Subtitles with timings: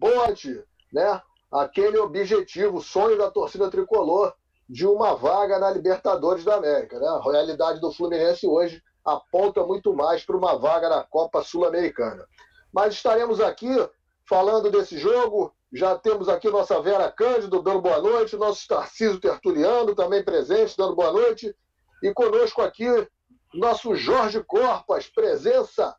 [0.00, 1.20] bote, né?
[1.52, 4.32] Aquele objetivo, sonho da torcida tricolor
[4.68, 7.06] de uma vaga na Libertadores da América, né?
[7.06, 12.24] A realidade do Fluminense hoje aponta muito mais para uma vaga na Copa Sul-Americana.
[12.72, 13.68] Mas estaremos aqui
[14.28, 15.52] falando desse jogo.
[15.72, 20.94] Já temos aqui nossa Vera Cândido dando boa noite, nosso Tarcísio Tertuliano também presente, dando
[20.94, 21.54] boa noite.
[22.02, 22.86] E conosco aqui
[23.52, 25.96] nosso Jorge Corpas, presença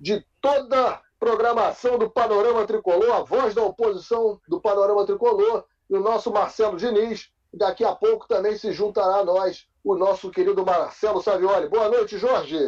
[0.00, 6.00] de toda programação do Panorama Tricolor, a voz da oposição do Panorama Tricolor, e o
[6.00, 7.30] nosso Marcelo Diniz.
[7.52, 11.68] Daqui a pouco também se juntará a nós o nosso querido Marcelo Savioli.
[11.68, 12.58] Boa noite, Jorge.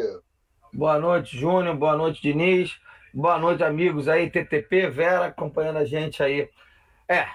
[0.73, 1.75] Boa noite, Júnior.
[1.75, 2.79] Boa noite, Diniz.
[3.13, 6.49] Boa noite, amigos aí, TTP, Vera, acompanhando a gente aí.
[7.07, 7.27] É,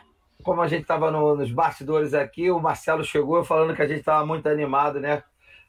[0.43, 4.01] como a gente estava no, nos bastidores aqui, o Marcelo chegou falando que a gente
[4.01, 5.23] estava muito animado, né?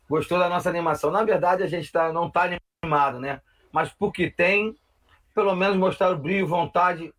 [0.09, 1.11] Gostou da nossa animação.
[1.11, 2.49] Na verdade, a gente tá, não está
[2.83, 3.41] animado, né?
[3.71, 4.75] Mas porque tem,
[5.37, 7.13] pelo menos mostrar o brilho e vontade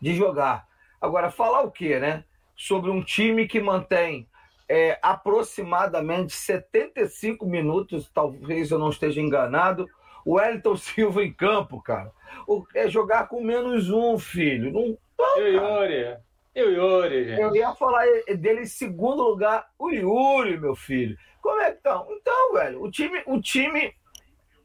[0.00, 0.68] de jogar.
[1.00, 2.22] Agora, falar o quê, né?
[2.54, 4.28] Sobre um time que mantém
[4.68, 9.88] é, aproximadamente 75 minutos, talvez eu não esteja enganado,
[10.24, 12.12] o Wellington Silva em campo, cara.
[12.46, 14.70] O, é jogar com menos um, filho.
[14.72, 16.16] Não, não e o Yuri?
[16.54, 17.40] E o Yuri, gente?
[17.40, 21.18] Eu ia falar dele em segundo lugar, o Yuri, meu filho.
[21.42, 22.06] Como é que estão?
[22.12, 23.20] Então, velho, o time.
[23.26, 23.92] O time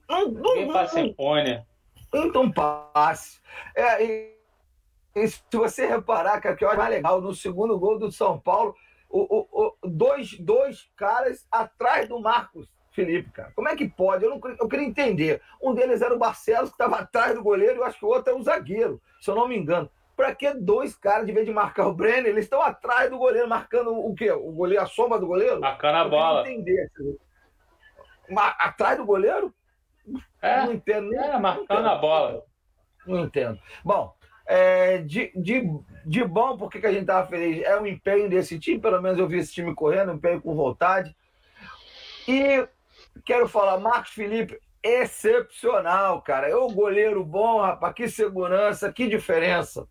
[0.07, 0.71] não, não, Ninguém
[2.15, 3.39] Então passe.
[3.75, 4.35] É, e,
[5.15, 8.75] e, se você reparar, que eu acho mais legal, no segundo gol do São Paulo,
[9.09, 13.51] o, o, o, dois, dois caras atrás do Marcos Felipe, cara.
[13.55, 14.23] Como é que pode?
[14.23, 15.41] Eu, não, eu queria entender.
[15.61, 18.09] Um deles era o Barcelos, que estava atrás do goleiro, e eu acho que o
[18.09, 19.89] outro é o zagueiro, se eu não me engano.
[20.15, 23.49] Para que dois caras, de vez de marcar o Brenner, eles estão atrás do goleiro,
[23.49, 24.31] marcando o quê?
[24.31, 25.59] O goleiro, a sombra do goleiro?
[25.59, 26.49] Marcando a bola.
[26.49, 26.89] Entender.
[28.57, 29.53] Atrás do goleiro?
[30.41, 31.13] É, não entendo.
[31.13, 31.87] É, marcando entendo.
[31.87, 32.43] a bola.
[33.05, 33.59] Não entendo.
[33.83, 35.63] Bom, é, de, de,
[36.05, 37.63] de bom, porque que a gente estava feliz?
[37.63, 41.15] É o empenho desse time, pelo menos eu vi esse time correndo, empenho com vontade.
[42.27, 42.67] E
[43.23, 46.47] quero falar, Marcos Felipe, excepcional, cara.
[46.47, 47.93] É o goleiro bom, rapaz.
[47.95, 49.87] Que segurança, que diferença.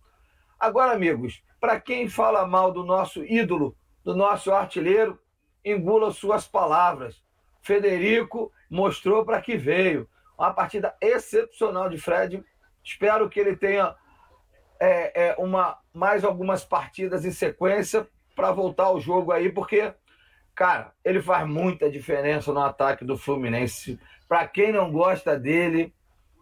[0.58, 5.19] Agora, amigos, para quem fala mal do nosso ídolo, do nosso artilheiro,
[5.64, 7.22] engula suas palavras.
[7.60, 10.08] Federico mostrou para que veio.
[10.38, 12.44] Uma partida excepcional de Fred.
[12.82, 13.94] Espero que ele tenha
[14.80, 19.94] é, é, uma, mais algumas partidas em sequência para voltar ao jogo aí, porque
[20.54, 23.98] Cara, ele faz muita diferença no ataque do Fluminense.
[24.28, 25.92] Para quem não gosta dele,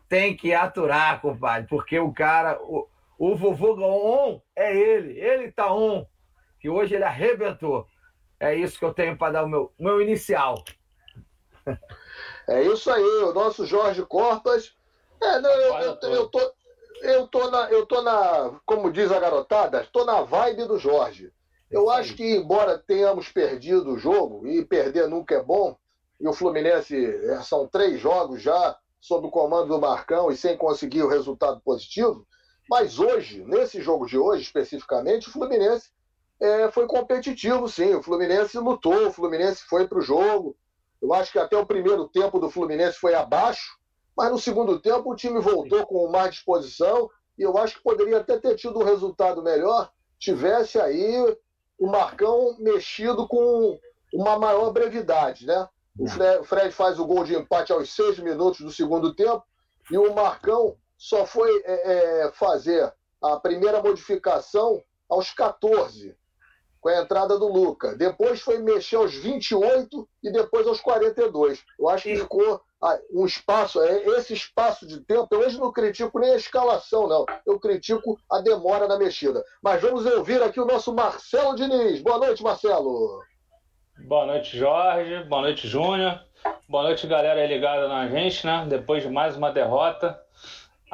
[0.07, 2.87] tem que aturar, compadre, porque o cara, o,
[3.19, 6.07] o vovô on é ele, ele tá on,
[6.61, 7.87] que hoje ele arrebentou.
[8.39, 10.63] É isso que eu tenho para dar o meu, meu inicial.
[12.49, 14.75] É isso aí, o nosso Jorge Corpas.
[15.23, 16.53] É, não, eu, eu, eu, tô,
[17.03, 21.33] eu, tô na, eu tô na, como diz a garotada, tô na vibe do Jorge.
[21.71, 25.77] Eu acho que, embora tenhamos perdido o jogo, e perder nunca é bom,
[26.21, 30.57] e o Fluminense é, são três jogos já sob o comando do Marcão e sem
[30.57, 32.27] conseguir o resultado positivo,
[32.71, 35.91] mas hoje, nesse jogo de hoje especificamente, o Fluminense
[36.41, 37.95] é, foi competitivo, sim.
[37.95, 40.57] O Fluminense lutou, o Fluminense foi para o jogo.
[41.03, 43.77] Eu acho que até o primeiro tempo do Fluminense foi abaixo,
[44.17, 48.19] mas no segundo tempo o time voltou com mais disposição e eu acho que poderia
[48.19, 51.37] até ter tido um resultado melhor, tivesse aí
[51.79, 53.79] o Marcão mexido com
[54.15, 55.69] uma maior brevidade, né?
[55.99, 56.07] O
[56.45, 59.43] Fred faz o gol de empate aos seis minutos do segundo tempo
[59.91, 66.17] e o Marcão só foi é, é, fazer a primeira modificação aos 14,
[66.83, 67.97] com a entrada do Luca.
[67.97, 71.63] Depois foi mexer aos 28 e depois aos 42.
[71.79, 75.73] Eu acho que ficou ah, um espaço, é, esse espaço de tempo, eu hoje não
[75.73, 77.25] critico nem a escalação, não.
[77.47, 79.45] Eu critico a demora na mexida.
[79.63, 82.03] Mas vamos ouvir aqui o nosso Marcelo Diniz.
[82.03, 83.23] Boa noite, Marcelo.
[84.09, 85.23] Boa noite, Jorge.
[85.29, 86.21] Boa noite, Júnior.
[86.69, 88.67] Boa noite, galera ligada na gente, né?
[88.69, 90.21] Depois de mais uma derrota.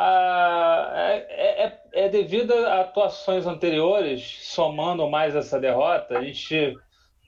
[0.00, 6.76] Ah, é, é, é devido a atuações anteriores, somando mais essa derrota, a gente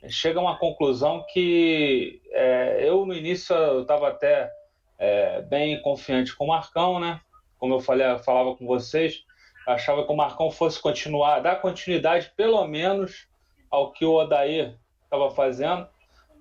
[0.08, 4.49] chega a uma conclusão que é, eu no início eu estava até
[4.96, 7.20] é, bem confiante com o Marcão, né?
[7.58, 9.25] Como eu falei, falava com vocês,
[9.66, 13.26] achava que o Marcão fosse continuar, dar continuidade pelo menos
[13.69, 15.88] ao que o Odair estava fazendo,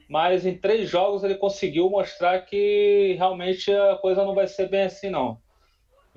[0.08, 4.84] mas em três jogos ele conseguiu mostrar que realmente a coisa não vai ser bem
[4.84, 5.42] assim não.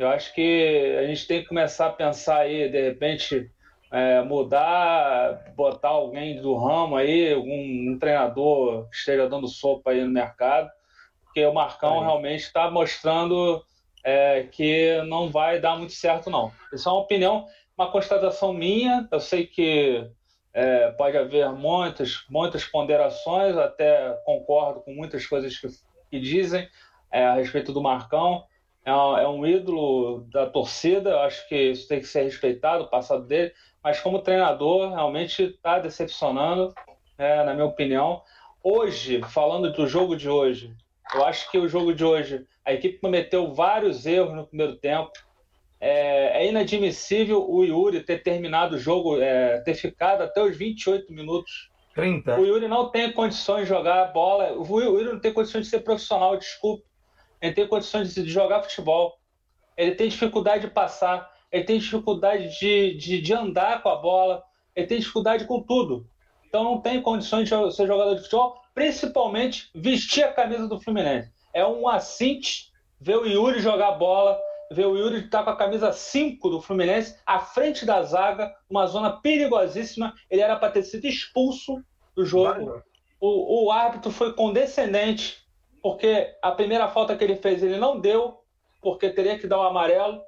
[0.03, 3.51] Eu acho que a gente tem que começar a pensar aí, de repente,
[3.91, 10.03] é, mudar, botar alguém do ramo aí, algum um treinador que esteja dando sopa aí
[10.03, 10.71] no mercado,
[11.25, 12.07] porque o Marcão é.
[12.07, 13.63] realmente está mostrando
[14.05, 16.53] é, que não vai dar muito certo, não.
[16.73, 17.47] Isso é uma opinião
[17.77, 19.09] uma constatação minha.
[19.11, 20.07] Eu sei que
[20.53, 25.69] é, pode haver muitas, muitas ponderações, até concordo com muitas coisas que,
[26.11, 26.69] que dizem
[27.11, 28.45] é, a respeito do Marcão.
[28.85, 32.89] É um, é um, ídolo da torcida, acho que isso tem que ser respeitado, o
[32.89, 33.53] passado dele,
[33.83, 36.75] mas como treinador, realmente está decepcionando,
[37.17, 38.23] é, na minha opinião.
[38.63, 40.75] Hoje, falando do jogo de hoje,
[41.15, 45.13] eu acho que o jogo de hoje, a equipe cometeu vários erros no primeiro tempo.
[45.81, 51.13] É, é inadmissível o Yuri ter terminado o jogo, é, ter ficado até os 28
[51.13, 51.71] minutos.
[51.95, 52.39] 30.
[52.39, 54.53] O Yuri não tem condições de jogar bola.
[54.53, 56.85] O Yuri não tem condições de ser profissional, desculpe.
[57.43, 59.19] Ele tem condições de, jogar futebol.
[59.77, 61.29] Ele tem dificuldade de passar.
[61.51, 64.45] Ele tem dificuldade de, de, de andar com a bola.
[64.77, 66.07] Ele tem dificuldade com tudo.
[66.47, 71.33] Então não tem condições de ser jogador de futebol, principalmente vestir a camisa do Fluminense.
[71.53, 74.39] É um assinte ver o Yuri jogar bola,
[74.71, 78.87] ver o Yuri estar com a camisa 5 do Fluminense à frente da zaga, uma
[78.87, 80.15] zona perigosíssima.
[80.31, 81.83] Ele era para ter sido expulso
[82.15, 82.83] do jogo.
[83.21, 85.42] O, o árbitro foi condescendente,
[85.83, 88.39] porque a primeira falta que ele fez ele não deu,
[88.81, 90.23] porque teria que dar um amarelo.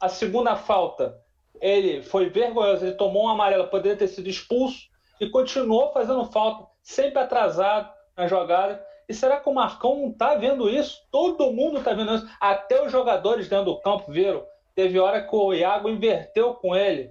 [0.00, 1.16] A segunda falta,
[1.60, 4.88] ele foi vergonhoso, ele tomou um amarelo, poderia ter sido expulso
[5.20, 8.84] e continuou fazendo falta, sempre atrasado na jogada.
[9.08, 11.00] E será que o Marcão não está vendo isso?
[11.10, 12.28] Todo mundo está vendo isso.
[12.40, 14.44] Até os jogadores dentro do campo viram.
[14.74, 17.10] Teve hora que o Iago inverteu com ele,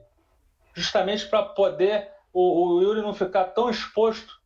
[0.73, 4.39] justamente para poder o, o Yuri não ficar tão exposto,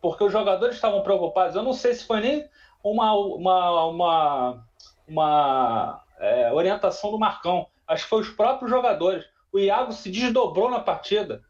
[0.00, 1.56] porque os jogadores estavam preocupados.
[1.56, 2.48] Eu não sei se foi nem
[2.82, 4.64] uma, uma, uma,
[5.06, 7.66] uma é, orientação do Marcão.
[7.86, 9.24] Acho que foi os próprios jogadores.
[9.52, 11.42] O Iago se desdobrou na partida.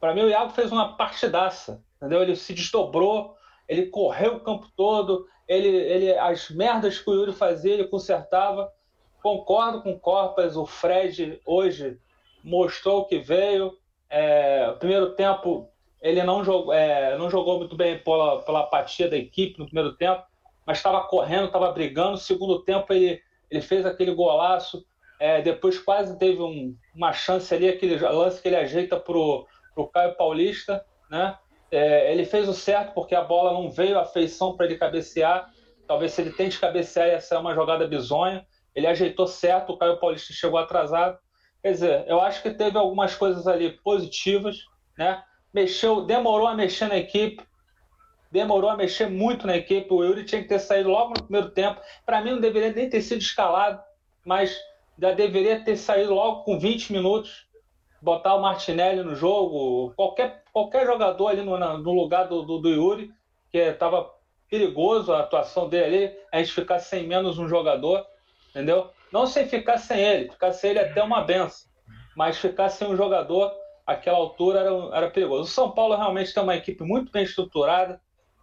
[0.00, 2.22] Para mim, o Iago fez uma partidaça, entendeu?
[2.22, 3.36] Ele se desdobrou,
[3.68, 8.72] ele correu o campo todo, ele, ele as merdas que o Yuri fazia, ele consertava.
[9.22, 12.00] Concordo com o Corpas, o Fred hoje
[12.42, 13.76] mostrou que veio.
[14.10, 15.68] É, primeiro tempo,
[16.00, 19.94] ele não jogou, é, não jogou muito bem pela, pela apatia da equipe no primeiro
[19.96, 20.24] tempo,
[20.66, 22.12] mas estava correndo, estava brigando.
[22.12, 23.20] No segundo tempo, ele,
[23.50, 24.84] ele fez aquele golaço.
[25.20, 29.46] É, depois quase teve um, uma chance ali, aquele lance que ele ajeita para o
[29.74, 31.36] para o Caio Paulista, né?
[31.70, 35.50] É, ele fez o certo porque a bola não veio à feição para ele cabecear.
[35.86, 38.46] Talvez se ele tente cabecear ia ser uma jogada bizonha.
[38.74, 41.18] Ele ajeitou certo, o Caio Paulista chegou atrasado.
[41.62, 44.58] Quer dizer, eu acho que teve algumas coisas ali positivas,
[44.98, 45.22] né?
[45.52, 47.42] Mexeu, demorou a mexer na equipe,
[48.32, 49.92] demorou a mexer muito na equipe.
[49.92, 51.80] O Yuri tinha que ter saído logo no primeiro tempo.
[52.04, 53.80] Para mim, não deveria nem ter sido escalado,
[54.24, 54.58] mas
[54.98, 57.46] já deveria ter saído logo com 20 minutos
[58.02, 62.68] botar o Martinelli no jogo, qualquer, qualquer jogador ali no, no lugar do, do, do
[62.68, 63.12] Yuri,
[63.50, 64.10] que estava
[64.50, 68.04] perigoso a atuação dele ali, a gente ficar sem menos um jogador,
[68.50, 68.90] entendeu?
[69.12, 71.70] Não sem ficar sem ele, ficar sem ele é até uma benção,
[72.16, 73.52] mas ficar sem um jogador,
[73.86, 75.42] aquela altura era, era perigoso.
[75.42, 78.00] O São Paulo realmente tem uma equipe muito bem estruturada,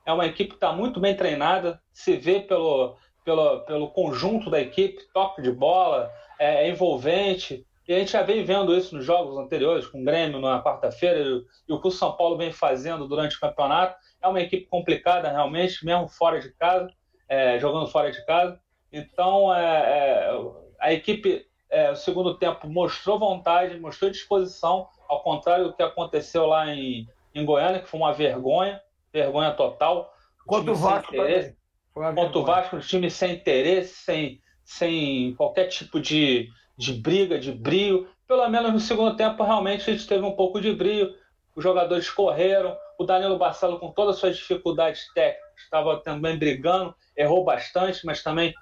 [0.10, 4.60] é uma equipe que está muito bem treinada, se vê pelo, pelo, pelo conjunto da
[4.60, 9.06] equipe, toque de bola, é, é envolvente, e a gente já vem vendo isso nos
[9.06, 13.08] jogos anteriores, com o Grêmio na quarta-feira, e o que o São Paulo vem fazendo
[13.08, 13.96] durante o campeonato.
[14.22, 16.92] É uma equipe complicada, realmente, mesmo fora de casa,
[17.28, 18.60] é, jogando fora de casa.
[18.92, 20.42] Então, é, é,
[20.80, 26.46] a equipe, é, o segundo tempo, mostrou vontade, mostrou disposição, ao contrário do que aconteceu
[26.46, 28.80] lá em, em Goiânia, que foi uma vergonha,
[29.12, 30.14] vergonha total.
[30.46, 31.56] Contra o Vasco também.
[31.94, 36.50] Contra o Vasco, um time sem interesse, sem, sem qualquer tipo de
[36.80, 38.08] de briga, de brio.
[38.26, 41.14] Pelo menos no segundo tempo, realmente a gente teve um pouco de brio.
[41.54, 42.76] Os jogadores correram.
[42.98, 48.24] O Danilo Barcelo, com todas as suas dificuldades técnicas, estava também brigando, errou bastante, mas
[48.24, 48.54] também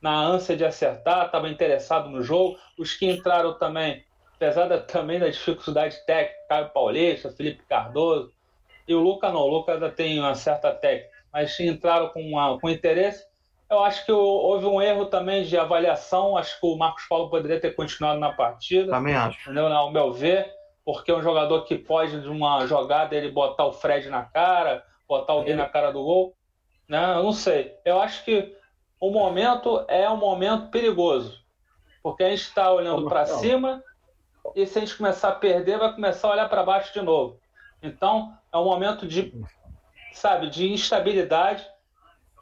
[0.00, 2.56] na ânsia de acertar, estava interessado no jogo.
[2.78, 4.04] Os que entraram também,
[4.36, 8.32] apesar da, também da dificuldade técnica, Caio Paulista, Felipe Cardoso,
[8.86, 12.58] e o Luca não, o Luca ainda tem uma certa técnica, mas entraram com, uma,
[12.58, 13.24] com interesse
[13.70, 16.36] eu acho que houve um erro também de avaliação.
[16.36, 18.90] Acho que o Marcos Paulo poderia ter continuado na partida.
[18.90, 19.40] Também acho.
[19.42, 19.66] Entendeu?
[19.66, 20.50] Ao meu ver,
[20.84, 24.84] porque é um jogador que pode, de uma jogada, ele botar o Fred na cara,
[25.08, 25.56] botar alguém é.
[25.56, 26.36] na cara do gol.
[26.88, 27.14] Né?
[27.16, 27.74] Eu não sei.
[27.84, 28.54] Eu acho que
[29.00, 31.42] o momento é um momento perigoso.
[32.02, 33.82] Porque a gente está olhando para cima
[34.54, 37.40] e se a gente começar a perder, vai começar a olhar para baixo de novo.
[37.84, 39.32] Então, é um momento de,
[40.12, 41.64] sabe, de instabilidade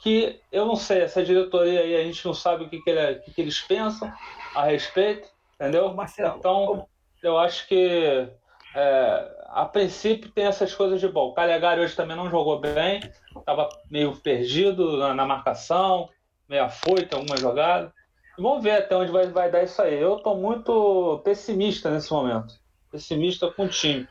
[0.01, 3.19] que eu não sei, essa diretoria aí, a gente não sabe o que, que, ele,
[3.19, 4.13] o que, que eles pensam
[4.55, 5.93] a respeito, entendeu?
[5.95, 6.89] Marcelo, então,
[7.23, 8.29] eu acho que
[8.75, 11.29] é, a princípio tem essas coisas de bom.
[11.29, 13.01] O Calegari hoje também não jogou bem,
[13.37, 16.09] estava meio perdido na, na, marcação,
[16.49, 17.93] meio afoito em alguma jogada.
[18.37, 20.01] E vamos ver até onde vai, vai dar isso aí.
[20.01, 22.55] Eu estou muito pessimista nesse momento.
[22.91, 24.09] pessimista com o time.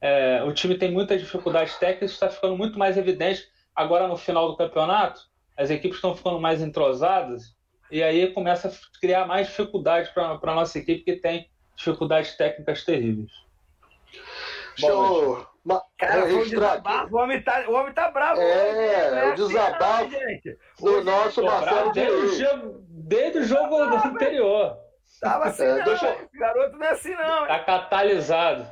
[0.00, 4.48] É, o time tem muitas dificuldades técnicas, está ficando muito mais evidente agora no final
[4.48, 5.20] do campeonato.
[5.56, 7.56] As equipes estão ficando mais entrosadas
[7.90, 12.84] e aí começa a criar mais dificuldades para a nossa equipe que tem dificuldades técnicas
[12.84, 13.30] terríveis.
[14.76, 15.46] Show!
[15.98, 18.40] Cara, o, homem tá, o homem tá bravo.
[18.40, 19.24] É, né?
[19.30, 20.10] o desabafo
[20.78, 24.78] do nosso Marcelo desde o jogo, desde o jogo ah, anterior.
[25.20, 26.16] Tava assim, é, não, deixa...
[26.34, 27.46] garoto não é assim, não.
[27.46, 28.66] Tá catalisado.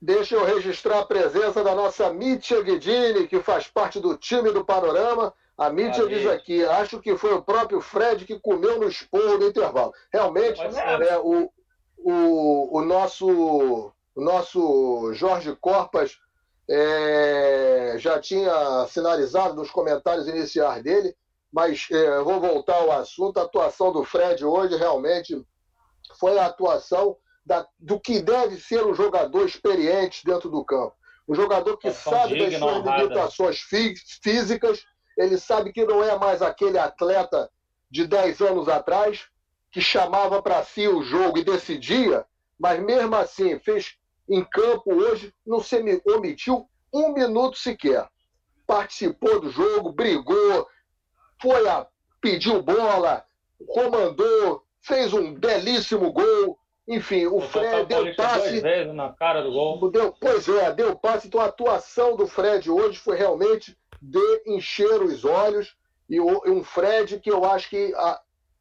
[0.00, 4.64] Deixa eu registrar a presença da nossa Mítia Guidini, que faz parte do time do
[4.64, 5.32] Panorama.
[5.56, 9.46] A Mítia diz aqui, acho que foi o próprio Fred que comeu no esporro do
[9.46, 9.92] intervalo.
[10.12, 11.50] Realmente, é, o,
[11.96, 13.26] o, o, nosso,
[14.14, 16.18] o nosso Jorge Corpas
[16.68, 21.16] é, já tinha sinalizado nos comentários iniciais dele,
[21.50, 23.38] mas é, vou voltar ao assunto.
[23.38, 25.42] A atuação do Fred hoje realmente
[26.20, 30.94] foi a atuação da, do que deve ser um jogador experiente dentro do campo.
[31.28, 34.84] Um jogador que sabe das suas limitações fí físicas,
[35.16, 37.48] ele sabe que não é mais aquele atleta
[37.90, 39.26] de 10 anos atrás
[39.70, 42.24] que chamava para si o jogo e decidia,
[42.58, 43.96] mas mesmo assim fez
[44.28, 45.76] em campo hoje, não se
[46.06, 48.08] omitiu um minuto sequer.
[48.66, 50.66] Participou do jogo, brigou,
[51.40, 51.86] foi a
[52.20, 53.24] pediu bola,
[53.68, 56.58] comandou, fez um belíssimo gol.
[56.88, 58.60] Enfim, o Fred deu passe.
[58.92, 59.90] na cara do gol.
[59.90, 61.26] Deu, pois é, deu passe.
[61.26, 65.76] Então a atuação do Fred hoje foi realmente de encher os olhos.
[66.08, 68.20] E um Fred que eu acho que a,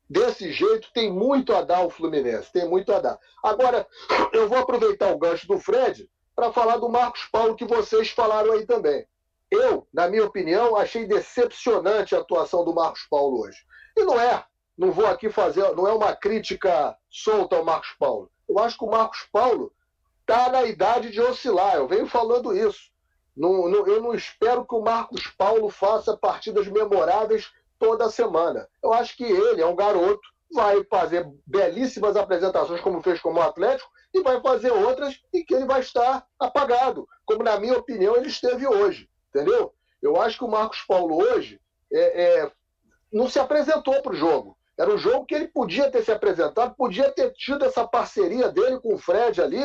[0.09, 2.51] desse jeito tem muito a dar ao Fluminense.
[2.51, 3.19] Tem muito a dar.
[3.43, 3.85] Agora,
[4.33, 8.53] eu vou aproveitar o gancho do Fred para falar do Marcos Paulo, que vocês falaram
[8.53, 9.05] aí também.
[9.51, 13.59] Eu, na minha opinião, achei decepcionante a atuação do Marcos Paulo hoje.
[13.95, 14.43] E não é
[14.77, 18.29] não vou aqui fazer, não é uma crítica solta ao Marcos Paulo.
[18.47, 19.71] Eu acho que o Marcos Paulo
[20.21, 22.91] está na idade de oscilar, eu venho falando isso.
[23.35, 28.67] Não, não, eu não espero que o Marcos Paulo faça partidas memoráveis toda semana.
[28.81, 30.21] Eu acho que ele é um garoto,
[30.53, 35.65] vai fazer belíssimas apresentações, como fez como Atlético, e vai fazer outras em que ele
[35.65, 39.09] vai estar apagado, como, na minha opinião, ele esteve hoje.
[39.29, 39.73] Entendeu?
[40.01, 41.59] Eu acho que o Marcos Paulo hoje
[41.91, 42.51] é, é,
[43.11, 44.54] não se apresentou para o jogo.
[44.77, 48.79] Era um jogo que ele podia ter se apresentado, podia ter tido essa parceria dele
[48.79, 49.61] com o Fred ali,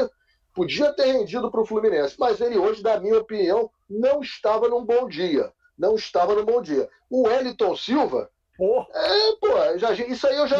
[0.55, 2.17] podia ter rendido para o Fluminense.
[2.19, 5.53] Mas ele hoje, na minha opinião, não estava num bom dia.
[5.77, 6.89] Não estava num bom dia.
[7.09, 8.31] O Wellington Silva.
[8.57, 8.87] Porra.
[8.95, 10.57] É, pô, já, isso aí eu já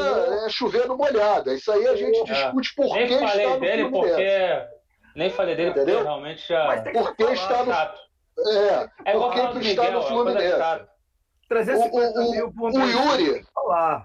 [0.47, 1.53] é chovendo molhada.
[1.55, 4.17] Isso aí a gente discute por que está no dele Fluminense.
[4.17, 4.81] Porque...
[5.15, 5.97] Nem falei dele Entendeu?
[5.97, 6.83] porque realmente já.
[6.93, 7.73] Por que está no.
[7.73, 10.87] É, é por que, que está no Fluminense?
[11.51, 12.81] 350 o, mil pontos.
[12.81, 13.45] O Yuri,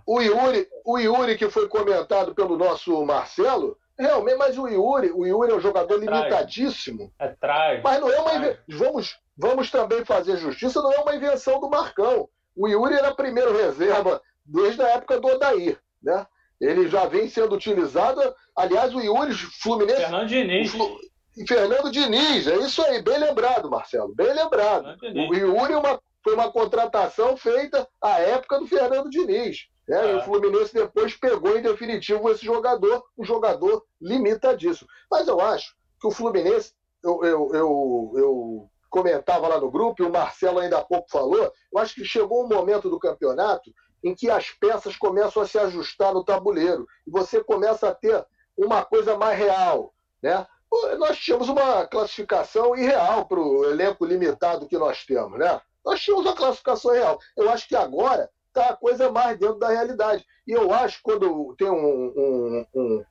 [0.07, 5.27] o Yuri, o Yuri que foi comentado pelo nosso Marcelo, realmente, mas o Yuri, o
[5.27, 7.13] Yuri é um jogador é limitadíssimo.
[7.19, 7.87] É trágico.
[7.87, 12.27] Mas não é uma vamos vamos também fazer justiça, não é uma invenção do Marcão.
[12.55, 16.25] O Yuri era primeiro reserva desde a época do Odair, né?
[16.59, 18.21] Ele já vem sendo utilizado.
[18.55, 20.01] Aliás, o Yuri Fluminense.
[20.01, 20.73] Fernando Diniz.
[20.73, 20.99] O
[21.45, 24.97] Fernando Diniz, é isso aí, bem lembrado, Marcelo, bem lembrado.
[25.29, 29.67] O Yuri é uma foi uma contratação feita à época do Fernando Diniz.
[29.87, 30.11] Né?
[30.11, 34.89] E o Fluminense depois pegou em definitivo esse jogador, um jogador limitadíssimo.
[35.09, 40.05] Mas eu acho que o Fluminense, eu, eu, eu, eu comentava lá no grupo, e
[40.07, 43.71] o Marcelo ainda há pouco falou, eu acho que chegou um momento do campeonato
[44.03, 48.25] em que as peças começam a se ajustar no tabuleiro e você começa a ter
[48.57, 49.93] uma coisa mais real.
[50.23, 50.43] Né?
[50.97, 55.37] Nós tínhamos uma classificação irreal para o elenco limitado que nós temos.
[55.37, 55.61] Né?
[55.85, 57.19] Nós tínhamos a classificação real.
[57.37, 60.25] Eu acho que agora está a coisa mais dentro da realidade.
[60.47, 63.03] E eu acho, quando tem um, um, um,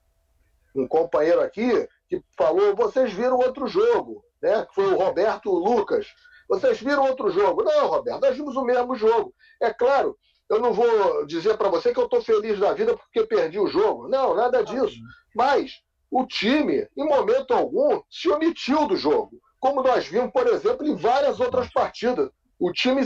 [0.77, 4.67] um companheiro aqui que falou, vocês viram outro jogo, né?
[4.67, 6.07] Que foi o Roberto Lucas.
[6.49, 7.63] Vocês viram outro jogo?
[7.63, 9.35] Não, Roberto, nós vimos o mesmo jogo.
[9.61, 10.17] É claro,
[10.51, 13.67] eu não vou dizer para você que eu estou feliz da vida porque perdi o
[13.67, 14.09] jogo.
[14.09, 14.97] Não, nada disso.
[15.35, 19.41] Mas o time, em momento algum, se omitiu do jogo.
[19.59, 22.31] Como nós vimos, por exemplo, em várias outras partidas.
[22.59, 23.03] O time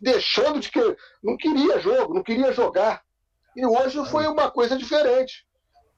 [0.00, 3.02] deixando de que não queria jogo, não queria jogar.
[3.54, 5.46] E hoje foi uma coisa diferente.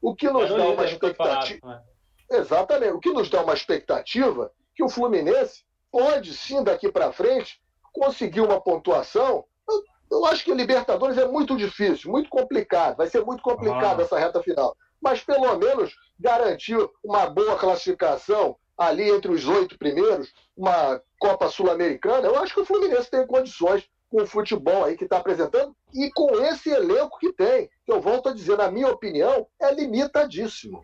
[0.03, 1.67] O que nos dá uma expectativa.
[1.67, 1.83] Né?
[2.31, 2.93] Exatamente.
[2.93, 7.63] O que nos dá uma expectativa que o Fluminense pode sim daqui para frente
[7.93, 9.45] conseguir uma pontuação.
[9.69, 12.97] Eu, eu, acho que Libertadores é muito difícil, muito complicado.
[12.97, 14.03] Vai ser muito complicado ah.
[14.03, 14.77] essa reta final.
[15.01, 22.27] Mas pelo menos garantir uma boa classificação ali entre os oito primeiros, uma Copa Sul-Americana,
[22.27, 26.11] eu acho que o Fluminense tem condições com o futebol aí que está apresentando e
[26.13, 30.83] com esse elenco que tem, que eu volto a dizer, na minha opinião, é limitadíssimo.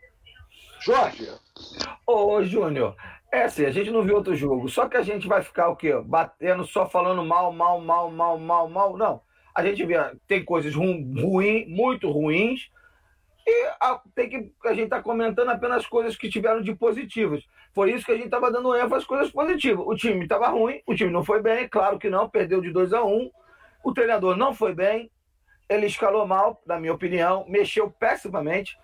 [0.81, 1.29] Jorge.
[2.07, 2.97] Ô, Júnior,
[3.33, 4.69] é assim, a gente não viu outro jogo.
[4.69, 5.93] Só que a gente vai ficar o quê?
[6.05, 8.97] Batendo, só falando mal, mal, mal, mal, mal, mal.
[8.97, 9.21] Não.
[9.55, 9.95] A gente vê,
[10.27, 12.71] tem coisas ruins, muito ruins,
[13.47, 17.45] e a, tem que, a gente está comentando apenas coisas que tiveram de positivas.
[17.75, 19.85] Foi isso que a gente estava dando ênfase às coisas positivas.
[19.87, 22.93] O time estava ruim, o time não foi bem, claro que não, perdeu de 2
[22.93, 23.31] a 1 um.
[23.83, 25.11] O treinador não foi bem,
[25.69, 28.79] ele escalou mal, na minha opinião, mexeu pessimamente.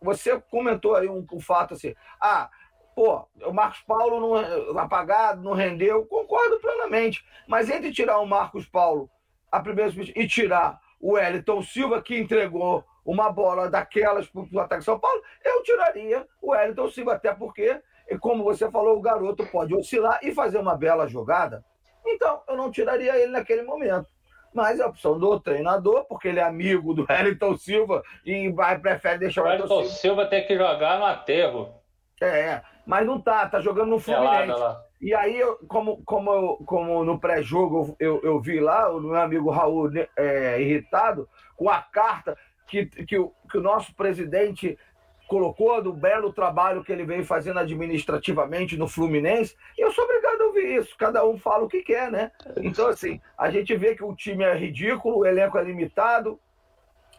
[0.00, 2.48] Você comentou aí um, um fato assim, ah,
[2.94, 7.24] pô, o Marcos Paulo não, apagado, não rendeu, concordo plenamente.
[7.48, 9.10] Mas entre tirar o Marcos Paulo
[9.50, 14.80] a primeira e tirar o Wellington Silva, que entregou uma bola daquelas para o ataque
[14.80, 17.80] de São Paulo, eu tiraria o Wellington Silva, até porque,
[18.20, 21.64] como você falou, o garoto pode oscilar e fazer uma bela jogada.
[22.04, 24.08] Então, eu não tiraria ele naquele momento.
[24.52, 28.78] Mas é a opção do treinador, porque ele é amigo do Wellington Silva e vai,
[28.78, 29.88] prefere deixar o Wellington Silva.
[29.88, 31.74] Silva tem que jogar no aterro.
[32.20, 34.46] É, mas não tá, tá jogando no Fluminense.
[34.48, 34.82] Lá, lá.
[35.00, 39.50] E aí, eu, como, como, como no pré-jogo eu, eu, vi lá, o meu amigo
[39.50, 42.36] Raul é, irritado, com a carta
[42.66, 44.78] que, que, o, que o nosso presidente
[45.26, 50.46] colocou do belo trabalho que ele vem fazendo administrativamente no Fluminense, eu sou obrigado a
[50.46, 50.96] ouvir isso.
[50.96, 52.30] Cada um fala o que quer, né?
[52.58, 56.38] Então, assim, a gente vê que o time é ridículo, o elenco é limitado.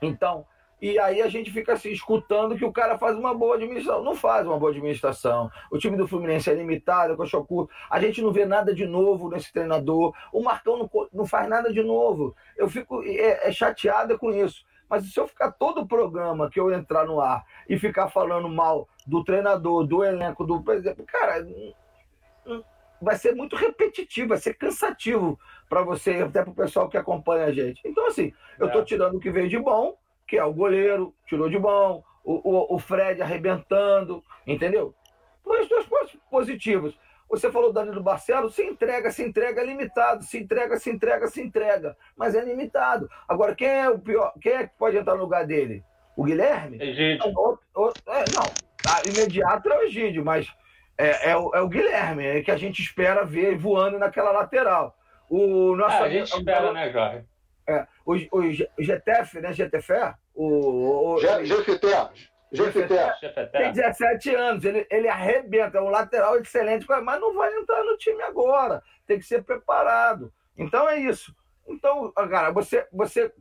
[0.02, 0.46] Então,
[0.80, 4.04] e aí a gente fica assim, escutando que o cara faz uma boa administração.
[4.04, 5.50] Não faz uma boa administração.
[5.72, 7.74] O time do Fluminense é limitado, é coxa curta.
[7.90, 10.14] A gente não vê nada de novo nesse treinador.
[10.32, 12.36] O Marcão não, não faz nada de novo.
[12.56, 14.64] Eu fico é, é chateada com isso.
[14.90, 18.48] Mas se eu ficar todo o programa que eu entrar no ar e ficar falando
[18.48, 21.46] mal do treinador, do elenco, do presidente, cara,
[23.02, 25.40] vai ser muito repetitivo, vai ser cansativo
[25.70, 27.82] para você, até para o pessoal que acompanha a gente.
[27.86, 28.86] Então, assim, eu estou é.
[28.86, 32.76] tirando o que veio de bom que é o goleiro, tirou de bom, o, o,
[32.76, 34.94] o Fred arrebentando, entendeu?
[35.46, 36.94] Mas duas coisas positivas.
[37.30, 41.42] Você falou Danilo Barcelos, se entrega, se entrega, é limitado, se entrega, se entrega, se
[41.42, 43.10] entrega, mas é limitado.
[43.28, 44.34] Agora, quem é o pior?
[44.42, 45.84] Quem é que pode entrar no lugar dele?
[46.16, 46.82] O Guilherme?
[46.82, 47.32] Egídio.
[47.34, 48.44] Não, é, não,
[48.88, 50.48] a imediato é o Egídio, mas
[50.98, 54.96] é, é, o, é o Guilherme, é que a gente espera ver voando naquela lateral.
[55.30, 57.26] O nosso é, a gente espera, né, Jorge?
[57.68, 59.52] É, o, o GTF, né?
[59.54, 60.16] GTFE?
[60.34, 62.32] O, o, GFT.
[62.52, 63.52] GFT.
[63.52, 67.98] Tem 17 anos, ele, ele arrebenta, é um lateral excelente, mas não vai entrar no
[67.98, 68.82] time agora.
[69.06, 70.32] Tem que ser preparado.
[70.58, 71.36] Então é isso.
[71.68, 73.32] Então, cara, você, você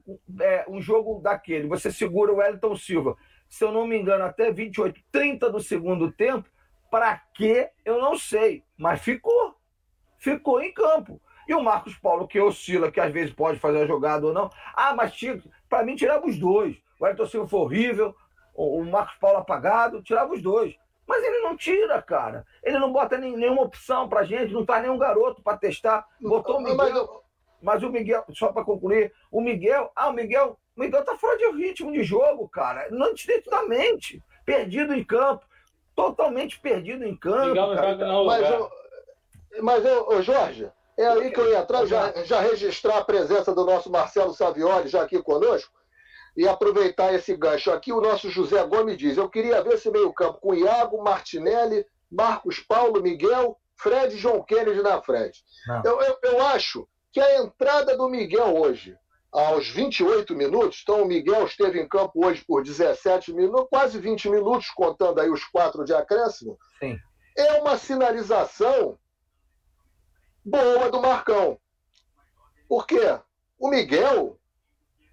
[0.41, 3.17] é, um jogo daquele, você segura o Wellington Silva,
[3.49, 6.49] se eu não me engano, até 28, 30 do segundo tempo,
[6.91, 7.71] para quê?
[7.85, 9.55] Eu não sei, mas ficou.
[10.19, 11.21] Ficou em campo.
[11.49, 14.51] E o Marcos Paulo, que oscila, que às vezes pode fazer a jogada ou não.
[14.75, 15.13] Ah, mas
[15.69, 16.77] para mim tirava os dois.
[16.99, 18.17] O Ayrton Silva foi horrível,
[18.57, 20.75] o Marcos Paulo apagado, tirava os dois.
[21.07, 22.45] Mas ele não tira, cara.
[22.63, 26.05] Ele não bota nem, nenhuma opção pra gente, não tá nenhum garoto para testar.
[26.21, 27.23] Botou o Miguel.
[27.63, 31.39] Mas o Miguel, só para concluir, o Miguel, ah, o Miguel, o Miguel tá fora
[31.39, 32.89] de ritmo de jogo, cara.
[32.91, 33.15] Não
[33.67, 35.45] mente, perdido em campo,
[35.95, 37.49] totalmente perdido em campo.
[37.49, 38.71] Miguel não joga não, mas, eu,
[39.63, 43.65] mas eu, Jorge, é aí que eu ia atrás, já, já registrar a presença do
[43.65, 45.76] nosso Marcelo Savioli já aqui conosco
[46.37, 47.71] e aproveitar esse gancho.
[47.71, 52.61] Aqui o nosso José Gomes diz: Eu queria ver esse meio-campo com Iago, Martinelli, Marcos
[52.61, 55.43] Paulo, Miguel, Fred e João Kennedy na frente.
[55.85, 58.97] Eu, eu, eu, acho que a entrada do Miguel hoje,
[59.33, 64.29] aos 28 minutos, então o Miguel esteve em campo hoje por 17 minutos, quase 20
[64.29, 66.99] minutos, contando aí os quatro de acréscimo, Sim.
[67.37, 68.99] é uma sinalização
[70.45, 71.59] boa do Marcão.
[72.69, 73.01] Porque
[73.59, 74.39] o Miguel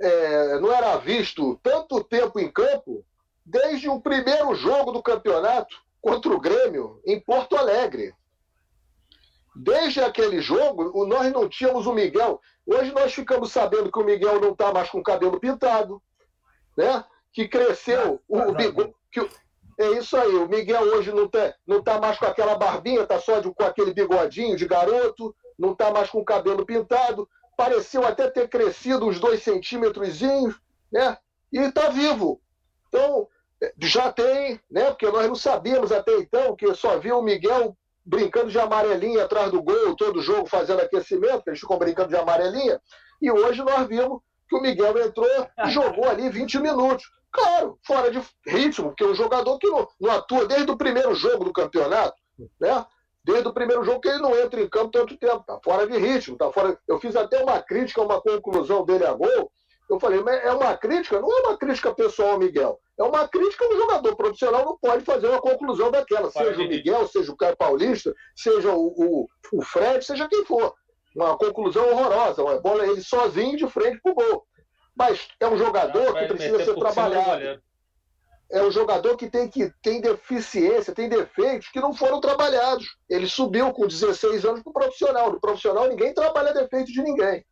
[0.03, 3.05] é, não era visto tanto tempo em campo
[3.45, 8.13] desde o primeiro jogo do campeonato contra o Grêmio em Porto Alegre.
[9.55, 12.41] Desde aquele jogo, nós não tínhamos o Miguel.
[12.65, 16.01] Hoje nós ficamos sabendo que o Miguel não está mais com o cabelo pintado,
[16.75, 17.05] né?
[17.31, 18.93] que cresceu o bigode.
[19.79, 23.19] É isso aí, o Miguel hoje não está não tá mais com aquela barbinha, está
[23.19, 28.05] só de, com aquele bigodinho de garoto, não está mais com o cabelo pintado, pareceu
[28.05, 30.19] até ter crescido uns dois centímetros,
[30.91, 31.17] né?
[31.51, 32.41] E está vivo.
[32.87, 33.27] Então,
[33.79, 34.85] já tem, né?
[34.89, 39.51] Porque nós não sabíamos até então, que só viu o Miguel brincando de amarelinha atrás
[39.51, 42.81] do gol, todo jogo fazendo aquecimento, eles ficam brincando de amarelinha,
[43.21, 47.05] e hoje nós vimos que o Miguel entrou e jogou ali 20 minutos.
[47.31, 51.15] Claro, fora de ritmo, porque é um jogador que não, não atua desde o primeiro
[51.15, 52.15] jogo do campeonato,
[52.59, 52.85] né?
[53.25, 55.97] Desde o primeiro jogo que ele não entra em campo tanto tempo, tá fora de
[55.97, 56.77] ritmo, tá fora.
[56.87, 59.51] Eu fiz até uma crítica, uma conclusão dele a gol.
[59.89, 61.19] Eu falei, mas é uma crítica?
[61.19, 62.79] Não é uma crítica pessoal ao Miguel.
[62.99, 66.29] É uma crítica um jogador profissional não pode fazer uma conclusão daquela.
[66.31, 70.73] Seja o Miguel, seja o Caio Paulista, seja o, o, o Fred, seja quem for.
[71.15, 72.43] Uma conclusão horrorosa.
[72.43, 74.45] Uma bola ele sozinho de frente pro gol.
[74.95, 77.61] Mas é um jogador que precisa ser trabalhado.
[78.53, 82.85] É um jogador que tem, que tem deficiência, tem defeitos que não foram trabalhados.
[83.09, 85.31] Ele subiu com 16 anos para o profissional.
[85.31, 87.43] No profissional, ninguém trabalha defeito de ninguém.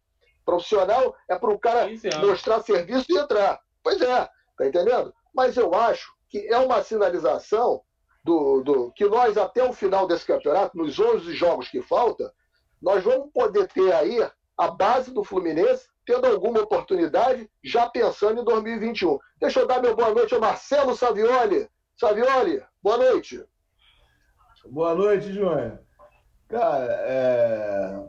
[0.46, 3.60] Profissional é para o cara mostrar serviço e entrar.
[3.84, 5.12] Pois é, tá entendendo?
[5.34, 7.82] Mas eu acho que é uma sinalização
[8.24, 12.32] do, do que nós, até o final desse campeonato, nos 11 jogos que falta,
[12.80, 14.20] nós vamos poder ter aí
[14.56, 19.18] a base do Fluminense tendo alguma oportunidade, já pensando em 2021.
[19.40, 21.68] Deixa eu dar meu boa noite ao Marcelo Savioli.
[21.98, 23.44] Savioli, boa noite.
[24.66, 25.80] Boa noite, João.
[26.48, 28.00] Cara, é...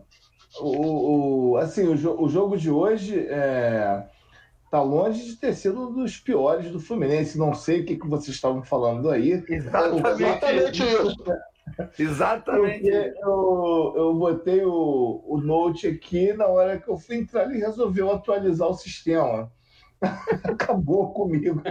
[0.60, 4.06] o, o, assim, o, o jogo de hoje é...
[4.70, 7.38] tá longe de ter sido um dos piores do Fluminense.
[7.38, 9.44] Não sei o que, que vocês estavam falando aí.
[9.48, 11.16] Exatamente, Exatamente isso.
[11.98, 12.86] Exatamente.
[12.86, 18.10] eu, eu botei o, o Note aqui na hora que eu fui entrar, ele resolveu
[18.10, 19.50] atualizar o sistema.
[20.44, 21.62] Acabou comigo.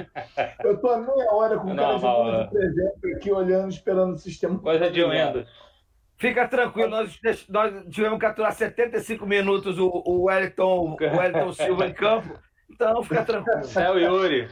[0.63, 4.17] Eu tô a meia hora com o cara jogando de presente aqui, olhando, esperando o
[4.17, 4.58] sistema.
[4.60, 5.47] Coisa de Windows.
[6.17, 11.88] Fica tranquilo, nós, nós tivemos que aturar 75 minutos o, o, Wellington, o Wellington Silva
[11.88, 12.39] em campo.
[12.69, 13.62] Então, fica tranquilo.
[13.75, 14.47] É o Yuri.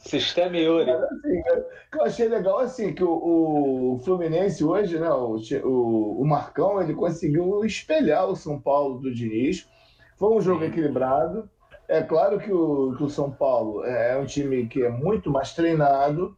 [0.00, 0.90] Sistema Yuri.
[0.90, 1.42] Assim,
[1.92, 6.80] que eu achei legal assim que o, o Fluminense hoje, né, o, o, o, Marcão,
[6.80, 9.68] ele conseguiu espelhar o São Paulo do Diniz.
[10.16, 10.68] Foi um jogo Sim.
[10.68, 11.48] equilibrado.
[11.86, 15.52] É claro que o, que o São Paulo é um time que é muito mais
[15.52, 16.36] treinado.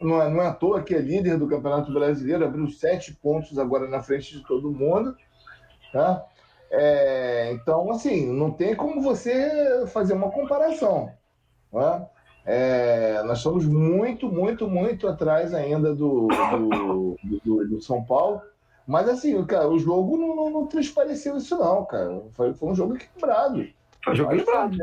[0.00, 3.58] Não é, não é à toa que é líder do Campeonato Brasileiro, abriu sete pontos
[3.58, 5.14] agora na frente de todo mundo.
[5.92, 6.24] Tá?
[6.70, 11.12] É, então, assim, não tem como você fazer uma comparação.
[11.70, 12.08] Tá?
[12.44, 18.42] É, nós estamos muito, muito, muito atrás ainda do, do, do, do São Paulo.
[18.86, 22.20] Mas assim, cara, o jogo não, não, não transpareceu isso, não, cara.
[22.32, 23.66] Foi, foi um jogo equilibrado.
[24.02, 24.76] Foi um jogo equilibrado.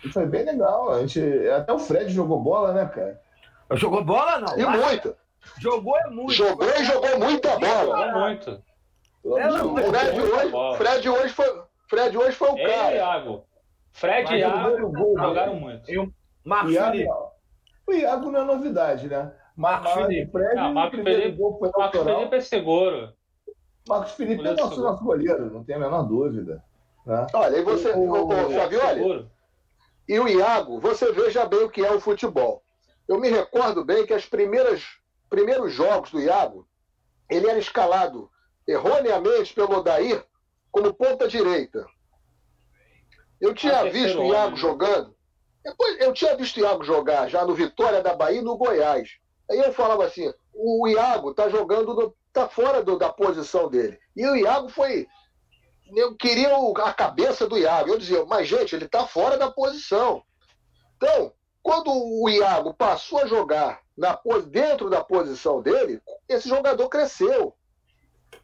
[0.00, 0.90] Foi, foi, bem legal.
[0.90, 3.20] A gente, até o Fred jogou bola, né, cara?
[3.74, 4.58] Jogou bola, não?
[4.58, 5.14] E muito.
[5.60, 6.32] Jogou é muito.
[6.32, 8.06] Jogou e jogou muita bola.
[8.06, 8.62] Jogou muito.
[9.24, 12.94] Não, Fred, hoje, Fred, hoje foi, Fred hoje foi o Ei, cara.
[12.96, 13.44] Iago.
[13.92, 15.88] Fred e Iago jogaram muito.
[15.88, 16.12] Eu,
[16.44, 17.12] Marcos Iago, Felipe.
[17.86, 19.32] O Iago não é novidade, né?
[19.56, 20.38] Marcos Felipe.
[20.54, 21.38] Não, Marcos Felipe,
[21.76, 23.12] Marcos Felipe é seguro.
[23.88, 26.62] Marcos Felipe é nosso, nosso goleiro, não tem a menor dúvida.
[27.04, 27.26] Né?
[27.34, 29.28] Olha, e você, o, o, Savioli,
[30.08, 32.62] e o Iago, você veja bem o que é o futebol.
[33.08, 34.82] Eu me recordo bem que as primeiras
[35.32, 36.68] primeiros jogos do Iago,
[37.28, 38.30] ele era escalado
[38.68, 40.22] erroneamente pelo Odair
[40.70, 41.86] como ponta direita.
[43.40, 45.16] Eu tinha ah, visto o Iago jogando
[45.64, 49.10] depois, eu tinha visto o Iago jogar já no Vitória da Bahia e no Goiás.
[49.50, 53.98] Aí eu falava assim: o Iago tá jogando, no, tá fora do, da posição dele.
[54.16, 55.06] E o Iago foi.
[55.94, 56.50] Eu queria
[56.84, 57.90] a cabeça do Iago.
[57.90, 60.22] Eu dizia, mas gente, ele tá fora da posição.
[60.96, 67.54] Então, quando o Iago passou a jogar na, dentro da posição dele, esse jogador cresceu.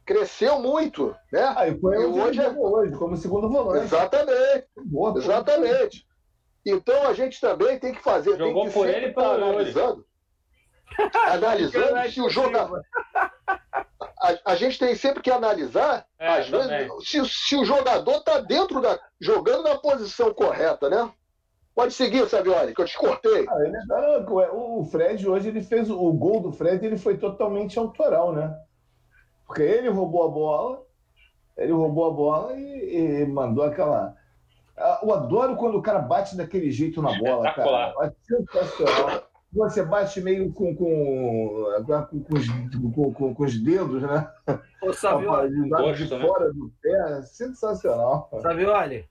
[0.04, 1.54] Cresceu muito, né?
[1.56, 3.84] Ah, e foi e hoje, é hoje, como segundo volante.
[3.84, 4.66] Exatamente.
[4.76, 6.07] Boa, exatamente.
[6.70, 8.36] Então a gente também tem que fazer.
[8.36, 10.06] Jogou tem que por ele e para analisando.
[11.26, 12.82] analisando se o jogador.
[14.20, 18.40] A, a, gente tem sempre que analisar, é, às vezes, se, se, o jogador está
[18.40, 18.98] dentro da.
[19.20, 21.08] jogando na posição correta, né?
[21.72, 23.46] Pode seguir, Savioli, que eu te cortei.
[23.48, 27.16] Ah, ele, não, é, o Fred hoje ele fez o gol do Fred, ele foi
[27.16, 28.52] totalmente autoral, né?
[29.46, 30.82] Porque ele roubou a bola,
[31.56, 34.17] ele roubou a bola e, e mandou aquela
[35.02, 37.94] eu adoro quando o cara bate daquele jeito na bola, cara.
[38.02, 39.22] É sensacional.
[39.52, 42.46] Você bate meio com, com, com, com, os,
[43.14, 44.30] com, com os dedos, né?
[44.82, 46.20] Ô, Savioli, de né?
[46.20, 48.28] fora do pé, sensacional.
[48.42, 49.08] Savioli,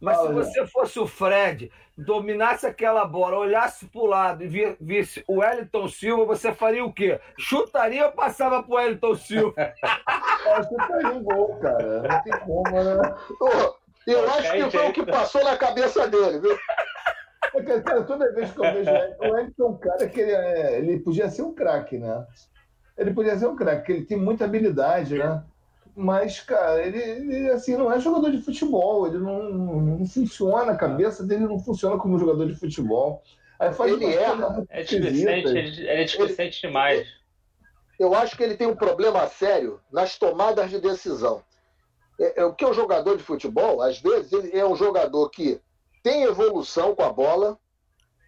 [0.00, 5.24] mas se você fosse o Fred, dominasse aquela bola, olhasse para o lado e visse
[5.26, 7.18] o Wellington Silva, você faria o quê?
[7.38, 9.54] Chutaria ou passava para o Wellington Silva?
[10.68, 12.02] chutaria um gol, cara.
[12.02, 13.14] Não tem como, né?
[14.06, 16.56] Eu acho que foi o que passou na cabeça dele, viu?
[17.52, 20.78] Porque, cara, toda vez que eu vejo o Edson é um cara que ele, é,
[20.78, 22.26] ele podia ser um craque, né?
[22.96, 25.42] Ele podia ser um craque, porque ele tem muita habilidade, né?
[25.94, 30.76] Mas, cara, ele, ele, assim, não é jogador de futebol, ele não, não funciona, a
[30.76, 33.22] cabeça dele não funciona como jogador de futebol.
[33.58, 34.62] Aí faz ele erra.
[34.68, 37.08] É displicente, ele é displicente demais.
[37.98, 41.42] Eu acho que ele tem um problema sério nas tomadas de decisão.
[42.18, 45.28] É, é, o que é um jogador de futebol, às vezes, ele é um jogador
[45.30, 45.60] que
[46.02, 47.58] tem evolução com a bola,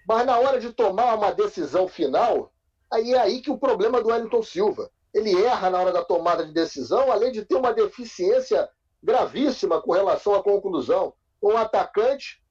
[0.06, 2.52] mas na hora de tomar uma decisão final,
[2.92, 4.90] aí é aí que o problema do Wellington Silva.
[5.14, 8.68] Ele erra na hora da tomada de decisão, além de ter uma deficiência
[9.02, 11.14] gravíssima com relação à conclusão.
[11.42, 12.42] Um atacante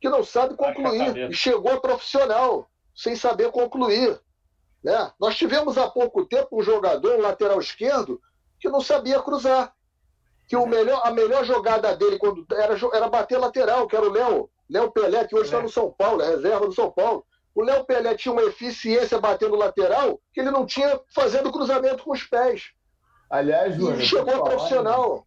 [0.00, 4.20] que não sabe concluir e chegou profissional sem saber concluir.
[4.82, 5.12] Né?
[5.18, 8.20] Nós tivemos há pouco tempo um jogador, um lateral esquerdo,
[8.60, 9.74] que não sabia cruzar.
[10.46, 14.12] Que o melhor, a melhor jogada dele quando era, era bater lateral, que era o
[14.12, 17.24] Léo, Léo Pelé, que hoje está no São Paulo, é reserva do São Paulo.
[17.54, 22.12] O Léo Pelé tinha uma eficiência batendo lateral que ele não tinha fazendo cruzamento com
[22.12, 22.72] os pés.
[23.30, 25.26] Aliás, Júnior, e chegou profissional.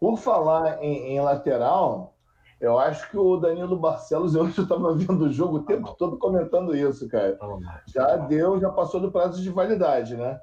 [0.00, 2.14] Por falar em, em, lateral,
[2.60, 6.74] eu acho que o Danilo Barcelos, eu estava vendo o jogo o tempo todo comentando
[6.74, 7.38] isso, cara.
[7.86, 10.40] Já deu, já passou do prazo de validade, né?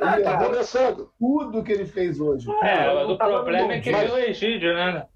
[0.00, 1.10] Ele ah, tá começando.
[1.18, 2.48] Tudo que ele fez hoje.
[2.62, 4.12] É, o problema é que mas...
[4.12, 5.06] o Egídio, né?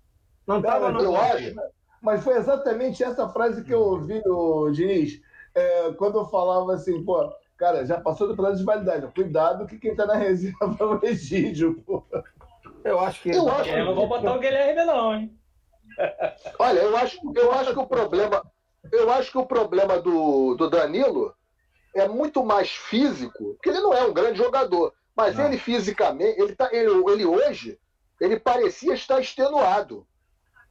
[0.46, 1.54] Não estava no eu acho,
[2.00, 5.20] mas foi exatamente essa frase que eu ouvi, o Diniz,
[5.54, 9.06] é, quando eu falava assim, pô, cara, já passou do prazo de validade.
[9.14, 12.04] Cuidado que quem tá na reserva é o Egídio, pô.
[12.84, 13.30] Eu acho que.
[13.30, 15.38] Eu, acho eu não vou botar o Guilherme, não, hein?
[16.58, 18.42] Olha, eu acho, eu acho que o problema.
[18.90, 21.32] Eu acho que o problema do, do Danilo
[21.94, 25.46] é muito mais físico, porque ele não é um grande jogador, mas não.
[25.46, 27.78] ele fisicamente, ele, tá, ele, ele hoje,
[28.20, 30.06] ele parecia estar extenuado.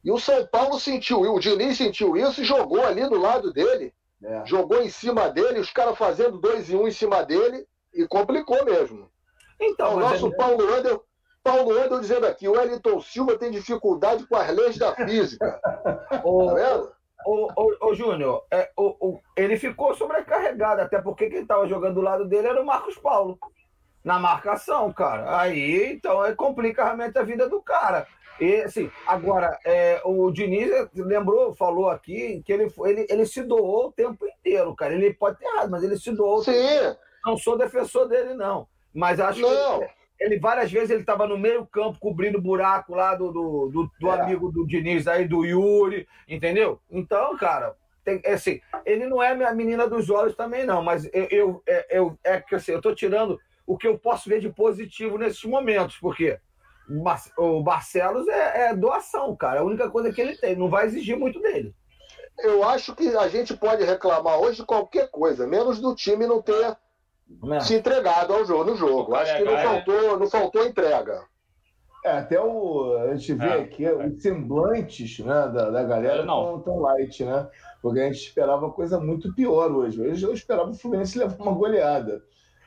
[0.04, 3.94] E o São Paulo sentiu, o Diniz sentiu isso e jogou ali do lado dele.
[4.22, 4.44] É.
[4.46, 8.64] Jogou em cima dele, os caras fazendo dois e um em cima dele, e complicou
[8.64, 9.10] mesmo.
[9.60, 10.30] Então, o nosso é...
[10.36, 11.00] Paulo Ander,
[11.42, 15.60] Paulo Ander dizendo aqui, o Wellington Silva tem dificuldade com as leis da física.
[15.62, 16.92] tá vendo?
[17.26, 21.94] O, o, o Júnior, é, o, o, ele ficou sobrecarregado, até porque quem estava jogando
[21.94, 23.38] do lado dele era o Marcos Paulo.
[24.04, 25.38] Na marcação, cara.
[25.38, 28.06] Aí, então, é, complica realmente a vida do cara.
[28.40, 33.86] E, assim, agora, é, o Diniz lembrou, falou aqui que ele, ele, ele se doou
[33.86, 34.94] o tempo inteiro, cara.
[34.94, 36.42] Ele pode ter errado, mas ele se doou.
[36.42, 36.96] Sim.
[37.24, 38.66] Não sou defensor dele, não.
[38.92, 39.80] Mas acho não.
[39.80, 39.88] que
[40.22, 44.08] ele, várias vezes ele estava no meio campo cobrindo buraco lá do, do, do, do
[44.08, 44.20] é.
[44.20, 46.80] amigo do Diniz aí, do Yuri, entendeu?
[46.90, 51.04] Então, cara, tem, é assim, ele não é minha menina dos olhos também, não, mas
[51.12, 54.40] eu, eu, é, eu, é que assim, eu tô tirando o que eu posso ver
[54.40, 56.38] de positivo nesses momentos, porque
[57.38, 59.60] o Barcelos é, é, doação, cara.
[59.60, 60.56] A única coisa que ele tem.
[60.56, 61.74] Não vai exigir muito dele.
[62.38, 66.42] Eu acho que a gente pode reclamar hoje de qualquer coisa, menos do time não
[66.42, 66.76] ter
[67.52, 67.60] é.
[67.60, 69.14] se entregado ao jogo no jogo.
[69.14, 71.24] Acho que não faltou, não faltou entrega.
[72.04, 73.94] É, até o, a gente vê é, aqui é.
[73.94, 77.48] os semblantes né, da, da galera não tão light, né?
[77.80, 80.00] Porque a gente esperava coisa muito pior hoje.
[80.00, 82.22] Hoje eu esperava o Fluminense levar uma goleada.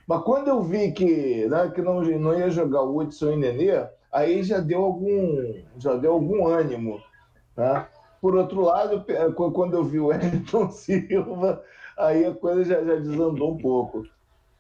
[0.08, 3.88] Mas quando eu vi que, né, que não, não ia jogar o Hudson e Nenê,
[4.12, 7.02] aí já deu algum, já deu algum ânimo.
[7.58, 7.88] Né?
[8.22, 9.04] Por outro lado,
[9.54, 11.62] quando eu vi o Wellington Silva,
[11.98, 14.04] aí a coisa já, já desandou um pouco.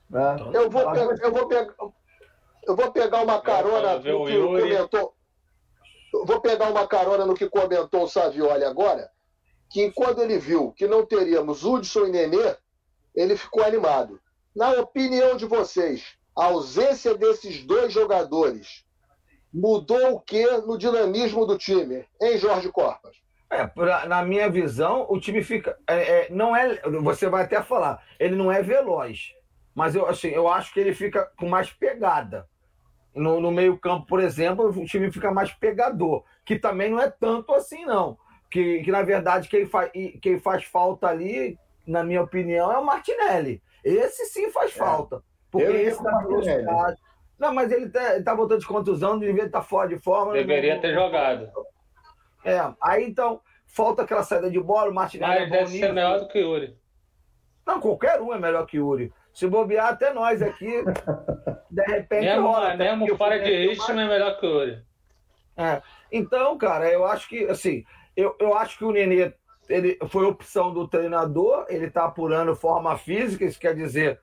[0.09, 0.35] Né?
[0.53, 1.73] Eu, vou pegar, eu, vou pegar,
[2.67, 5.15] eu vou pegar uma carona no que comentou.
[6.25, 9.09] Vou pegar uma carona no que comentou o Savioli agora,
[9.69, 12.55] que quando ele viu que não teríamos Hudson e Nenê,
[13.13, 14.19] ele ficou animado.
[14.55, 18.85] Na opinião de vocês, a ausência desses dois jogadores
[19.53, 23.15] mudou o que no dinamismo do time, em Jorge Corpas?
[23.49, 25.77] É, pra, na minha visão, o time fica.
[25.87, 26.81] É, é, não é.
[27.01, 29.34] Você vai até falar, ele não é veloz.
[29.75, 32.47] Mas eu, assim, eu acho que ele fica com mais pegada.
[33.13, 37.53] No, no meio-campo, por exemplo, o time fica mais pegador, que também não é tanto
[37.53, 38.17] assim, não.
[38.49, 39.89] Que, que na verdade, quem, fa,
[40.21, 43.61] quem faz falta ali, na minha opinião, é o Martinelli.
[43.83, 44.75] Esse sim faz é.
[44.75, 45.21] falta.
[45.51, 46.97] Porque eu esse dá velocidade.
[47.37, 50.33] Não, mas ele tá, ele tá voltando de contusão, devia estar tá fora de forma.
[50.33, 51.49] Deveria ter jogado.
[52.43, 56.19] É, aí então, falta aquela saída de bola, o Martinelli mas é deve ser melhor
[56.19, 56.77] do que o Yuri.
[57.65, 59.13] Não, qualquer um é melhor que o Yuri.
[59.35, 60.81] Se bobear até nós aqui,
[61.69, 62.25] de repente.
[62.25, 64.81] Mesmo, rola, mesmo fora de ritmo é melhor que o.
[65.57, 65.81] É.
[66.09, 67.83] Então, cara, eu acho que, assim,
[68.15, 69.33] eu, eu acho que o Nenê
[69.67, 74.21] ele foi opção do treinador, ele está apurando forma física, isso quer dizer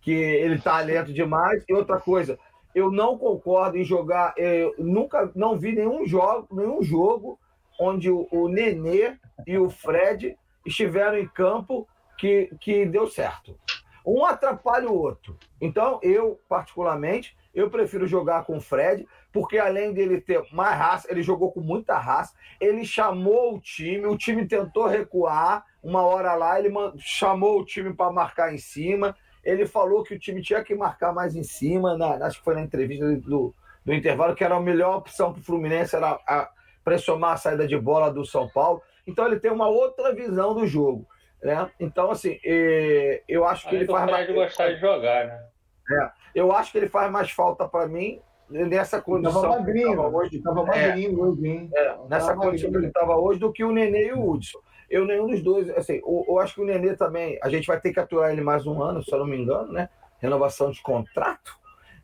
[0.00, 1.62] que ele está lento demais.
[1.68, 2.38] E outra coisa,
[2.74, 7.38] eu não concordo em jogar, eu nunca não vi nenhum jogo, nenhum jogo
[7.78, 13.58] onde o, o Nenê e o Fred estiveram em campo que, que deu certo.
[14.04, 15.38] Um atrapalha o outro.
[15.60, 21.10] Então, eu, particularmente, eu prefiro jogar com o Fred, porque além dele ter mais raça,
[21.10, 26.34] ele jogou com muita raça, ele chamou o time, o time tentou recuar, uma hora
[26.34, 30.64] lá ele chamou o time para marcar em cima, ele falou que o time tinha
[30.64, 34.42] que marcar mais em cima, na, acho que foi na entrevista do, do intervalo, que
[34.42, 36.50] era a melhor opção para o Fluminense, era a,
[36.82, 38.82] pressionar a saída de bola do São Paulo.
[39.06, 41.06] Então ele tem uma outra visão do jogo.
[41.44, 41.70] Né?
[41.78, 44.32] Então, assim, é, eu acho que Além ele faz mais.
[44.32, 45.44] gostar de jogar, né?
[45.90, 49.42] É, eu acho que ele faz mais falta para mim nessa condição.
[49.42, 50.64] Tava magrinho hoje, tava é.
[50.64, 51.70] magrinho é, hoje, hein?
[51.74, 54.58] É, nessa condição que ele estava hoje do que o Nenê e o Hudson.
[54.88, 57.78] Eu, nenhum dos dois, assim, eu, eu, acho que o Nenê também, a gente vai
[57.78, 59.90] ter que aturar ele mais um ano, se eu não me engano, né?
[60.20, 61.58] Renovação de contrato.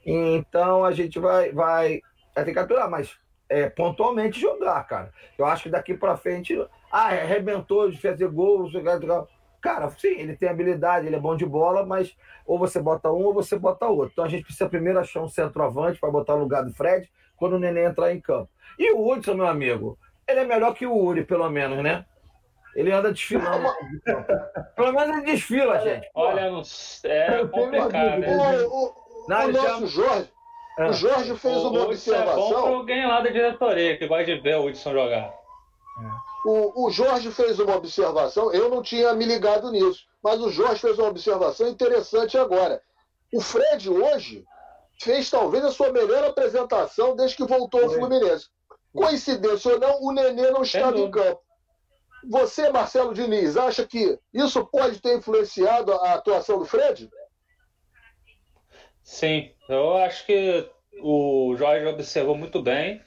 [0.05, 2.03] Então a gente vai, vai,
[2.35, 3.19] vai ter que aturar, mas
[3.51, 5.13] é, pontualmente jogar, cara.
[5.37, 6.57] Eu acho que daqui para frente.
[6.91, 8.73] Ah, arrebentou de fazer gols.
[9.61, 13.25] Cara, sim, ele tem habilidade, ele é bom de bola, mas ou você bota um
[13.25, 14.11] ou você bota outro.
[14.13, 17.55] Então a gente precisa primeiro achar um centroavante para botar no lugar do Fred quando
[17.55, 18.49] o Nenê entrar em campo.
[18.79, 22.07] E o Hudson, meu amigo, ele é melhor que o Uri, pelo menos, né?
[22.75, 23.69] Ele anda desfilando.
[24.77, 26.09] pelo menos ele desfila, gente.
[26.15, 26.51] Olha,
[27.05, 28.23] é complicado.
[28.23, 30.31] O, o, o nosso Jorge,
[30.87, 30.93] o ah.
[30.93, 32.89] Jorge fez uma observação.
[32.89, 35.27] É bom lá da diretoria que vai de ver o Hudson jogar.
[35.27, 36.31] É.
[36.45, 40.81] O, o Jorge fez uma observação, eu não tinha me ligado nisso, mas o Jorge
[40.81, 42.81] fez uma observação interessante agora.
[43.33, 44.45] O Fred hoje
[44.99, 48.49] fez talvez a sua melhor apresentação desde que voltou ao Fluminense.
[48.95, 51.41] Coincidência ou não, o Nenê não estava em campo.
[52.29, 57.11] Você, Marcelo Diniz, acha que isso pode ter influenciado a atuação do Fred?
[59.11, 60.71] Sim, eu acho que
[61.03, 63.03] o Jorge observou muito bem.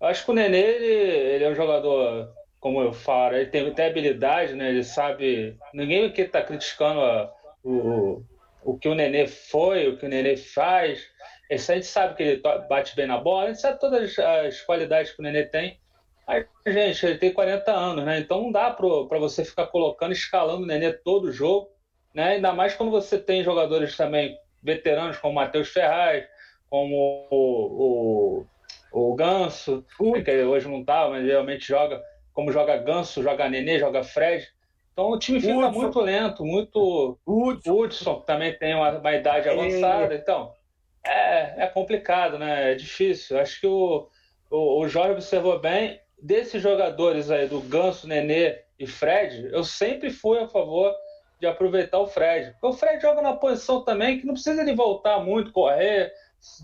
[0.00, 3.68] Eu acho que o Nenê ele, ele é um jogador como eu falo, ele tem
[3.68, 4.68] até habilidade, né?
[4.68, 5.58] Ele sabe.
[5.74, 8.22] Ninguém aqui está criticando a, o,
[8.62, 11.02] o que o Nenê foi, o que o Nenê faz.
[11.50, 15.10] a gente sabe que ele bate bem na bola, a gente sabe todas as qualidades
[15.10, 15.80] que o Nenê tem.
[16.24, 18.20] Mas, gente, ele tem 40 anos, né?
[18.20, 21.68] Então não dá para você ficar colocando, escalando o Nenê todo jogo,
[22.14, 22.34] né?
[22.34, 26.24] Ainda mais quando você tem jogadores também veteranos como Matheus Ferraz,
[26.70, 28.44] como o,
[28.92, 29.84] o, o Ganso,
[30.24, 34.48] que hoje não tá, mas realmente joga como joga Ganso, joga Nenê, joga Fred.
[34.92, 35.80] Então o time fica Hudson.
[35.80, 37.18] muito lento, muito.
[37.26, 39.52] Hudson, Hudson também tem uma, uma idade é.
[39.52, 40.14] avançada.
[40.14, 40.52] Então,
[41.04, 42.72] é, é complicado, né?
[42.72, 43.38] É difícil.
[43.38, 44.08] Acho que o,
[44.50, 46.00] o, o Jorge observou bem.
[46.22, 50.94] Desses jogadores aí, do Ganso, Nenê e Fred, eu sempre fui a favor
[51.42, 52.52] de aproveitar o Fred.
[52.52, 56.12] Porque o Fred joga na posição também que não precisa de voltar muito, correr,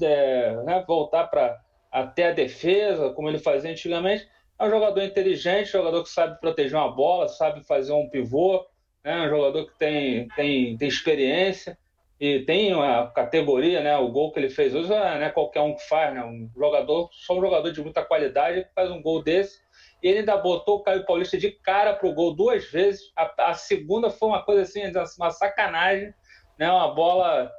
[0.01, 1.61] é, né, voltar para
[1.91, 4.29] até a defesa, como ele fazia antigamente.
[4.57, 8.64] É um jogador inteligente, jogador que sabe proteger uma bola, sabe fazer um pivô,
[9.05, 9.23] né?
[9.23, 11.77] um jogador que tem, tem, tem experiência
[12.21, 13.97] e tem a categoria, né?
[13.97, 16.25] O gol que ele fez hoje não é qualquer um que faz, né?
[16.25, 19.61] Um jogador, só um jogador de muita qualidade que faz um gol desse.
[20.03, 23.13] Ele ainda botou o Caio Paulista de cara pro gol duas vezes.
[23.17, 24.83] A, a segunda foi uma coisa assim,
[25.19, 26.15] uma sacanagem,
[26.59, 26.71] né?
[26.71, 27.51] Uma bola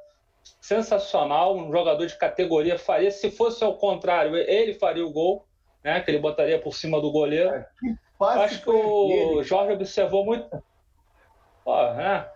[0.61, 3.11] sensacional, um jogador de categoria faria.
[3.11, 5.45] Se fosse ao contrário, ele faria o gol
[5.83, 5.99] né?
[6.01, 7.49] Que ele botaria por cima do goleiro.
[7.49, 10.61] É, que Acho que o Jorge observou muito.
[11.65, 12.27] Ó, né?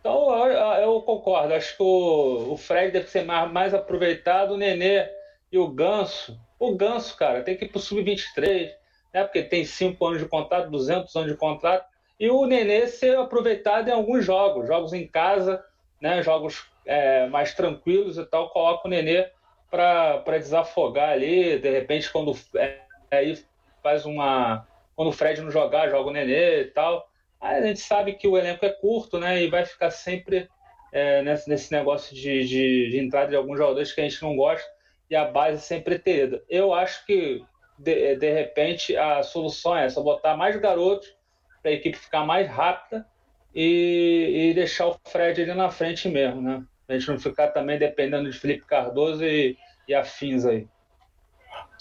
[0.00, 1.54] Então eu, eu, concordo.
[1.54, 5.08] Acho que o, o Fred deve ser mais, mais aproveitado, o Nenê
[5.52, 6.40] e o Ganso.
[6.58, 8.70] O Ganso, cara, tem que ir pro sub-23,
[9.12, 9.24] né?
[9.24, 11.86] Porque tem 5 anos de contrato, 200 anos de contrato.
[12.18, 15.64] E o Nenê ser aproveitado em alguns jogos, jogos em casa,
[16.00, 16.22] né?
[16.22, 18.50] Jogos é, mais tranquilos e tal.
[18.50, 19.30] Coloca o Nenê
[19.70, 22.78] para desafogar ali, de repente quando é,
[23.10, 23.38] aí
[23.82, 24.66] faz uma
[24.96, 27.08] quando o Fred não jogar, joga o Nenê e tal.
[27.40, 29.40] Aí a gente sabe que o elenco é curto, né?
[29.40, 30.48] E vai ficar sempre
[30.92, 34.34] é, nesse, nesse negócio de, de, de, entrada de alguns jogadores que a gente não
[34.34, 34.68] gosta
[35.08, 36.42] e a base sempre ter.
[36.48, 37.44] Eu acho que,
[37.78, 41.14] de, de repente, a solução é essa: botar mais garotos
[41.62, 43.06] para a equipe ficar mais rápida
[43.54, 46.64] e, e deixar o Fred ali na frente mesmo, né?
[46.88, 50.66] a gente não ficar também dependendo de Felipe Cardoso e, e afins aí.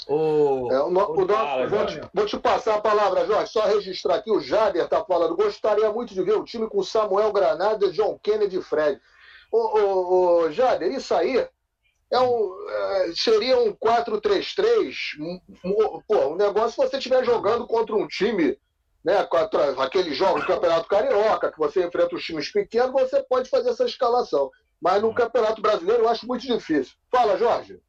[0.07, 3.51] O, é, o, no, o nosso, vou, te, vou, te, passar a palavra, Jorge.
[3.51, 5.35] Só registrar aqui, o Jader está falando.
[5.35, 9.01] Gostaria muito de ver o time com Samuel Granada, John Kennedy e Fred.
[9.51, 11.45] Ô, ô, ô, Jader, isso aí
[12.11, 14.93] é um, é, seria um 4-3-3.
[15.19, 18.57] Um, um, negócio se você estiver jogando contra um time,
[19.03, 19.27] né,
[19.77, 23.85] aqueles jogos do Campeonato Carioca, que você enfrenta os times pequenos, você pode fazer essa
[23.85, 24.49] escalação.
[24.81, 26.95] Mas no Campeonato Brasileiro eu acho muito difícil.
[27.11, 27.79] Fala, Jorge.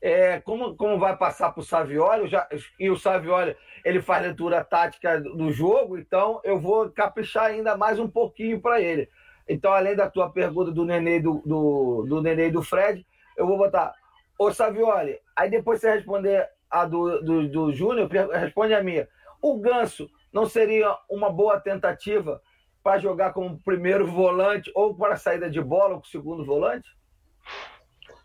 [0.00, 2.48] É, como, como vai passar para o Savioli, já,
[2.80, 8.00] e o Savioli ele faz leitura tática do jogo, então eu vou caprichar ainda mais
[8.00, 9.08] um pouquinho para ele.
[9.48, 13.06] Então, além da tua pergunta do Nenê do, do, do Nenê do Fred,
[13.36, 13.94] eu vou botar,
[14.38, 19.08] ô Savioli, aí depois você responder a do, do, do Júnior, responde a minha.
[19.40, 22.40] O Ganso não seria uma boa tentativa
[22.82, 26.88] para jogar como primeiro volante ou para saída de bola com segundo volante?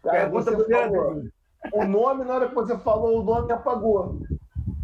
[0.04, 1.24] Cara, Pergunta falou,
[1.74, 4.20] O nome, na hora que você falou, o nome apagou.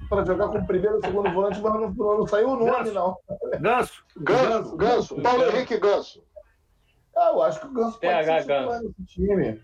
[0.09, 2.93] para jogar com o primeiro e segundo volante, mas não, não saiu o nome, Ganso.
[2.93, 3.17] não.
[3.59, 4.03] Ganso.
[4.17, 6.23] Ganso, Ganso, Paulo Henrique Ganso.
[7.15, 9.63] Ah, eu acho que o Ganso pode PH ser nesse time.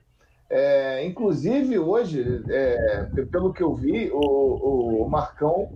[0.50, 5.72] É, inclusive, hoje, é, pelo que eu vi, o, o Marcão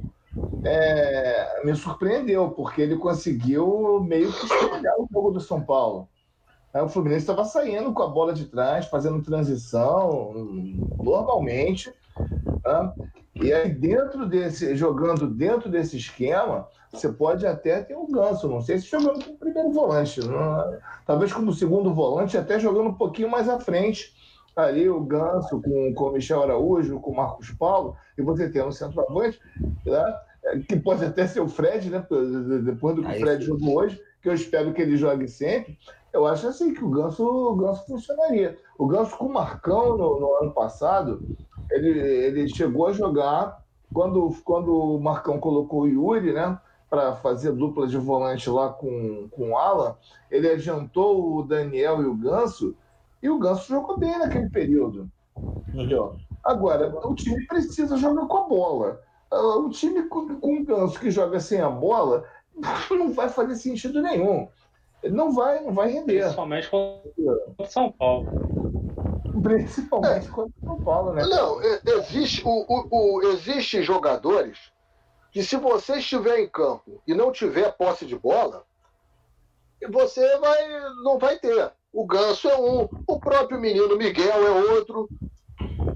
[0.64, 6.10] é, me surpreendeu, porque ele conseguiu meio que espelhar o jogo do São Paulo.
[6.74, 10.34] Aí o Fluminense estava saindo com a bola de trás, fazendo transição
[11.02, 11.94] normalmente.
[12.66, 12.94] né?
[13.40, 18.48] E aí, dentro desse, jogando dentro desse esquema, você pode até ter um ganso.
[18.48, 20.22] Não sei se jogando como primeiro volante.
[20.22, 24.14] não- talvez como segundo volante, até jogando um pouquinho mais à frente.
[24.56, 28.64] Ali o Ganso com, com o Michel Araújo, com o Marcos Paulo, e você tem
[28.64, 29.40] um centroavante,
[29.86, 30.16] né?
[30.68, 32.06] que pode até ser o Fred, né?
[32.64, 33.52] Depois do que Aí o Fred sim.
[33.52, 35.78] jogou hoje, que eu espero que ele jogue sempre.
[36.12, 38.58] Eu acho assim que o Ganso, o Ganso funcionaria.
[38.78, 41.22] O Ganso com o Marcão no, no ano passado,
[41.72, 46.60] ele, ele chegou a jogar quando, quando o Marcão colocou o Yuri, né?
[46.90, 49.96] Para fazer dupla de volante lá com, com o Alan,
[50.30, 52.76] ele adiantou o Daniel e o Ganso,
[53.24, 55.10] e o Ganso jogou bem naquele período.
[55.74, 56.18] Entendeu?
[56.44, 59.02] Agora, o time precisa jogar com a bola.
[59.32, 62.30] Ah, O time com, com o Ganso que joga sem a bola
[62.92, 64.50] não vai fazer sentido nenhum.
[65.06, 66.22] Não vai, não vai render.
[66.22, 68.30] Principalmente contra o São Paulo.
[69.42, 71.26] Principalmente contra o São Paulo, né?
[71.26, 74.72] Não, existe, o, o, o- existe jogadores
[75.32, 78.66] que se você estiver em campo e não tiver posse de bola,
[79.90, 81.74] você vai, não vai ter.
[81.94, 85.08] O Ganso é um, o próprio menino Miguel é outro,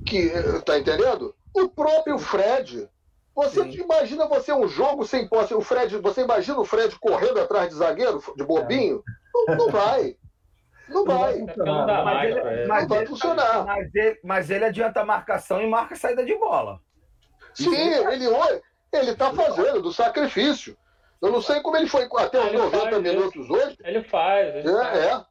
[0.05, 0.29] que
[0.63, 1.33] tá entendendo?
[1.55, 2.87] O próprio Fred.
[3.35, 3.81] Você Sim.
[3.81, 7.75] imagina você um jogo sem posse, o Fred, você imagina o Fred correndo atrás de
[7.75, 9.03] zagueiro, de bobinho?
[9.47, 10.15] Não, não vai.
[10.89, 11.33] Não vai.
[11.35, 13.65] É não Mas mais ele, mas vai ele- funcionar.
[13.65, 16.79] mas ele- mas ele adianta a marcação e marca a saída de bola.
[17.53, 18.25] Sim, ele
[18.93, 20.77] ele está fazendo do sacrifício.
[21.21, 23.75] Eu não sei como ele foi até os Ele 90 faz minutos hoje.
[23.83, 24.55] Ele faz.
[24.55, 24.97] Ele faz.
[24.97, 25.25] É, é.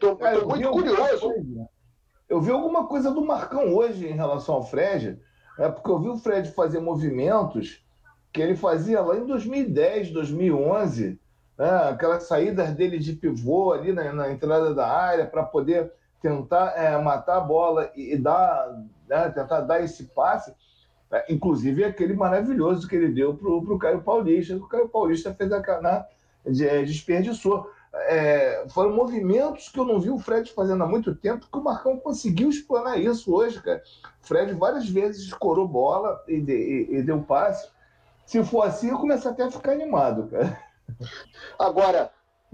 [0.00, 1.20] Tô, Cara, tô muito curioso.
[1.20, 1.68] coisa-
[2.28, 5.18] Eu vi alguma coisa do Marcão hoje em relação ao Fred,
[5.58, 7.82] é porque eu vi o Fred fazer movimentos
[8.32, 11.18] que ele fazia lá em 2010, 2011,
[11.56, 11.70] né?
[11.88, 15.90] aquelas saídas dele de pivô ali na, na entrada da área para poder
[16.20, 18.76] tentar é, matar a bola e, e dar,
[19.08, 19.30] né?
[19.30, 20.54] tentar dar esse passe.
[21.10, 25.32] É, inclusive aquele maravilhoso que ele deu para o Caio Paulista, que o Caio Paulista
[25.32, 26.06] fez a cana,
[26.44, 31.46] de- desperdiçou é, foram movimentos que eu não vi o Fred fazendo há muito tempo,
[31.50, 33.82] que o Marcão conseguiu explanar isso hoje, cara.
[34.22, 37.68] O Fred várias vezes escorou bola e, de- e- e deu passe.
[38.26, 40.58] Se for assim, eu começo até a ficar animado, cara.
[41.58, 42.10] Agora,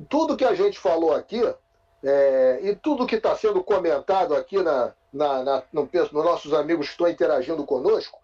[0.09, 1.43] tudo que a gente falou aqui,
[2.03, 6.87] é, e tudo que está sendo comentado aqui na, na, na, no, nos nossos amigos
[6.87, 8.19] que estão interagindo conosco,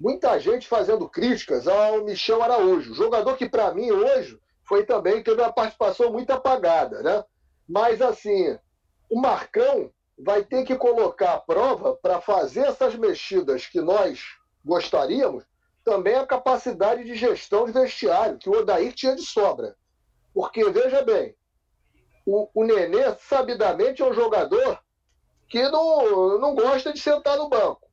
[0.00, 5.40] muita gente fazendo críticas ao Michel Araújo, jogador que, para mim, hoje, foi também, teve
[5.40, 7.24] uma participação muito apagada, né?
[7.68, 8.58] Mas, assim,
[9.10, 15.44] o Marcão vai ter que colocar à prova para fazer essas mexidas que nós gostaríamos,
[15.84, 19.76] também a capacidade de gestão de vestiário, que o Odair tinha de sobra.
[20.32, 21.36] Porque, veja bem,
[22.24, 24.82] o, o Nenê, sabidamente, é um jogador
[25.48, 27.88] que não, não gosta de sentar no banco.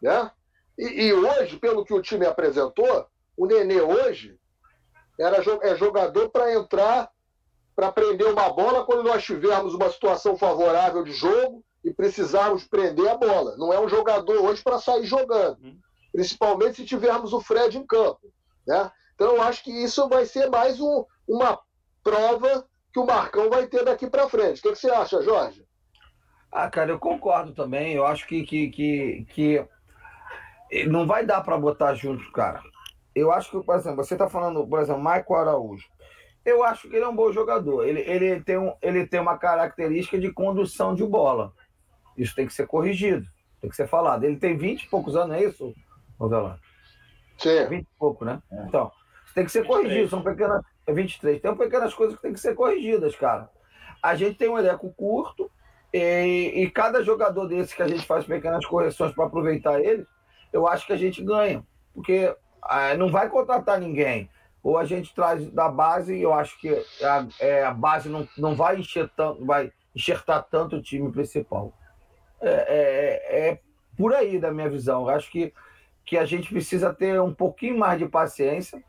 [0.00, 0.30] Né?
[0.76, 4.38] E, e hoje, pelo que o time apresentou, o Nenê hoje
[5.22, 7.10] era, jo- é jogador para entrar,
[7.76, 13.08] para prender uma bola quando nós tivermos uma situação favorável de jogo e precisarmos prender
[13.08, 13.56] a bola.
[13.56, 15.58] Não é um jogador hoje para sair jogando.
[16.12, 18.32] Principalmente se tivermos o Fred em campo.
[18.66, 18.90] Né?
[19.14, 21.58] Então, eu acho que isso vai ser mais um, uma
[22.02, 24.58] prova que o Marcão vai ter daqui para frente.
[24.60, 25.64] O que, que você acha, Jorge?
[26.50, 27.94] Ah, cara, eu concordo também.
[27.94, 29.66] Eu acho que, que, que, que
[30.86, 32.62] não vai dar para botar junto, cara.
[33.14, 35.86] Eu acho que, por exemplo, você tá falando, por exemplo, Michael Araújo.
[36.44, 37.84] Eu acho que ele é um bom jogador.
[37.84, 41.52] Ele, ele, tem, um, ele tem uma característica de condução de bola.
[42.16, 43.26] Isso tem que ser corrigido,
[43.60, 44.24] tem que ser falado.
[44.24, 45.72] Ele tem 20 e poucos anos, é isso,
[46.18, 46.58] Rovelano?
[47.38, 47.66] Sim.
[47.66, 48.42] 20 e pouco, né?
[48.66, 48.90] Então,
[49.24, 50.08] isso tem que ser corrigido.
[50.08, 50.62] São pequenas.
[50.86, 51.40] É 23.
[51.40, 53.48] Tem pequenas coisas que tem que ser corrigidas, cara.
[54.02, 55.50] A gente tem um elenco curto
[55.92, 60.04] e, e cada jogador desse que a gente faz pequenas correções para aproveitar ele,
[60.52, 61.64] eu acho que a gente ganha.
[61.94, 64.30] Porque ah, não vai contratar ninguém.
[64.62, 66.68] Ou a gente traz da base, e eu acho que
[67.02, 69.10] a, é, a base não, não vai encher
[69.40, 71.72] vai enxertar tanto o time principal.
[72.40, 73.58] É, é, é
[73.96, 75.02] por aí da minha visão.
[75.02, 75.52] Eu acho que,
[76.04, 78.82] que a gente precisa ter um pouquinho mais de paciência.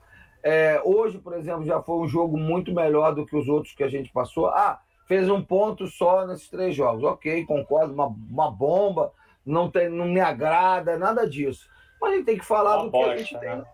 [0.44, 3.84] É, hoje, por exemplo, já foi um jogo muito melhor do que os outros que
[3.84, 4.48] a gente passou.
[4.48, 7.04] Ah, fez um ponto só nesses três jogos.
[7.04, 9.12] Ok, concordo, uma, uma bomba,
[9.46, 11.68] não, tem, não me agrada, nada disso.
[12.04, 13.56] Mas a gente tem que falar Uma do bosta, que a gente tem.
[13.56, 13.66] Né?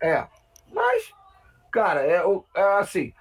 [0.00, 0.26] É.
[0.72, 1.12] Mas,
[1.70, 2.24] cara, é,
[2.54, 3.12] é assim,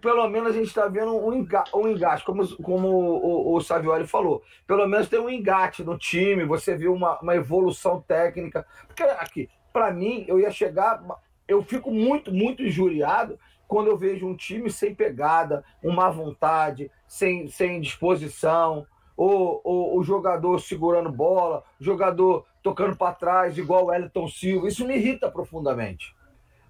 [0.00, 4.06] pelo menos a gente está vendo um, engate, um engate como, como o, o, Savioli
[4.06, 4.42] falou.
[4.66, 8.66] Pelo menos tem um engate no time, você viu uma, uma evolução técnica.
[8.86, 11.02] Porque aqui, para mim, eu ia chegar.
[11.46, 17.48] Eu fico muito, muito injuriado quando eu vejo um time sem pegada, uma vontade, sem,
[17.48, 18.86] sem disposição,
[19.18, 24.68] ou, ou o jogador segurando bola, jogador tocando para trás, igual o Elton Silva.
[24.68, 26.14] Isso me irrita profundamente.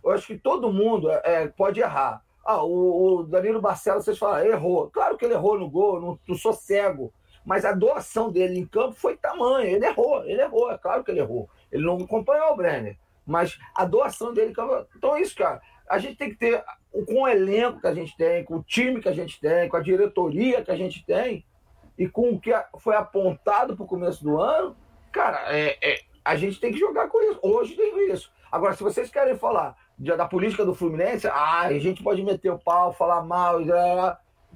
[0.03, 2.24] Eu acho que todo mundo é, pode errar.
[2.42, 4.88] Ah, o, o Danilo Barcelos, vocês falam, errou.
[4.88, 7.12] Claro que ele errou no gol, não, não sou cego.
[7.44, 9.68] Mas a doação dele em campo foi tamanho.
[9.68, 11.51] Ele errou, ele errou, é claro que ele errou.
[11.70, 12.96] Ele não acompanhou o Brenner.
[13.26, 14.55] Mas a doação dele.
[14.96, 15.61] Então é isso, cara.
[15.86, 16.64] A gente tem que ter
[17.07, 19.76] com o elenco que a gente tem, com o time que a gente tem, com
[19.76, 21.44] a diretoria que a gente tem,
[21.99, 24.76] e com o que foi apontado para o começo do ano,
[25.11, 27.40] cara, é, é, a gente tem que jogar com isso.
[27.42, 28.30] Hoje tem isso.
[28.51, 32.59] Agora, se vocês querem falar da política do Fluminense, ah, a gente pode meter o
[32.59, 33.66] pau, falar mal e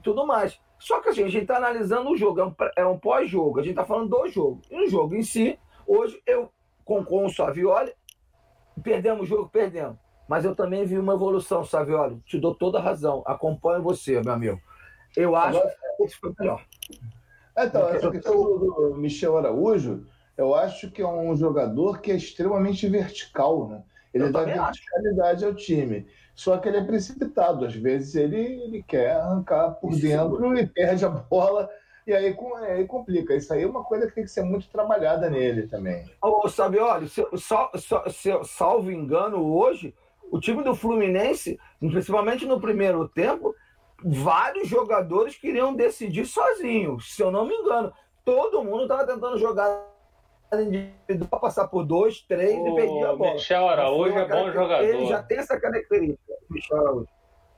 [0.03, 0.59] tudo mais.
[0.79, 3.63] Só que assim, a gente está analisando o jogo, é um, é um pós-jogo, a
[3.63, 4.63] gente está falando do jogo.
[4.71, 6.51] E no jogo em si, hoje eu
[6.85, 7.93] concordo com o Savioli,
[8.83, 9.97] perdemos o jogo, perdemos.
[10.29, 12.21] Mas eu também vi uma evolução, Savioli.
[12.21, 13.23] Te dou toda a razão.
[13.27, 14.61] Acompanho você, meu amigo.
[15.17, 16.65] Eu acho Agora, que foi melhor.
[17.57, 22.89] Então, essa questão do Michel Araújo, eu acho que é um jogador que é extremamente
[22.89, 23.83] vertical, né?
[24.13, 26.07] Ele eu dá verticalidade ao time.
[26.35, 27.65] Só que ele é precipitado.
[27.65, 31.69] Às vezes ele, ele quer arrancar por Isso dentro e perde a bola.
[32.07, 32.37] E aí,
[32.69, 33.35] aí complica.
[33.35, 36.05] Isso aí é uma coisa que tem que ser muito trabalhada nele também.
[36.21, 39.95] Ô, Sabioli, se, sal, se, salvo engano, hoje,
[40.31, 43.55] o time do Fluminense, principalmente no primeiro tempo,
[44.05, 47.93] vários jogadores queriam decidir sozinhos, se eu não me engano.
[48.25, 49.93] Todo mundo estava tentando jogar
[50.61, 53.33] individual, passar por dois, três o e perdia a bola.
[53.33, 54.85] Michel Araújo é bom jogador.
[54.85, 57.09] Ele já tem essa característica, Michel Araújo.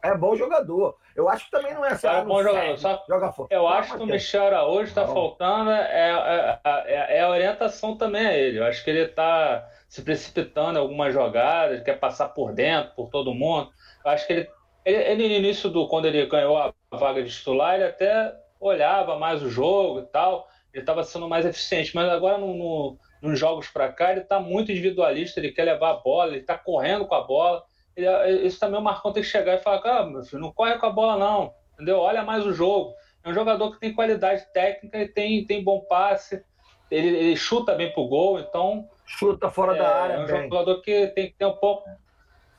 [0.02, 0.98] É bom jogador.
[1.16, 2.06] Eu acho que também não é assim.
[2.06, 2.76] É bom jogador.
[2.76, 3.48] Só, joga fora.
[3.50, 8.26] Eu acho que o Michel Araújo está faltando é, é, é, é, a orientação também
[8.26, 8.58] a ele.
[8.58, 13.08] Eu acho que ele está se precipitando em algumas jogadas, quer passar por dentro, por
[13.08, 13.70] todo mundo.
[14.04, 14.50] Eu acho que ele,
[14.84, 19.18] ele, ele, no início do quando ele ganhou a vaga de titular, ele até olhava
[19.18, 23.38] mais o jogo e tal ele estava sendo mais eficiente, mas agora no, no, nos
[23.38, 27.06] jogos para cá ele está muito individualista, ele quer levar a bola, ele está correndo
[27.06, 27.62] com a bola.
[27.96, 28.08] Ele,
[28.44, 30.86] isso também o Marcão tem que chegar e falar, cara, meu filho, não corre com
[30.86, 32.00] a bola não, entendeu?
[32.00, 32.92] Olha mais o jogo.
[33.22, 36.44] É um jogador que tem qualidade técnica, ele tem, tem bom passe,
[36.90, 38.88] ele, ele chuta bem pro gol, então...
[39.06, 40.42] Chuta fora é, da área, É um bem.
[40.42, 41.88] jogador que tem que ter um pouco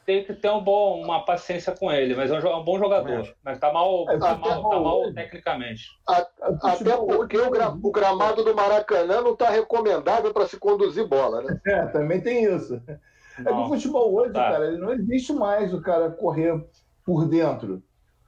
[0.06, 2.78] tem que ter um bom, uma paciência com ele, mas é um, é um bom
[2.78, 3.36] jogador.
[3.44, 5.90] Mas tá mal, é, tá, mal, tá mal tecnicamente.
[6.08, 6.28] A,
[6.62, 11.42] até porque o, gra, o, gramado do Maracanã não está recomendável para se conduzir bola,
[11.42, 11.60] né?
[11.66, 12.80] É, também tem isso.
[13.40, 14.52] Não, é que o futebol hoje, tá.
[14.52, 16.64] cara, não existe mais o cara correr
[17.04, 17.82] por dentro.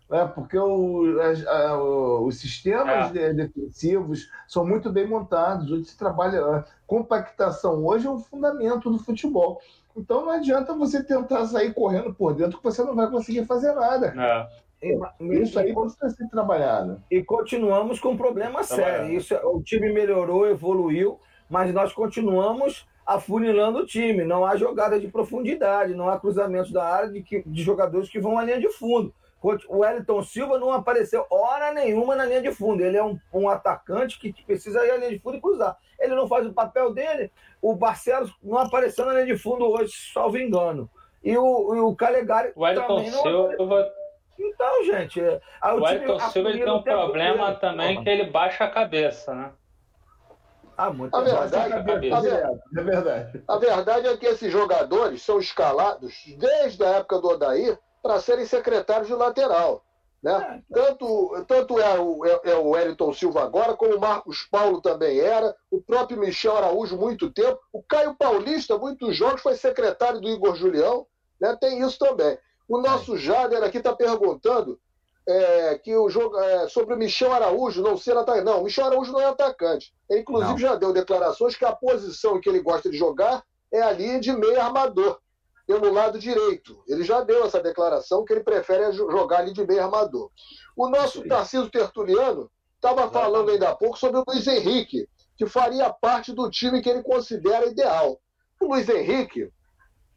[0.09, 0.25] Né?
[0.33, 1.81] Porque o, a, a,
[2.21, 3.33] os sistemas é.
[3.33, 5.71] defensivos são muito bem montados.
[5.71, 6.43] Hoje se trabalha.
[6.43, 9.61] A compactação hoje é um fundamento do futebol.
[9.97, 13.73] Então não adianta você tentar sair correndo por dentro que você não vai conseguir fazer
[13.73, 14.13] nada.
[14.15, 14.67] É.
[15.41, 17.01] Isso aí precisa ser trabalhado.
[17.09, 19.11] E continuamos com um problema sério.
[19.11, 21.19] Isso, o time melhorou, evoluiu,
[21.49, 24.23] mas nós continuamos afunilando o time.
[24.23, 28.19] Não há jogada de profundidade, não há cruzamentos da área de, que, de jogadores que
[28.19, 29.11] vão à linha de fundo.
[29.41, 32.83] O Wellington Silva não apareceu hora nenhuma na linha de fundo.
[32.83, 35.77] Ele é um, um atacante que precisa ir à linha de fundo e cruzar.
[35.99, 37.31] Ele não faz o papel dele.
[37.61, 40.89] O Barcelos não apareceu na linha de fundo hoje, salvo engano.
[41.23, 43.53] E o, e o Calegari o também não Silva...
[43.53, 43.91] apareceu.
[44.39, 45.21] Então, gente...
[45.21, 47.59] É, o Wellington Silva ele tem um problema dele.
[47.59, 49.51] também que ele baixa a cabeça, né?
[50.77, 52.07] Ah, muito a verdade, a, verdade,
[52.77, 53.43] é verdade.
[53.47, 58.45] A verdade é que esses jogadores são escalados desde a época do Odair para serem
[58.45, 59.83] secretários de lateral.
[60.21, 60.63] Né?
[60.69, 60.73] É.
[60.73, 65.19] Tanto, tanto é, o, é, é o Wellington Silva agora, como o Marcos Paulo também
[65.19, 67.59] era, o próprio Michel Araújo, muito tempo.
[67.71, 71.05] O Caio Paulista, muitos jogos, foi secretário do Igor Julião.
[71.39, 71.55] Né?
[71.59, 72.37] Tem isso também.
[72.67, 73.19] O nosso é.
[73.19, 74.79] Jader aqui está perguntando
[75.27, 78.45] é, que o jogo é, sobre o Michel Araújo não ser atacante.
[78.45, 79.93] Não, o Michel Araújo não é atacante.
[80.09, 80.57] Ele, inclusive, não.
[80.57, 84.59] já deu declarações que a posição que ele gosta de jogar é ali de meio
[84.59, 85.19] armador
[85.67, 86.81] pelo lado direito.
[86.87, 90.31] Ele já deu essa declaração que ele prefere jogar ali de meio armador.
[90.75, 95.91] O nosso Tarcísio Tertuliano estava falando ainda há pouco sobre o Luiz Henrique, que faria
[95.91, 98.19] parte do time que ele considera ideal.
[98.61, 99.51] O Luiz Henrique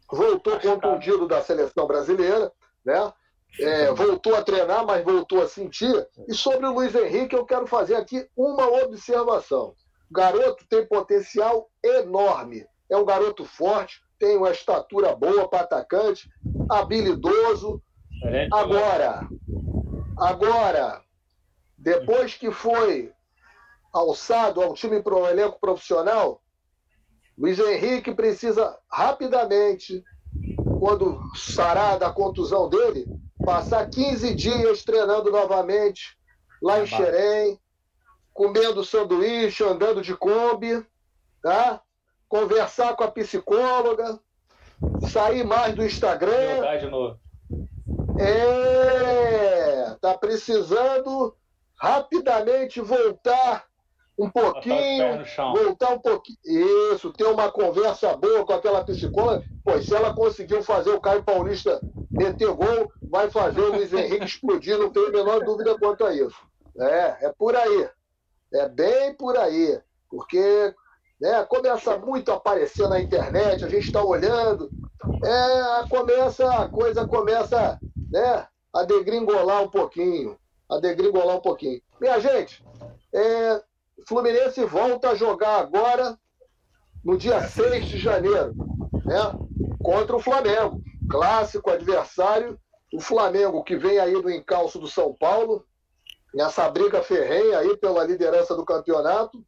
[0.09, 2.51] voltou contundido da seleção brasileira,
[2.85, 3.11] né?
[3.59, 6.07] É, voltou a treinar, mas voltou a sentir.
[6.29, 9.75] E sobre o Luiz Henrique, eu quero fazer aqui uma observação.
[10.09, 12.65] O garoto tem potencial enorme.
[12.89, 16.29] É um garoto forte, tem uma estatura boa para atacante,
[16.69, 17.81] habilidoso.
[18.53, 19.27] Agora,
[20.15, 21.03] agora,
[21.75, 23.11] depois que foi
[23.91, 26.39] alçado ao time para o elenco profissional,
[27.35, 30.03] Luiz Henrique precisa rapidamente,
[30.79, 33.09] quando sarar da contusão dele,
[33.43, 36.15] passar 15 dias treinando novamente
[36.61, 37.59] lá em Xerém,
[38.31, 40.85] comendo sanduíche, andando de Kombi,
[41.41, 41.81] tá?
[42.31, 44.17] Conversar com a psicóloga,
[45.09, 46.55] sair mais do Instagram.
[46.55, 47.19] Jogar de novo.
[48.17, 51.35] É, tá precisando
[51.77, 53.65] rapidamente voltar
[54.17, 56.37] um pouquinho, voltar um pouquinho.
[56.93, 59.43] Isso, ter uma conversa boa com aquela psicóloga.
[59.65, 64.23] Pois se ela conseguiu fazer o Caio Paulista meter gol, vai fazer o Luiz Henrique
[64.23, 66.39] explodir, não tenho a menor dúvida quanto a isso.
[66.79, 67.89] É, é por aí.
[68.53, 69.81] É bem por aí.
[70.09, 70.73] Porque
[71.21, 74.69] né, começa muito a aparecer na internet, a gente está olhando,
[75.23, 80.35] é, começa, a coisa começa né, a degringolar um pouquinho.
[80.67, 81.81] A degringolar um pouquinho.
[81.99, 82.65] Minha gente,
[83.13, 83.61] é,
[84.07, 86.17] Fluminense volta a jogar agora
[87.03, 88.53] no dia 6 de janeiro,
[89.05, 89.19] né?
[89.83, 90.81] Contra o Flamengo.
[91.09, 92.57] Clássico adversário.
[92.93, 95.65] O Flamengo que vem aí do encalço do São Paulo,
[96.33, 99.43] nessa briga ferrenha aí pela liderança do campeonato.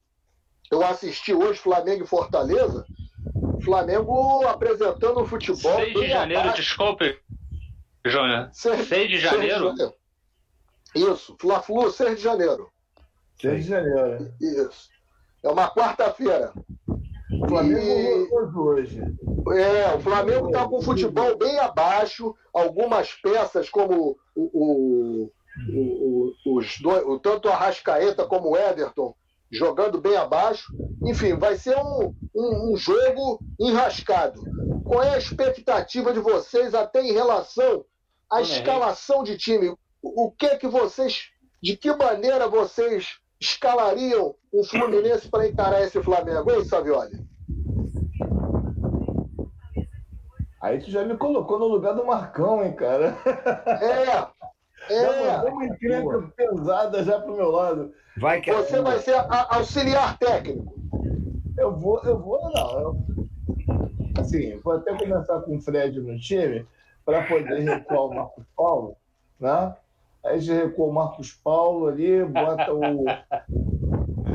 [0.73, 2.83] Eu assisti hoje Flamengo e Fortaleza.
[3.63, 5.75] Flamengo apresentando um futebol.
[5.75, 6.61] 6 de janeiro, abaixo.
[6.61, 7.19] desculpe,
[8.03, 8.49] Júnior.
[8.51, 9.43] 6, 6 de janeiro?
[9.43, 9.93] 6 de janeiro.
[10.95, 12.69] Isso, Fla-Flu, 6 de janeiro.
[13.39, 14.33] 6 de janeiro.
[14.41, 14.89] Isso.
[15.43, 16.51] É uma quarta-feira.
[16.87, 18.57] O Flamengo e...
[18.57, 18.99] hoje.
[19.55, 22.35] É, o Flamengo está com o futebol bem abaixo.
[22.51, 25.31] Algumas peças, como o, o,
[25.69, 29.15] o, os dois, o, tanto o Arrascaeta como o Everton,
[29.53, 30.73] jogando bem abaixo.
[31.05, 34.41] Enfim, vai ser um, um, um jogo enrascado.
[34.83, 37.85] Qual é a expectativa de vocês até em relação
[38.31, 39.75] à escalação de time?
[40.01, 41.29] O que que vocês,
[41.61, 47.33] de que maneira vocês escalariam o Fluminense para encarar esse Flamengo, hein, Savioli?
[50.61, 53.17] Aí tu já me colocou no lugar do Marcão, hein, cara?
[53.81, 54.27] É,
[54.89, 55.41] é.
[55.41, 57.93] Deu uma encrenca pesada já pro meu lado.
[58.17, 59.15] Vai que Você é vai ser
[59.49, 60.73] auxiliar técnico.
[61.57, 62.79] Eu vou, eu vou, não.
[62.79, 63.05] Eu,
[64.17, 66.65] assim, vou até começar com o Fred no time
[67.05, 68.97] para poder recuar o Marcos Paulo,
[69.39, 69.75] né?
[70.23, 73.05] Aí já recua o Marcos Paulo ali, bota o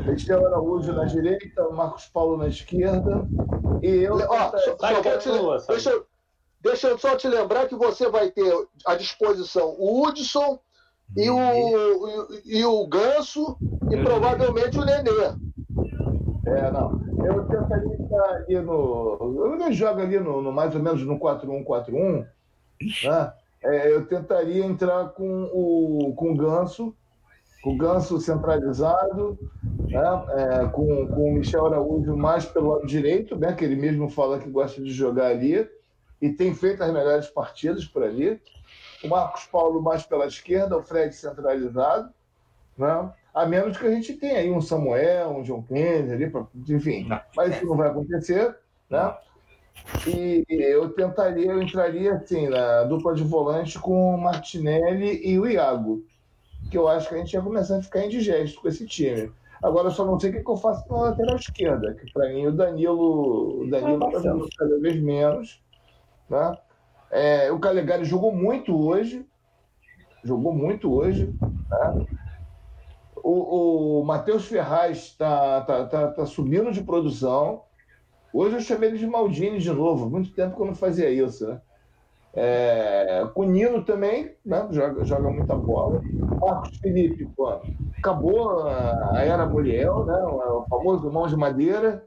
[0.07, 3.26] Michel Araújo na direita, o Marcos Paulo na esquerda.
[3.82, 4.16] E eu.
[4.16, 6.03] Ó, só, só vou te, deixa,
[6.61, 8.52] deixa eu só te lembrar que você vai ter
[8.86, 10.59] à disposição o Hudson
[11.16, 11.38] e o,
[12.44, 13.56] e, e o Ganso
[13.90, 15.11] e provavelmente o Nenê.
[16.46, 17.00] É, não.
[17.24, 19.59] Eu tentaria estar ali no.
[19.61, 22.26] Eu jogo ali no, no mais ou menos no 4-1-4-1.
[23.04, 23.32] Né?
[23.62, 26.94] é, eu tentaria entrar com o, com o Ganso,
[27.62, 29.38] com o Ganso centralizado,
[29.80, 30.24] né?
[30.36, 33.52] é, com, com o Michel Araújo mais pelo lado direito, né?
[33.52, 35.68] que ele mesmo fala que gosta de jogar ali,
[36.20, 38.40] e tem feito as melhores partidas por ali.
[39.04, 42.12] O Marcos Paulo mais pela esquerda, o Fred centralizado,
[42.76, 43.12] né?
[43.32, 47.08] a menos que a gente tenha aí um Samuel, um John Kennedy ali, pra, enfim,
[47.36, 48.56] mas isso não vai acontecer.
[48.90, 49.16] Né?
[50.06, 55.46] E eu tentaria, eu entraria assim, na dupla de volante com o Martinelli e o
[55.46, 56.04] Iago.
[56.70, 59.30] Que eu acho que a gente ia começar a ficar indigesto com esse time.
[59.62, 62.28] Agora eu só não sei o que, que eu faço na lateral esquerda, que para
[62.28, 65.60] mim o Danilo, o Danilo está cada vez menos.
[66.28, 66.58] Né?
[67.10, 69.26] É, o Calegari jogou muito hoje.
[70.22, 71.34] Jogou muito hoje.
[71.70, 72.06] Né?
[73.16, 77.62] O, o Matheus Ferraz está tá, tá, tá subindo de produção.
[78.32, 80.08] Hoje eu chamei ele de Maldini de novo.
[80.08, 81.60] Muito tempo que eu não fazia isso, né?
[82.34, 84.68] É, o Nino também, né?
[84.70, 86.00] joga, joga muita bola.
[86.40, 87.60] Marcos Felipe, pô,
[87.98, 90.14] acabou a era Muriel, né?
[90.14, 92.04] o famoso mão de madeira.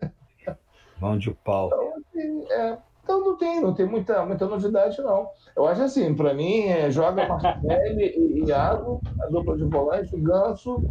[1.02, 1.68] Mão de pau.
[1.68, 2.78] Então, assim, é,
[3.12, 5.30] então não tem, não tem muita, muita novidade, não.
[5.56, 10.22] Eu acho assim, para mim, é, joga Martinelli e Iago, a dupla de volante, o
[10.22, 10.86] Ganso,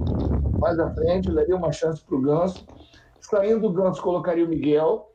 [0.61, 2.69] mais à frente, daria uma chance para o Ganso.
[3.21, 5.09] Saindo do Ganso, colocaria o Miguel,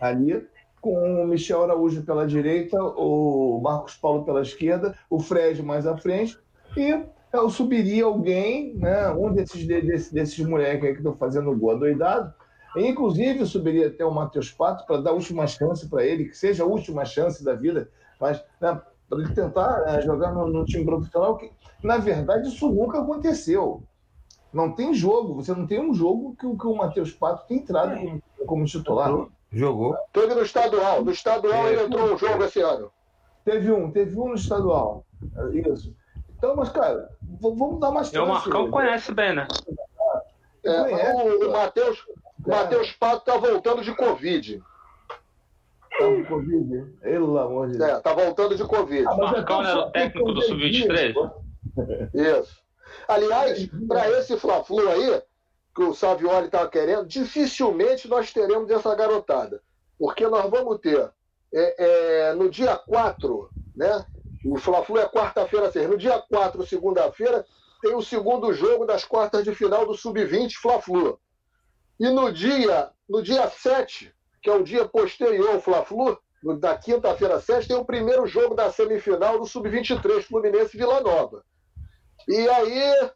[0.00, 0.46] ali,
[0.80, 5.96] com o Michel Araújo pela direita, o Marcos Paulo pela esquerda, o Fred mais à
[5.96, 6.38] frente,
[6.76, 11.56] e eu subiria alguém, né, um desses, desses, desses moleques aí que estão fazendo o
[11.56, 12.32] gol doidado,
[12.76, 16.26] e, inclusive eu subiria até o Matheus Pato para dar a última chance para ele,
[16.26, 20.46] que seja a última chance da vida, mas né, para ele tentar né, jogar no,
[20.48, 21.50] no, time profissional, que
[21.82, 23.82] na verdade isso nunca aconteceu.
[24.52, 27.96] Não tem jogo, você não tem um jogo que, que o Matheus Pato tem entrado
[27.98, 29.10] como, como titular.
[29.52, 29.96] Jogou.
[30.12, 31.04] Teve no estadual.
[31.04, 32.90] No estadual é, ele entrou um jogo esse ano.
[33.44, 35.04] Teve um, teve um no estadual.
[35.52, 35.94] Isso.
[36.36, 37.08] Então, mas, cara,
[37.40, 38.18] vamos dar mais chance.
[38.18, 39.46] O Marcão conhece bem, né?
[40.64, 42.25] É, o, o Matheus é.
[42.46, 44.62] Matheus Pato tá voltando de Covid.
[45.98, 46.84] Tá de Covid?
[47.00, 47.90] Pelo amor de Deus.
[47.90, 49.06] É, tá voltando de Covid.
[49.06, 51.14] Ah, Marcão era o técnico do Sub-23?
[52.14, 52.64] Isso.
[53.08, 55.22] Aliás, para esse Fla-Flu aí,
[55.74, 59.60] que o Savioli estava querendo, dificilmente nós teremos essa garotada.
[59.98, 61.10] Porque nós vamos ter
[61.52, 64.04] é, é, no dia 4, né?
[64.44, 67.44] O Fla-Flu é quarta-feira, no dia 4, segunda-feira,
[67.82, 71.18] tem o segundo jogo das quartas de final do Sub-20 Fla-Flu.
[71.98, 76.18] E no dia, no dia 7, que é o dia posterior ao Fla-Flu,
[76.60, 81.42] da quinta-feira 7, tem o primeiro jogo da semifinal do Sub-23 Fluminense Vila Nova.
[82.28, 83.10] E aí,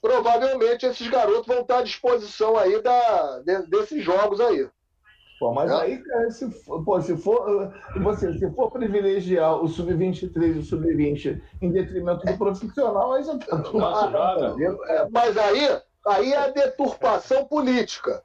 [0.00, 4.68] provavelmente, esses garotos vão estar à disposição aí da, de, desses jogos aí.
[5.38, 5.74] Pô, mas é.
[5.74, 7.72] aí, cara, se for, pô, se for,
[8.02, 13.36] você, se for privilegiar o sub-23 e o sub-20 em detrimento do profissional, aí já
[13.38, 13.78] tá tudo.
[14.88, 18.22] É, mas aí, aí é a deturpação política.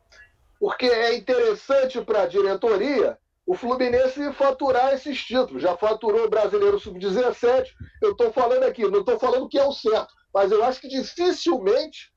[0.59, 5.61] Porque é interessante para a diretoria o Fluminense faturar esses títulos.
[5.61, 7.65] Já faturou o Brasileiro Sub-17.
[8.01, 10.87] Eu estou falando aqui, não estou falando que é o certo, mas eu acho que
[10.87, 12.11] dificilmente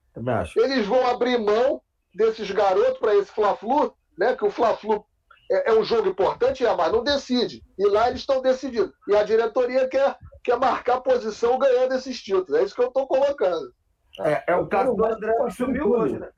[0.56, 1.80] eles vão abrir mão
[2.14, 4.36] desses garotos para esse Fla-Flu, né?
[4.36, 5.04] Que o Fla-Flu
[5.50, 7.62] é, é, um jogo importante, é, mas não decide.
[7.78, 8.92] E lá eles estão decidindo.
[9.08, 12.52] E a diretoria quer, quer marcar posição ganhando esses títulos.
[12.54, 13.72] É isso que eu estou colocando.
[14.20, 16.28] É, é o caso do André que sumiu hoje, né?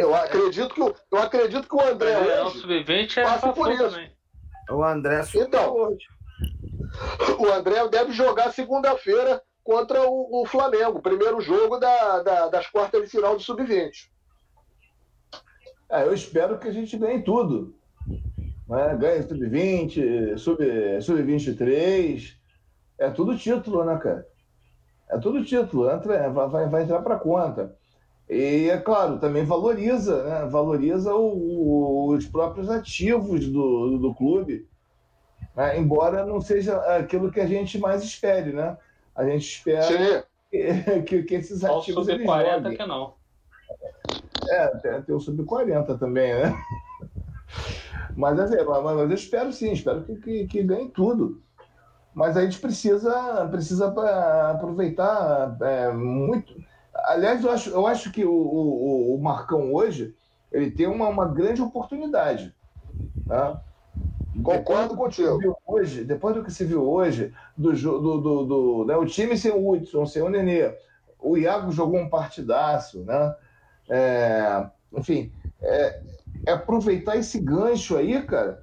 [0.00, 3.90] Eu acredito que, eu acredito que o André é, hoje sub-20 é passa por isso.
[3.90, 4.12] Também.
[4.70, 6.06] O André sumiu então, hoje.
[7.38, 13.02] O André deve jogar segunda-feira contra o, o, Flamengo, primeiro jogo da, da, das quartas
[13.02, 13.90] de final do sub-20.
[15.90, 17.74] É, eu espero que a gente ganhe tudo.
[18.68, 18.96] Né?
[18.96, 22.18] Ganhe sub-20, sub-23.
[22.18, 22.38] Sub
[22.98, 24.26] é tudo título, né, cara?
[25.10, 27.74] É tudo título, entra, vai, vai entrar para conta.
[28.28, 30.46] E, é claro, também valoriza, né?
[30.50, 34.68] valoriza o, o, os próprios ativos do, do, do clube,
[35.56, 35.78] né?
[35.78, 38.76] embora não seja aquilo que a gente mais espere, né?
[39.14, 42.06] A gente espera que, que, que, esses Só ativos.
[42.06, 43.14] Sub 40 que não.
[44.50, 46.54] É, tem, tem o sub 40 também, né?
[48.14, 51.40] Mas, assim, mas, mas eu espero sim, espero que, que, que ganhe tudo.
[52.18, 53.94] Mas a gente precisa, precisa
[54.50, 56.52] aproveitar é, muito.
[56.92, 60.16] Aliás, eu acho, eu acho que o, o, o Marcão hoje
[60.50, 62.52] ele tem uma, uma grande oportunidade.
[63.24, 63.62] Tá?
[64.42, 65.56] Concordo contigo.
[65.64, 69.52] Hoje, depois do que se viu hoje, do, do, do, do né, o time sem
[69.52, 70.74] o Hudson, sem o Nenê,
[71.20, 73.36] o Iago jogou um partidaço, né?
[73.88, 76.02] É, enfim, é,
[76.46, 78.60] é aproveitar esse gancho aí, cara,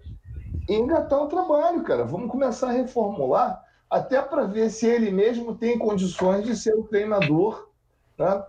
[0.67, 2.03] e engatar o trabalho, cara.
[2.03, 6.83] Vamos começar a reformular, até para ver se ele mesmo tem condições de ser o
[6.83, 7.69] treinador
[8.17, 8.47] tá?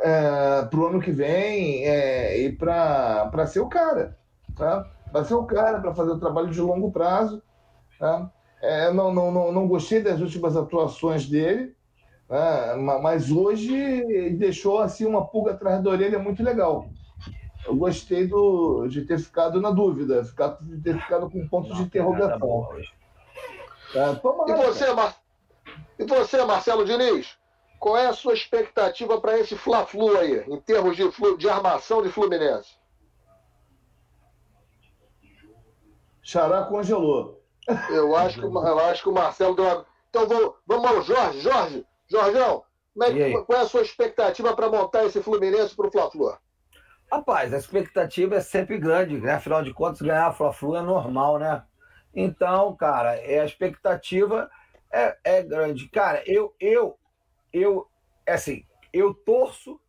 [0.00, 4.18] É, para o ano que vem é, e para ser o cara.
[4.56, 4.86] Tá?
[5.12, 7.42] Para ser o cara, para fazer o trabalho de longo prazo.
[7.98, 8.30] Tá?
[8.62, 11.74] É, não, não, não, não gostei das últimas atuações dele,
[12.28, 12.74] né?
[13.02, 16.88] mas hoje deixou assim uma pulga atrás da orelha muito legal
[17.66, 21.74] eu gostei do, de ter ficado na dúvida, ficar, de ter ficado com um ponto
[21.74, 22.68] de interrogação.
[23.94, 25.16] É, e, você, Mar...
[25.98, 27.38] e você, Marcelo Diniz?
[27.78, 31.36] Qual é a sua expectativa para esse Fla-Flu aí, em termos de, flu...
[31.36, 32.78] de armação de Fluminense?
[36.22, 37.42] Xará congelou.
[37.90, 39.86] Eu acho que, eu acho que o Marcelo deu uma...
[40.08, 41.40] Então vou, vamos ao Jorge.
[41.40, 42.64] Jorge, Jorgão,
[43.02, 46.36] é, qual é a sua expectativa para montar esse Fluminense para o Fla-Flu?
[47.10, 49.32] Rapaz, a expectativa é sempre grande, né?
[49.32, 51.64] Afinal de contas, ganhar a Fla-Flu é normal, né?
[52.14, 54.48] Então, cara, é, a expectativa
[54.92, 55.88] é, é grande.
[55.88, 56.96] Cara, eu, eu,
[57.52, 57.88] eu,
[58.24, 59.80] é assim, eu torço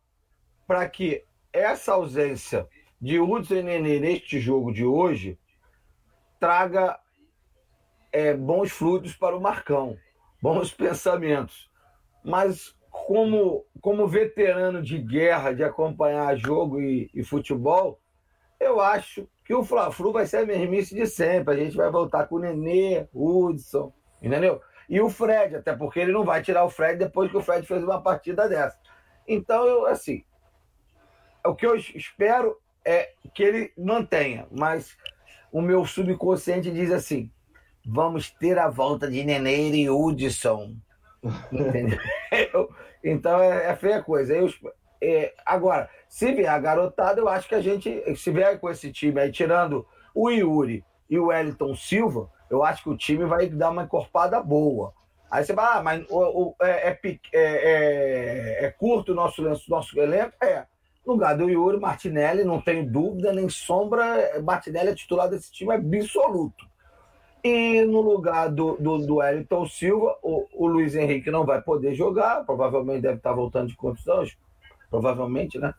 [0.66, 2.68] para que essa ausência
[3.00, 5.38] de Hudson e Nenê neste jogo de hoje
[6.40, 6.98] traga
[8.10, 9.96] é, bons fluidos para o Marcão,
[10.40, 11.70] bons pensamentos.
[12.24, 12.76] Mas
[13.06, 18.00] como, como veterano de guerra, de acompanhar jogo e, e futebol,
[18.60, 21.54] eu acho que o Fla-Flu vai ser a mesmice de sempre.
[21.54, 23.92] A gente vai voltar com o Nenê, Hudson,
[24.22, 24.60] entendeu?
[24.88, 27.66] E o Fred, até porque ele não vai tirar o Fred depois que o Fred
[27.66, 28.78] fez uma partida dessa.
[29.26, 30.24] Então, eu, assim,
[31.44, 34.96] o que eu espero é que ele mantenha, mas
[35.50, 37.30] o meu subconsciente diz assim:
[37.84, 40.76] vamos ter a volta de Nenê e Hudson.
[41.52, 41.98] Entendeu?
[43.02, 44.34] Então é, é feia coisa.
[44.34, 44.48] Eu,
[45.00, 48.92] é, agora, se vier a garotada, eu acho que a gente, se vier com esse
[48.92, 53.48] time aí, tirando o Yuri e o Wellington Silva, eu acho que o time vai
[53.48, 54.92] dar uma encorpada boa.
[55.30, 56.98] Aí você vai, ah, mas o, o, é, é,
[57.32, 60.32] é, é, curto o nosso, nosso elenco?
[60.42, 60.66] É.
[61.06, 65.72] No lugar do Yuri Martinelli, não tenho dúvida, nem sombra, Martinelli é titular desse time
[65.72, 66.70] absoluto.
[67.44, 71.92] E no lugar do, do, do Wellington Silva, o, o Luiz Henrique não vai poder
[71.92, 74.38] jogar, provavelmente deve estar voltando de condições,
[74.88, 75.74] provavelmente, né?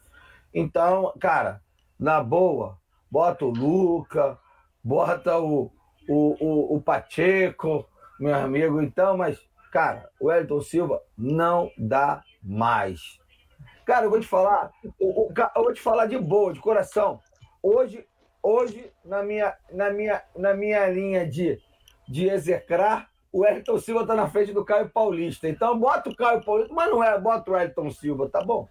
[0.54, 1.62] Então, cara,
[1.98, 2.78] na boa,
[3.10, 4.38] bota o Luca,
[4.84, 5.72] bota o,
[6.08, 7.88] o, o, o Pacheco,
[8.20, 9.40] meu amigo, então, mas,
[9.72, 13.18] cara, o Wellington Silva não dá mais.
[13.86, 17.22] Cara, eu vou te falar, eu, eu vou te falar de boa, de coração.
[17.62, 18.06] Hoje
[18.44, 21.60] hoje, na minha, na minha, na minha linha de,
[22.08, 25.48] de execrar, o Elton Silva está na frente do Caio Paulista.
[25.48, 28.68] Então, bota o Caio Paulista, mas não é, bota o Elton Silva, tá bom?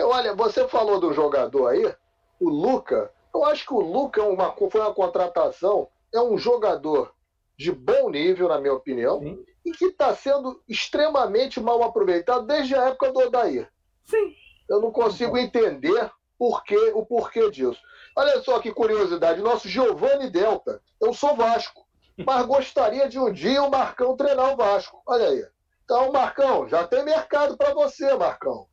[0.00, 1.94] Olha, você falou do jogador aí,
[2.40, 3.12] o Luca.
[3.32, 7.12] Eu acho que o Luca é uma, foi uma contratação, é um jogador
[7.56, 9.44] de bom nível, na minha opinião, Sim.
[9.64, 13.70] e que está sendo extremamente mal aproveitado desde a época do Odair.
[14.04, 14.34] Sim.
[14.68, 17.80] Eu não consigo entender porquê, o porquê disso.
[18.16, 20.80] Olha só que curiosidade, nosso Giovanni Delta.
[21.00, 21.84] Eu sou Vasco,
[22.24, 25.02] mas gostaria de um dia o Marcão treinar o Vasco.
[25.06, 25.44] Olha aí.
[25.84, 28.66] Então, Marcão, já tem mercado para você, Marcão.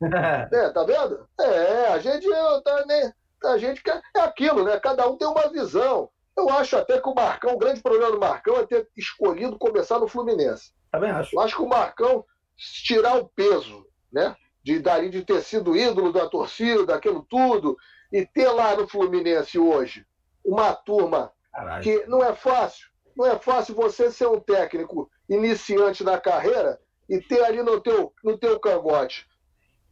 [0.50, 1.28] é, tá vendo?
[1.38, 2.26] É, a gente,
[2.64, 3.12] tá, né,
[3.44, 4.80] a gente quer, é aquilo, né?
[4.80, 6.08] Cada um tem uma visão.
[6.36, 9.98] Eu acho até que o Marcão, o grande problema do Marcão é ter escolhido começar
[9.98, 10.72] no Fluminense.
[10.90, 11.36] Também acho.
[11.36, 12.24] Eu acho que o Marcão,
[12.56, 14.34] tirar o peso, né?
[14.62, 17.76] De, dali de ter sido ídolo da torcida, aquilo tudo,
[18.12, 20.06] e ter lá no Fluminense hoje
[20.44, 21.82] uma turma Caralho.
[21.82, 22.88] que não é fácil.
[23.16, 28.12] Não é fácil você ser um técnico iniciante na carreira e ter ali no teu,
[28.24, 29.26] no teu cangote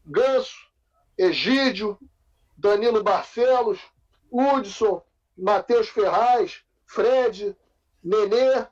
[0.07, 0.57] Ganso,
[1.19, 1.99] Egídio,
[2.57, 3.79] Danilo Barcelos,
[4.31, 5.03] Hudson,
[5.37, 7.57] Matheus Ferraz, Fred,
[8.03, 8.67] Nenê.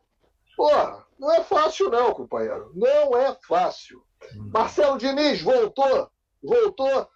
[0.57, 2.73] Porra, não é fácil não, companheiro.
[2.75, 4.03] Não é fácil.
[4.35, 4.51] Hum.
[4.53, 6.11] Marcelo Diniz voltou,
[6.43, 7.09] voltou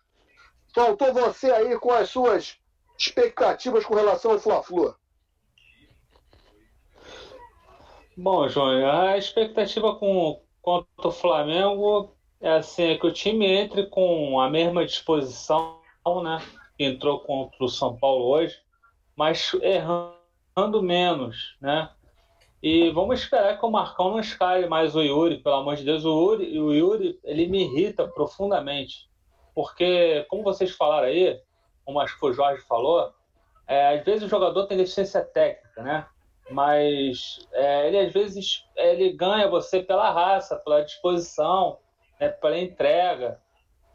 [0.74, 2.58] Faltou você aí com as suas
[2.98, 4.94] expectativas com relação ao Fla-Flu.
[8.16, 13.86] Bom, João, a expectativa com, contra o Flamengo é assim, é que o time entre
[13.86, 15.78] com a mesma disposição,
[16.22, 16.38] né?
[16.76, 18.58] Que entrou contra o São Paulo hoje,
[19.14, 21.90] mas errando menos, né?
[22.62, 26.04] E vamos esperar que o Marcão não escale mais o Yuri, pelo amor de Deus.
[26.04, 29.10] O Yuri, o Yuri ele me irrita profundamente
[29.54, 31.40] porque, como vocês falaram aí,
[31.84, 33.12] como acho que o Jorge falou,
[33.66, 36.06] é, às vezes o jogador tem deficiência técnica, né?
[36.50, 41.78] Mas é, ele às vezes ele ganha você pela raça, pela disposição,
[42.20, 43.40] né, pela entrega.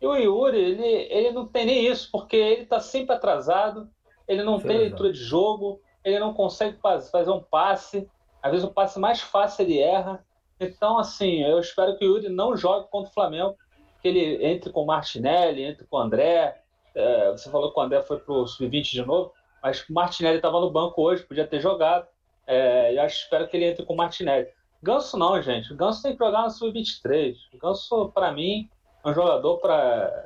[0.02, 3.90] E o Yuri, ele, ele não tem nem isso, porque ele está sempre atrasado,
[4.28, 8.10] ele não Sim, tem leitura de jogo, ele não consegue fazer um passe,
[8.48, 10.26] às vezes o passe mais fácil ele erra.
[10.60, 13.56] Então, assim, eu espero que o Yuri não jogue contra o Flamengo,
[14.02, 16.62] que ele entre com o Martinelli, entre com o André.
[16.96, 20.38] É, você falou que o André foi para o Sub-20 de novo, mas o Martinelli
[20.38, 22.08] estava no banco hoje, podia ter jogado.
[22.48, 24.48] É, e acho, espero que ele entre com o Martinelli.
[24.82, 25.74] Ganso não, gente.
[25.76, 27.36] Ganso tem que jogar no Sub-23.
[27.62, 28.70] Ganso, para mim,
[29.04, 29.76] é um jogador para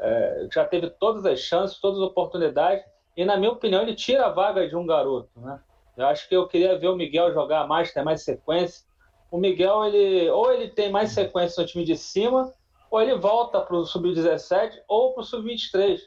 [0.01, 4.27] é, já teve todas as chances, todas as oportunidades, e na minha opinião ele tira
[4.27, 5.59] a vaga de um garoto, né?
[5.97, 8.85] Eu acho que eu queria ver o Miguel jogar mais, ter mais sequência.
[9.29, 12.53] O Miguel, ele ou ele tem mais sequência no time de cima,
[12.89, 15.99] ou ele volta para o sub-17 ou para o sub-23,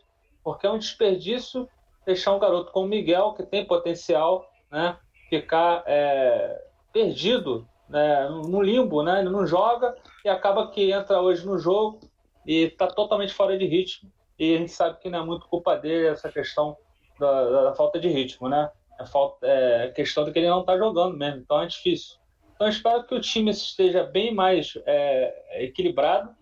[0.43, 1.69] porque é um desperdício
[2.05, 4.97] deixar um garoto como o Miguel, que tem potencial, né,
[5.31, 6.63] ficar é,
[6.93, 12.01] perdido né, no limbo, né, ele não joga e acaba que entra hoje no jogo
[12.47, 14.11] e está totalmente fora de ritmo.
[14.39, 16.77] E a gente sabe que não é muito culpa dele essa questão
[17.19, 18.71] da, da falta de ritmo, né?
[19.01, 22.17] É, falta, é questão de que ele não está jogando mesmo, então é difícil.
[22.55, 26.35] Então espero que o time esteja bem mais é, equilibrado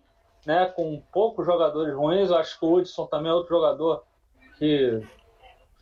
[0.46, 2.30] né, com poucos jogadores ruins.
[2.30, 4.04] Eu acho que o Hudson também é outro jogador
[4.58, 5.00] que,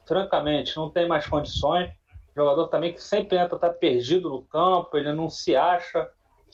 [0.07, 1.91] francamente, não tem mais condições.
[2.37, 6.09] Jogador também que sempre entra, tá perdido no campo, ele não se acha.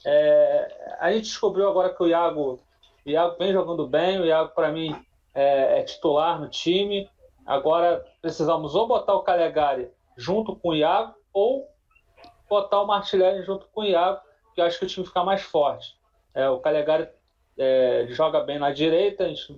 [0.04, 2.60] É, a gente descobriu agora que o Iago,
[3.04, 4.94] o Iago vem jogando bem, o Iago, para mim,
[5.34, 7.08] é, é, titular no time.
[7.44, 11.68] Agora precisamos ou botar o Calegari junto com o Iago ou
[12.48, 14.20] botar o Martinelli junto com o Iago,
[14.54, 15.94] que eu acho que o time fica mais forte.
[16.34, 17.08] É, o Calegari
[17.58, 19.56] é, joga bem na direita, gente,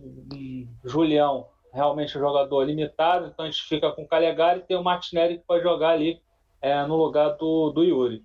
[0.85, 4.77] Julião realmente é um jogador limitado, então a gente fica com o Calegari e tem
[4.77, 6.21] o Martinelli que pode jogar ali
[6.61, 8.25] é, no lugar do, do Yuri.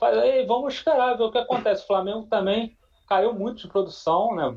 [0.00, 1.84] Aí, vamos esperar ver o que acontece.
[1.84, 2.76] O Flamengo também
[3.08, 4.52] caiu muito de produção, né?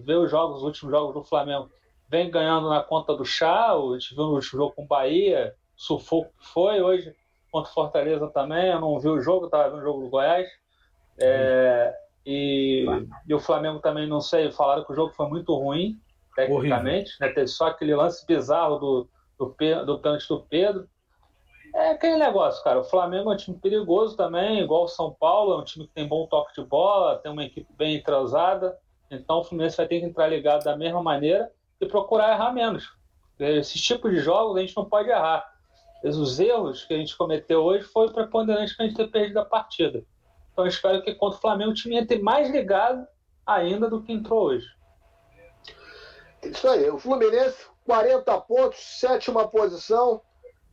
[0.00, 1.68] Ver os jogos, os últimos jogos do Flamengo,
[2.08, 6.32] vem ganhando na conta do chá, a gente viu no jogo com o Bahia, sufoco
[6.38, 7.14] foi, hoje
[7.56, 10.46] contra o Fortaleza também, eu não vi o jogo, estava vendo o jogo do Goiás.
[11.18, 12.84] É, e,
[13.26, 15.98] e, o Flamengo também, não sei, falaram que o jogo foi muito ruim,
[16.34, 17.28] tecnicamente, né?
[17.28, 19.08] teve só aquele lance bizarro do,
[19.38, 19.56] do,
[19.86, 20.86] do pênalti do Pedro.
[21.74, 22.80] É aquele negócio, cara.
[22.80, 25.94] O Flamengo é um time perigoso também, igual o São Paulo, é um time que
[25.94, 28.76] tem bom toque de bola, tem uma equipe bem entrosada.
[29.10, 31.50] Então o Fluminense vai ter que entrar ligado da mesma maneira
[31.80, 32.94] e procurar errar menos.
[33.38, 35.55] Esses tipos de jogos a gente não pode errar.
[36.14, 39.44] Os erros que a gente cometeu hoje foi preponderante para a gente ter perdido a
[39.44, 40.04] partida.
[40.52, 43.06] Então eu espero que contra o Flamengo o time entre mais ligado
[43.44, 44.66] ainda do que entrou hoje.
[46.42, 46.88] Isso aí.
[46.90, 50.22] O Fluminense, 40 pontos, sétima posição.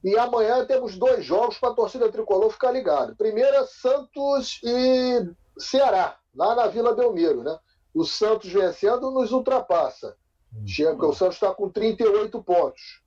[0.03, 3.15] E amanhã temos dois jogos para a torcida tricolor ficar ligado.
[3.15, 7.57] Primeiro é Santos e Ceará, lá na Vila Belmiro, né?
[7.93, 10.17] O Santos vencendo nos ultrapassa.
[10.65, 13.01] Chega, porque o Santos está com 38 pontos.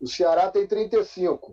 [0.00, 1.52] O Ceará tem 35.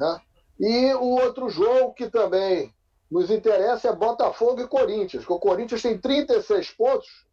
[0.00, 0.20] Né?
[0.58, 2.74] E o outro jogo que também
[3.10, 7.26] nos interessa é Botafogo e Corinthians, que o Corinthians tem 36 pontos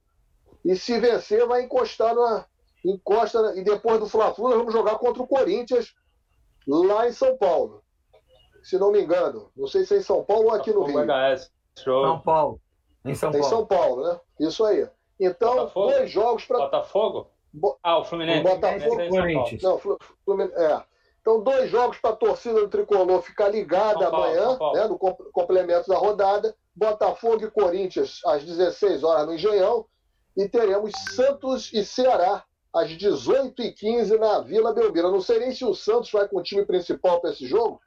[0.65, 2.45] e se vencer vai encostar na.
[2.85, 5.93] Encosta, e depois do Fla-Flu nós vamos jogar contra o Corinthians
[6.65, 7.83] lá em São Paulo.
[8.63, 9.51] Se não me engano.
[9.57, 10.95] Não sei se é em São Paulo ou aqui no Rio.
[11.75, 12.61] São Paulo.
[13.03, 13.45] Em São Paulo.
[13.45, 14.19] Em São Paulo, né?
[14.39, 14.87] Isso aí.
[15.19, 15.91] Então, Botafogo?
[15.91, 16.59] dois jogos para.
[16.59, 17.27] Botafogo?
[17.51, 17.77] Bo...
[17.81, 18.43] Ah, o Fluminense.
[18.43, 19.01] Botafogo.
[19.01, 19.61] É Corinthians.
[19.63, 19.79] Não,
[20.23, 20.53] Fluminense.
[20.55, 20.83] É.
[21.27, 24.77] Então, dois jogos para a torcida do Tricolor ficar ligada São Paulo, amanhã, Paulo.
[24.77, 26.55] né, no complemento da rodada.
[26.73, 29.85] Botafogo e Corinthians às 16 horas no Engenhão.
[30.37, 35.07] E teremos Santos e Ceará às 18h15 na Vila Belmiro.
[35.07, 37.81] Eu não sei nem se o Santos vai com o time principal para esse jogo,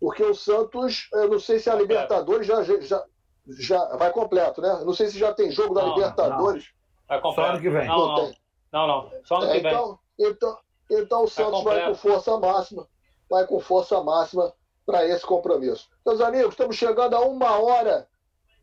[0.00, 1.92] porque o Santos, eu não sei se a Completo.
[1.92, 3.04] Libertadores já, já,
[3.46, 4.82] já vai completo, né?
[4.84, 6.64] Não sei se já tem jogo da Não, Libertadores.
[7.08, 7.86] Vai Só ano que vem.
[7.86, 8.14] Não, não.
[8.16, 8.40] tem.
[8.72, 9.10] Não, não.
[9.22, 9.72] Só ano É, que vem.
[9.72, 10.58] então, então,
[10.90, 12.86] então o Santos vai com força máxima,
[13.28, 14.52] vai com força máxima
[14.84, 15.88] para esse compromisso.
[16.04, 18.08] Meus amigos, estamos chegando a uma hora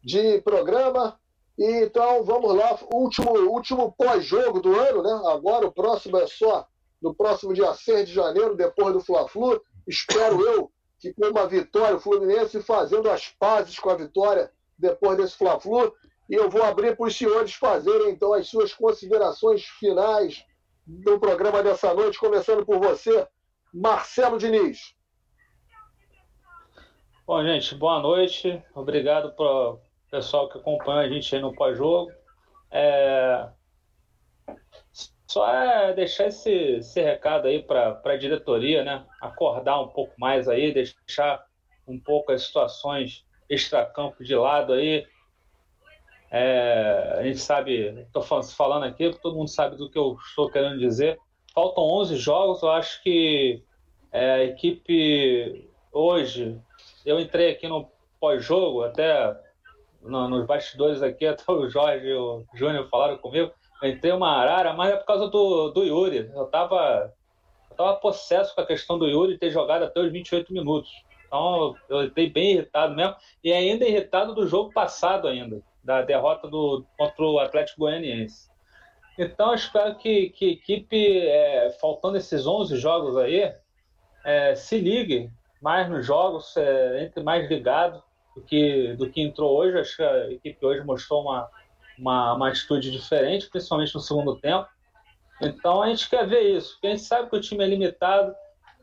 [0.03, 1.19] de programa.
[1.57, 5.21] E então vamos lá, último, último pós-jogo do ano, né?
[5.31, 6.67] Agora o próximo é só
[7.01, 9.59] no próximo dia 6 de janeiro, depois do Fla-Flu.
[9.87, 15.17] Espero eu que com uma vitória, o Fluminense fazendo as pazes com a vitória depois
[15.17, 15.93] desse Fla-Flu.
[16.29, 20.45] E eu vou abrir para os senhores fazerem então as suas considerações finais
[20.87, 23.27] do programa dessa noite, começando por você,
[23.73, 24.95] Marcelo Diniz.
[27.25, 28.63] Bom, gente, boa noite.
[28.73, 32.09] Obrigado para o pessoal que acompanha a gente aí no pós-jogo.
[32.71, 33.49] É...
[35.27, 39.05] Só é deixar esse, esse recado aí para a diretoria, né?
[39.21, 41.45] Acordar um pouco mais aí, deixar
[41.85, 45.05] um pouco as situações extracampo de lado aí.
[46.29, 50.77] É, a gente sabe, estou falando aqui, todo mundo sabe do que eu estou querendo
[50.77, 51.17] dizer.
[51.53, 53.63] Faltam 11 jogos, eu acho que
[54.11, 56.59] é, a equipe hoje,
[57.05, 59.35] eu entrei aqui no pós-jogo, até
[60.01, 63.51] no, nos bastidores aqui, até o Jorge e o Júnior falaram comigo,
[63.81, 66.31] eu entrei uma arara, mas é por causa do, do Yuri.
[66.33, 67.13] Eu estava
[67.69, 70.89] eu tava possesso com a questão do Yuri ter jogado até os 28 minutos.
[71.27, 76.49] Então eu entrei bem irritado mesmo, e ainda irritado do jogo passado ainda, da derrota
[76.49, 78.49] do, contra o Atlético Goianiense.
[79.17, 83.55] Então espero que, que a equipe, é, faltando esses 11 jogos aí,
[84.25, 85.31] é, se ligue
[85.61, 88.03] mais nos jogos, é, entre mais ligado
[88.35, 89.79] do que, do que entrou hoje.
[89.79, 91.49] Acho que a equipe hoje mostrou uma,
[91.97, 94.67] uma, uma atitude diferente, principalmente no segundo tempo.
[95.41, 98.35] Então a gente quer ver isso, porque a gente sabe que o time é limitado.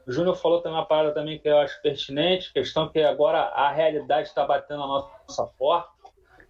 [0.07, 3.71] O Júnior falou também uma parada também que eu acho pertinente, questão que agora a
[3.71, 5.94] realidade está batendo na nossa porta,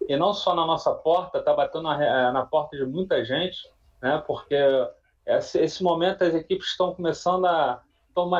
[0.07, 3.57] e não só na nossa porta, está batendo na, na porta de muita gente,
[4.01, 4.23] né?
[4.25, 4.55] porque
[5.25, 7.81] esse, esse momento as equipes estão começando a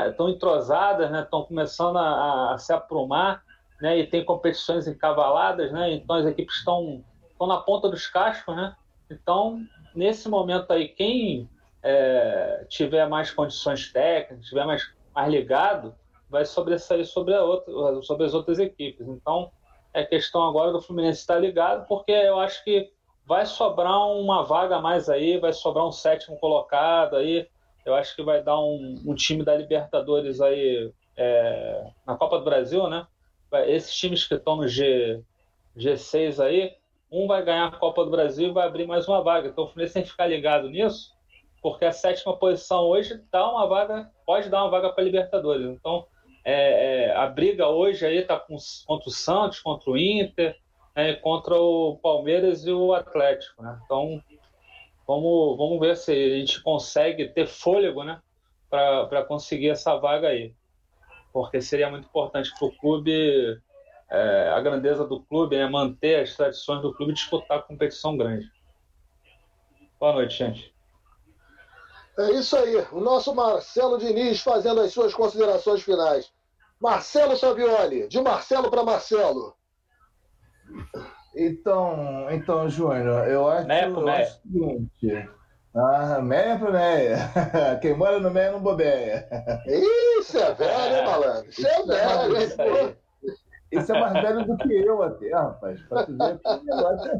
[0.07, 1.21] estão entrosadas, né?
[1.23, 3.43] Estão começando a, a, se aprumar,
[3.81, 3.97] né?
[3.97, 5.91] E tem competições encavaladas, né?
[5.91, 8.73] Então as equipes estão estão na ponta dos cascos, né?
[9.11, 9.61] Então
[9.93, 11.49] nesse momento aí quem
[11.83, 15.93] é, tiver mais condições técnicas, tiver mais mais ligado,
[16.29, 19.07] vai sobressair sobre a outra, sobre as outras equipes.
[19.07, 19.51] Então
[19.95, 22.91] é questão agora do Fluminense estar ligado, porque eu acho que
[23.25, 27.47] vai sobrar uma vaga a mais aí, vai sobrar um sétimo colocado aí.
[27.85, 32.43] Eu acho que vai dar um, um time da Libertadores aí é, na Copa do
[32.43, 33.07] Brasil, né?
[33.67, 35.23] Esses times que estão no G,
[35.77, 36.75] G6 aí,
[37.09, 39.47] um vai ganhar a Copa do Brasil e vai abrir mais uma vaga.
[39.47, 41.13] Então o Fluminense tem que ficar ligado nisso,
[41.61, 45.67] porque a sétima posição hoje dá uma vaga, pode dar uma vaga para Libertadores.
[45.67, 46.05] Então
[46.45, 50.55] é, é, a briga hoje aí está contra o Santos, contra o Inter,
[50.95, 53.61] né, contra o Palmeiras e o Atlético.
[53.61, 53.79] Né?
[53.83, 54.21] Então
[55.07, 58.19] Vamos, vamos ver se a gente consegue ter fôlego, né?
[58.69, 60.53] Para conseguir essa vaga aí.
[61.31, 63.61] Porque seria muito importante para o clube,
[64.09, 65.67] é, a grandeza do clube, né?
[65.67, 68.49] manter as tradições do clube e disputar competição grande.
[69.99, 70.73] Boa noite, gente.
[72.17, 72.75] É isso aí.
[72.91, 76.33] O nosso Marcelo Diniz fazendo as suas considerações finais.
[76.85, 79.55] Marcelo Savioli, de Marcelo para Marcelo.
[81.35, 84.21] Então, então, Júnior, eu acho, meia eu meia.
[84.21, 85.29] acho o seguinte.
[85.73, 87.17] Ah, meia para meia.
[87.81, 89.27] Quem mora no meia não bobeia.
[89.65, 91.49] Isso é velho, hein, malandro?
[91.49, 92.97] Isso é, é velho, hein,
[93.71, 95.81] Isso é mais velho do que eu até, rapaz.
[95.89, 97.11] Pra tu ver que negócio.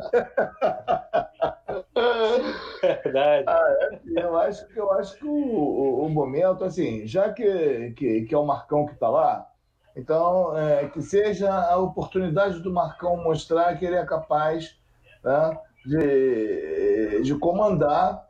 [2.82, 3.46] Verdade.
[3.48, 7.94] Ah, é, eu acho que eu acho que o, o, o, momento, assim, já que,
[7.98, 9.50] que, que é o Marcão que está lá,
[9.96, 14.78] então é, que seja a oportunidade do Marcão mostrar que ele é capaz
[15.24, 18.26] né, de, de comandar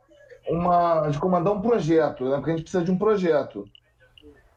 [0.48, 3.64] uma de comandar um projeto, né, porque a gente precisa de um projeto.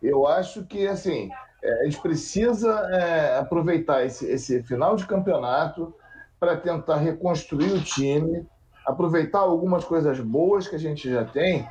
[0.01, 1.29] Eu acho que assim
[1.63, 5.93] é, a gente precisa é, aproveitar esse, esse final de campeonato
[6.39, 8.47] para tentar reconstruir o time,
[8.85, 11.67] aproveitar algumas coisas boas que a gente já tem,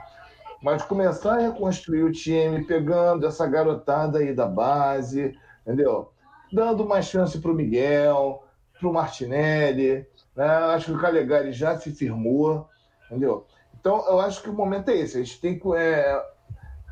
[0.63, 6.11] mas começar a reconstruir o time, pegando essa garotada aí da base, entendeu?
[6.53, 8.43] Dando uma chance para o Miguel,
[8.79, 10.47] para o Martinelli, né?
[10.47, 12.69] acho que o Calegari já se firmou,
[13.07, 13.47] entendeu?
[13.81, 15.19] Então, eu acho que o momento é esse.
[15.19, 15.69] A gente tem que.
[15.75, 16.23] É...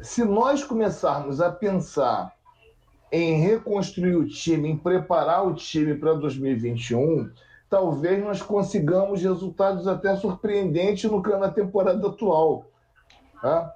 [0.01, 2.35] Se nós começarmos a pensar
[3.11, 7.31] em reconstruir o time, em preparar o time para 2021,
[7.69, 12.67] talvez nós consigamos resultados até surpreendentes no, na temporada atual.
[13.41, 13.75] Tá?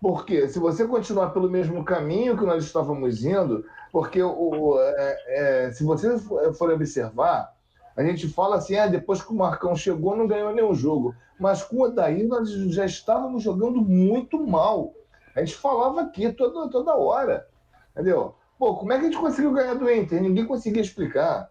[0.00, 5.72] Porque se você continuar pelo mesmo caminho que nós estávamos indo, porque o, é, é,
[5.72, 7.52] se você for observar,
[7.96, 11.14] a gente fala assim, ah, depois que o Marcão chegou, não ganhou nenhum jogo.
[11.40, 14.92] Mas com o Daí nós já estávamos jogando muito mal.
[15.34, 17.48] A gente falava aqui toda, toda hora.
[17.92, 18.34] Entendeu?
[18.58, 20.20] Pô, como é que a gente conseguiu ganhar do Inter?
[20.20, 21.50] Ninguém conseguia explicar.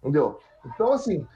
[0.00, 0.38] Entendeu?
[0.64, 1.26] Então, assim,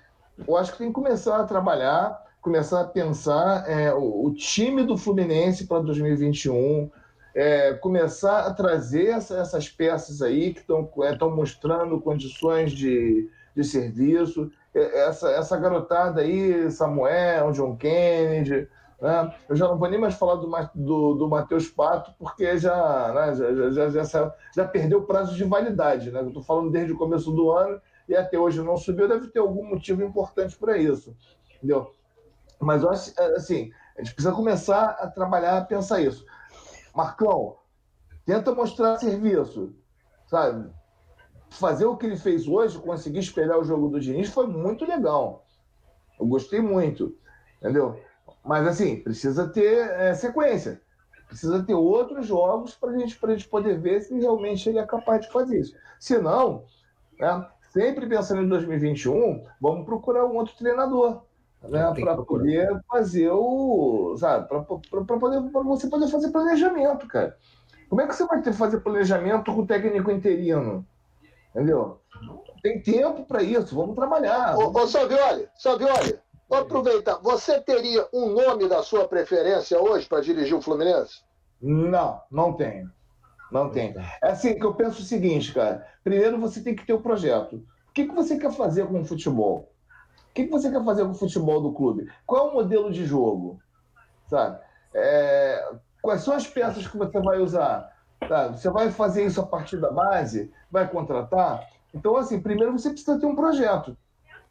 [0.46, 4.82] eu acho que tem que começar a trabalhar, começar a pensar é, o, o, time
[4.82, 6.90] do Fluminense para 2021,
[7.34, 13.64] é, começar a trazer essa, essas peças aí que estão é, mostrando condições de, de
[13.64, 14.50] serviço.
[14.74, 18.68] É, essa, essa garotada aí, Samuel, John Kennedy,
[19.00, 19.34] né?
[19.48, 23.34] Eu já não vou nem mais falar do, do, do Matheus Pato, porque já, né,
[23.34, 26.10] já, já, já, já, perdeu o prazo de validade.
[26.10, 26.22] Né?
[26.22, 29.64] Estou falando desde o começo do ano e até hoje não subiu, deve ter algum
[29.64, 31.16] motivo importante para isso.
[31.56, 31.94] Entendeu?
[32.60, 36.24] Mas eu acho, é, assim, a gente precisa começar a trabalhar, a pensar isso.
[36.94, 37.56] Marcão,
[38.24, 39.74] tenta mostrar serviço,
[40.26, 40.70] sabe?
[41.50, 45.46] Fazer o que ele fez hoje, conseguir espelhar o jogo do Diniz, foi muito legal.
[46.18, 47.16] Eu gostei muito,
[47.58, 47.98] entendeu?
[48.44, 50.80] Mas, assim, precisa ter é, sequência.
[51.26, 55.22] Precisa ter outros jogos para gente, a gente poder ver se realmente ele é capaz
[55.22, 55.76] de fazer isso.
[55.98, 56.64] Se não,
[57.18, 61.22] né, sempre pensando em 2021, vamos procurar um outro treinador.
[61.62, 64.16] Né, para poder fazer o.
[64.16, 67.36] Sabe, para poder pra você poder fazer planejamento, cara.
[67.88, 70.86] Como é que você vai ter fazer planejamento com o técnico interino?
[71.50, 72.00] Entendeu?
[72.62, 74.56] Tem tempo para isso, vamos trabalhar.
[74.56, 76.18] Ô, ô Savioli, Savioli,
[76.50, 77.16] Vou aproveitar.
[77.22, 81.20] Você teria um nome da sua preferência hoje para dirigir o Fluminense?
[81.62, 82.90] Não, não tenho.
[83.52, 83.94] Não tenho.
[84.20, 85.86] É assim que eu penso o seguinte, cara.
[86.02, 87.54] Primeiro você tem que ter o um projeto.
[87.54, 89.69] O que, que você quer fazer com o futebol?
[90.30, 92.10] O que, você quer fazer com o futebol do clube?
[92.24, 93.58] Qual é o modelo de jogo?
[94.28, 94.58] Sabe?
[94.94, 95.72] É...
[96.00, 97.90] Quais são as peças que você vai usar?
[98.26, 98.58] Sabe?
[98.58, 100.50] Você vai fazer isso a partir da base?
[100.70, 101.66] Vai contratar?
[101.92, 103.96] Então, assim, primeiro você precisa ter um projeto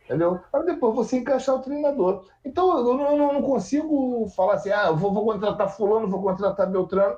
[0.10, 0.40] entendeu?
[0.52, 2.26] Para depois você encaixar o treinador.
[2.44, 6.70] Então, eu não, eu não consigo falar assim, ah, vou, vou, contratar fulano, vou contratar
[6.70, 7.16] Beltrano,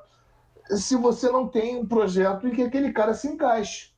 [0.70, 3.92] se você não tem um projeto em que aquele cara se encaixe.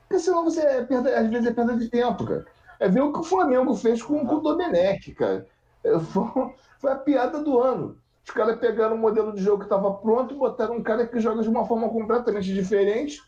[0.00, 2.44] Porque senão você, é perda, às vezes, é perda de tempo, cara.
[2.80, 5.46] É ver o que o Flamengo fez com, com o Domenech, cara.
[5.82, 7.98] É, foi, foi a piada do ano.
[8.26, 11.20] Os caras pegaram um modelo de jogo que estava pronto e botaram um cara que
[11.20, 13.20] joga de uma forma completamente diferente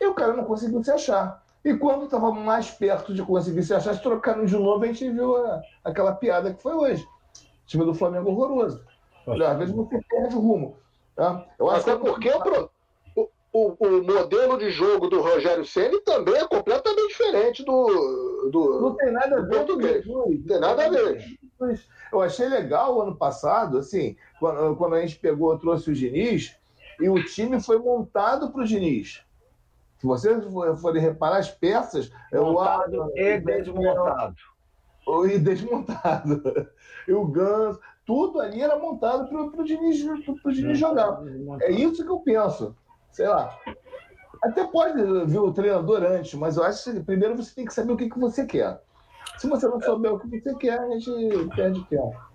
[0.00, 1.42] e o cara não conseguiu se achar.
[1.64, 5.10] E quando estava mais perto de conseguir se achar, se trocaram de novo, a gente
[5.10, 7.04] viu a, aquela piada que foi hoje.
[7.04, 8.82] O time do Flamengo horroroso.
[9.26, 10.76] Olha, às vezes você perde o rumo.
[11.14, 11.46] Tá?
[11.58, 12.70] Eu acho Até que porque o,
[13.52, 18.96] o, o, modelo de jogo do Rogério Ceni também é completamente diferente do, do Não
[18.96, 21.38] tem nada a ver com Não tem nada a ver.
[22.12, 26.56] Eu achei legal o ano passado, assim, quando, quando a gente pegou, trouxe o Diniz,
[27.00, 29.22] e o time foi montado para o Diniz.
[29.98, 30.42] Se vocês
[30.80, 32.10] forem reparar as peças.
[32.32, 33.18] Montado o...
[33.18, 34.36] e desmontado.
[35.26, 36.68] E desmontado.
[37.06, 40.02] E o Gans, tudo ali era montado para o Diniz,
[40.42, 41.20] pro Diniz jogar.
[41.62, 42.74] É isso que eu penso.
[43.12, 43.58] Sei lá.
[44.42, 47.92] Até pode ver o treinador antes, mas eu acho que primeiro você tem que saber
[47.92, 48.80] o que, que você quer.
[49.38, 51.10] Se você não souber o que você quer, a gente
[51.54, 52.30] perde tempo.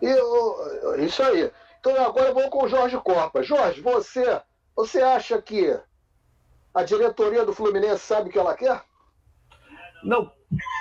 [0.00, 1.50] E, isso aí.
[1.80, 3.42] Então agora vamos com o Jorge Corpa.
[3.42, 4.40] Jorge, você,
[4.76, 5.78] você acha que
[6.74, 8.82] a diretoria do Fluminense sabe o que ela quer?
[10.02, 10.30] Não,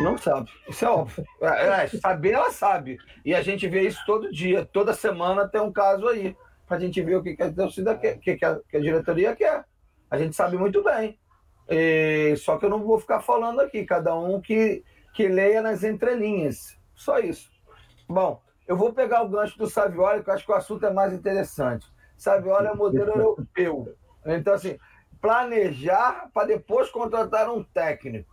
[0.02, 0.52] não sabe.
[0.68, 1.26] Isso é óbvio.
[1.42, 2.98] É, é, saber, ela sabe.
[3.26, 4.66] E a gente vê isso todo dia.
[4.72, 6.36] Toda semana tem um caso aí.
[6.68, 9.36] Pra gente ver o que, que a torcida quer, que, que, a, que a diretoria
[9.36, 9.66] quer.
[10.12, 11.18] A gente sabe muito bem.
[11.70, 13.86] E, só que eu não vou ficar falando aqui.
[13.86, 14.84] Cada um que,
[15.14, 16.78] que leia nas entrelinhas.
[16.94, 17.50] Só isso.
[18.08, 20.92] Bom, eu vou pegar o gancho do Savioli, que eu acho que o assunto é
[20.92, 21.88] mais interessante.
[22.18, 23.96] Savioli é modelo europeu.
[24.26, 24.78] Então, assim,
[25.22, 28.30] planejar para depois contratar um técnico.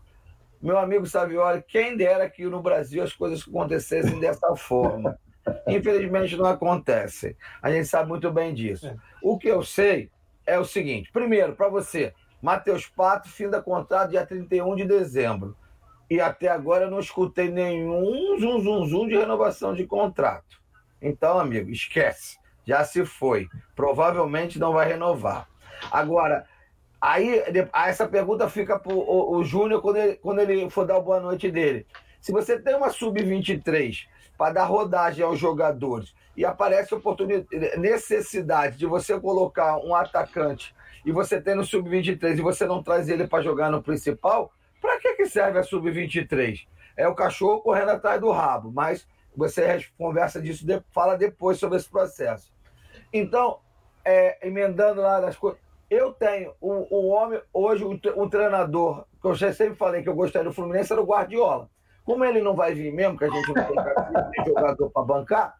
[0.60, 5.18] Meu amigo Savioli, quem dera que no Brasil as coisas acontecessem dessa forma.
[5.66, 7.36] Infelizmente não acontecem.
[7.62, 8.94] A gente sabe muito bem disso.
[9.22, 10.10] O que eu sei
[10.46, 15.56] é o seguinte: primeiro, para você, Matheus Pato, fim da contrato dia 31 de dezembro.
[16.10, 20.62] E até agora eu não escutei nenhum zum, zum, zum de renovação de contrato.
[21.00, 22.38] Então, amigo, esquece.
[22.66, 23.48] Já se foi.
[23.74, 25.48] Provavelmente não vai renovar.
[25.90, 26.46] Agora,
[27.06, 27.42] Aí
[27.74, 31.50] essa pergunta fica para o Júnior quando ele, quando ele for dar o boa noite
[31.50, 31.86] dele.
[32.18, 37.46] Se você tem uma sub-23 para dar rodagem aos jogadores e aparece oportunidade,
[37.78, 40.74] necessidade de você colocar um atacante
[41.04, 44.98] e você tem no sub-23 e você não traz ele para jogar no principal, para
[44.98, 46.66] que, que serve a sub-23?
[46.96, 49.06] É o cachorro correndo atrás do rabo, mas
[49.36, 52.52] você conversa disso, fala depois sobre esse processo.
[53.12, 53.58] Então,
[54.04, 59.26] é, emendando lá nas coisas, eu tenho um, um homem, hoje, um, um, treinador, que
[59.26, 61.68] eu sempre falei que eu gostaria do Fluminense, era o Guardiola.
[62.04, 65.54] Como ele não vai vir mesmo, que a gente não tem jogador para bancar,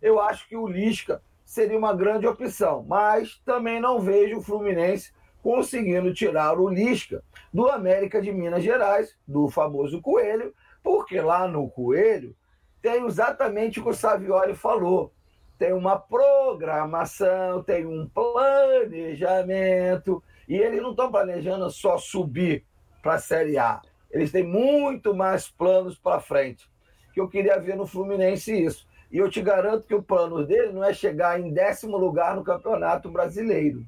[0.00, 2.84] eu acho que o Lisca seria uma grande opção.
[2.86, 5.12] Mas também não vejo o Fluminense
[5.42, 7.22] conseguindo tirar o Lisca
[7.52, 10.52] do América de Minas Gerais, do famoso Coelho,
[10.82, 12.36] porque lá no Coelho
[12.82, 15.12] tem exatamente o que o Savioli falou
[15.58, 22.64] tem uma programação, tem um planejamento, e eles não estão planejando só subir
[23.02, 23.82] para a Série A.
[24.10, 26.68] Eles têm muito mais planos para frente.
[27.12, 28.86] Que eu queria ver no Fluminense isso.
[29.10, 32.44] E eu te garanto que o plano dele não é chegar em décimo lugar no
[32.44, 33.84] Campeonato Brasileiro.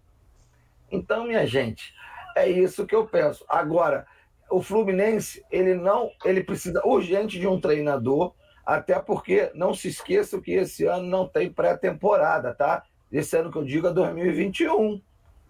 [0.90, 1.94] Então, minha gente,
[2.36, 3.44] é isso que eu penso.
[3.48, 4.06] Agora,
[4.50, 8.34] o Fluminense, ele não, ele precisa urgente de um treinador
[8.64, 12.84] até porque não se esqueçam que esse ano não tem pré-temporada, tá?
[13.10, 15.00] Esse ano que eu digo é 2021.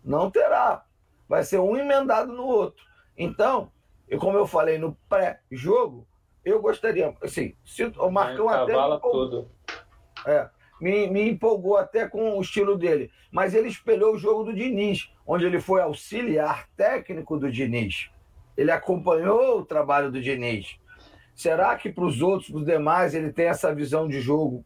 [0.05, 0.85] Não terá.
[1.29, 2.83] Vai ser um emendado no outro.
[3.17, 3.71] Então,
[4.11, 6.07] e como eu falei no pré-jogo,
[6.45, 8.73] eu gostaria, assim, se o Marcão até.
[8.73, 9.51] Me tudo.
[10.27, 10.49] É,
[10.81, 13.11] me, me empolgou até com o estilo dele.
[13.31, 18.11] Mas ele espelhou o jogo do Diniz, onde ele foi auxiliar técnico do Diniz.
[18.57, 20.77] Ele acompanhou o trabalho do Diniz.
[21.35, 24.65] Será que para os outros, para os demais, ele tem essa visão de jogo?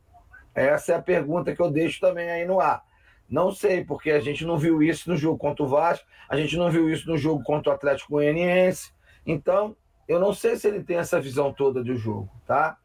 [0.55, 2.83] Essa é a pergunta que eu deixo também aí no ar.
[3.29, 6.57] Não sei, porque a gente não viu isso no jogo contra o Vasco, a gente
[6.57, 8.94] não viu isso no jogo contra o Atlético Goianiense.
[9.27, 9.77] Então,
[10.07, 12.77] eu não sei se ele tem essa visão toda do jogo, tá?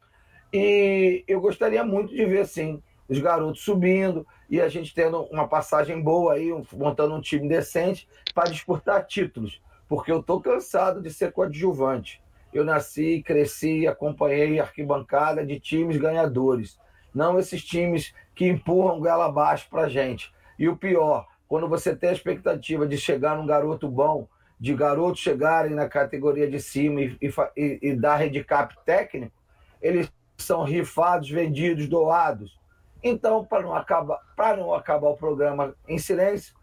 [0.51, 5.47] E eu gostaria muito de ver, sim, os garotos subindo e a gente tendo uma
[5.47, 11.11] passagem boa aí, montando um time decente para disputar títulos, porque eu estou cansado de
[11.11, 12.21] ser coadjuvante.
[12.53, 16.79] Eu nasci, cresci, acompanhei arquibancada de times ganhadores.
[17.13, 20.33] Não esses times que empurram gala abaixo para gente.
[20.57, 24.27] E o pior, quando você tem a expectativa de chegar num garoto bom,
[24.59, 27.17] de garotos chegarem na categoria de cima e,
[27.55, 29.33] e, e dar handicap técnico,
[29.81, 32.59] eles são rifados, vendidos, doados.
[33.01, 34.19] Então, para não acabar,
[34.57, 36.53] não acabar o programa em silêncio,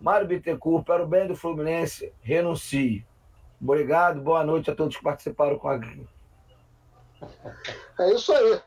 [0.00, 3.06] Mário Bittencourt, para o bem do Fluminense, renuncie.
[3.60, 5.78] Obrigado, boa noite a todos que participaram com a
[8.00, 8.60] É isso aí.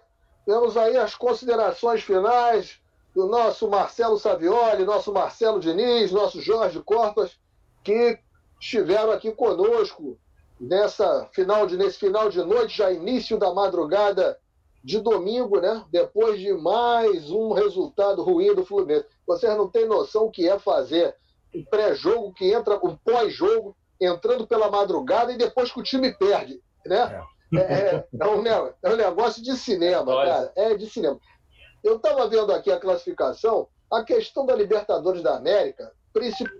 [0.45, 2.79] Temos aí as considerações finais
[3.13, 7.37] do nosso Marcelo Savioli, nosso Marcelo Diniz, nosso Jorge Corpas,
[7.83, 8.19] que
[8.65, 10.17] estiveram aqui conosco
[10.59, 14.39] nessa final de, nesse final de noite, já início da madrugada
[14.83, 15.83] de domingo, né?
[15.91, 19.05] Depois de mais um resultado ruim do Fluminense.
[19.25, 21.15] Vocês não têm noção o que é fazer
[21.53, 26.59] um pré-jogo que entra um pós-jogo entrando pela madrugada e depois que o time perde,
[26.85, 27.23] né?
[27.53, 30.51] É, é, é, um, é um negócio de cinema, cara.
[30.55, 31.19] É de cinema.
[31.83, 35.91] Eu estava vendo aqui a classificação, a questão da Libertadores da América,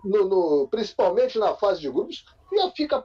[0.04, 3.04] no, no, principalmente na fase de grupos, já fica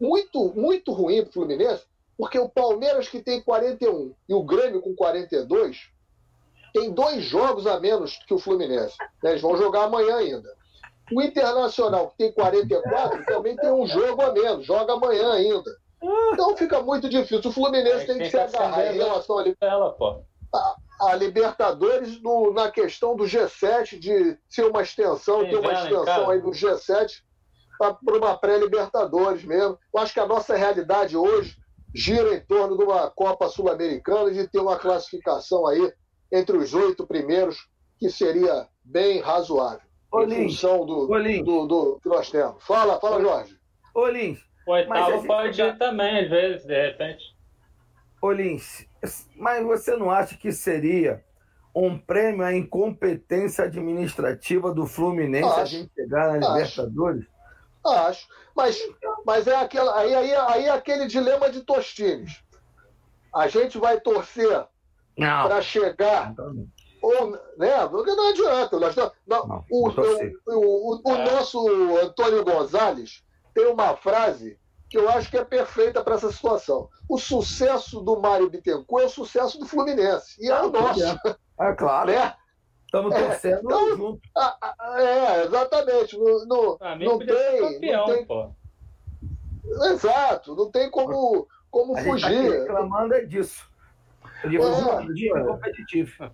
[0.00, 1.84] muito, muito ruim para o Fluminense,
[2.16, 5.90] porque o Palmeiras, que tem 41 e o Grêmio com 42,
[6.72, 8.96] tem dois jogos a menos que o Fluminense.
[9.22, 9.30] Né?
[9.30, 10.48] Eles vão jogar amanhã ainda.
[11.12, 15.70] O Internacional, que tem 44, também tem um jogo a menos, joga amanhã ainda.
[16.32, 17.50] Então fica muito difícil.
[17.50, 23.16] O Fluminense tem que se agarrar em relação a, a, a Libertadores no, na questão
[23.16, 27.22] do G7, de ser uma extensão, ter uma extensão aí do G7
[27.78, 29.76] para uma pré-Libertadores mesmo.
[29.92, 31.56] Eu acho que a nossa realidade hoje
[31.92, 35.92] gira em torno de uma Copa Sul-Americana, de ter uma classificação aí
[36.32, 37.68] entre os oito primeiros,
[37.98, 39.86] que seria bem razoável.
[40.10, 42.62] Ô, em função do, do, do, que nós temos.
[42.64, 43.56] Fala, fala, Jorge.
[43.94, 44.38] Ô, Lins.
[44.66, 47.24] O oitavo pode ir também, às vezes, de repente.
[48.20, 48.86] Ô, Lins,
[49.36, 51.24] mas você não acha que seria
[51.74, 57.26] um prêmio à incompetência administrativa do Fluminense acho, a gente chegar na Libertadores?
[57.84, 58.28] Acho.
[58.54, 58.78] Mas,
[59.24, 62.42] mas é aquela, aí, aí, aí é aquele dilema de Tostines.
[63.34, 64.66] A gente vai torcer
[65.16, 66.34] para chegar.
[67.02, 67.88] Ou, né?
[67.90, 68.78] Não adianta.
[68.78, 69.92] Nós, não, não, o, o,
[70.46, 71.24] o, o, é.
[71.24, 73.24] nosso Antônio Gonzalez
[73.54, 74.58] tem uma frase
[74.92, 76.86] que eu acho que é perfeita para essa situação.
[77.08, 80.36] O sucesso do Mário Bittencourt é o sucesso do Fluminense.
[80.38, 81.02] E é o nosso.
[81.02, 82.12] É, é claro.
[82.12, 82.34] Né?
[82.84, 84.20] Estamos é, torcendo então, junto.
[84.98, 86.18] É, exatamente.
[86.18, 87.58] Não, não, não tem.
[87.58, 88.26] Campeão, não tem...
[88.26, 88.50] Pô.
[89.86, 92.28] Exato, não tem como, como a fugir.
[92.28, 93.66] Gente tá reclamando é disso.
[94.44, 96.30] Ele é, é competitivo.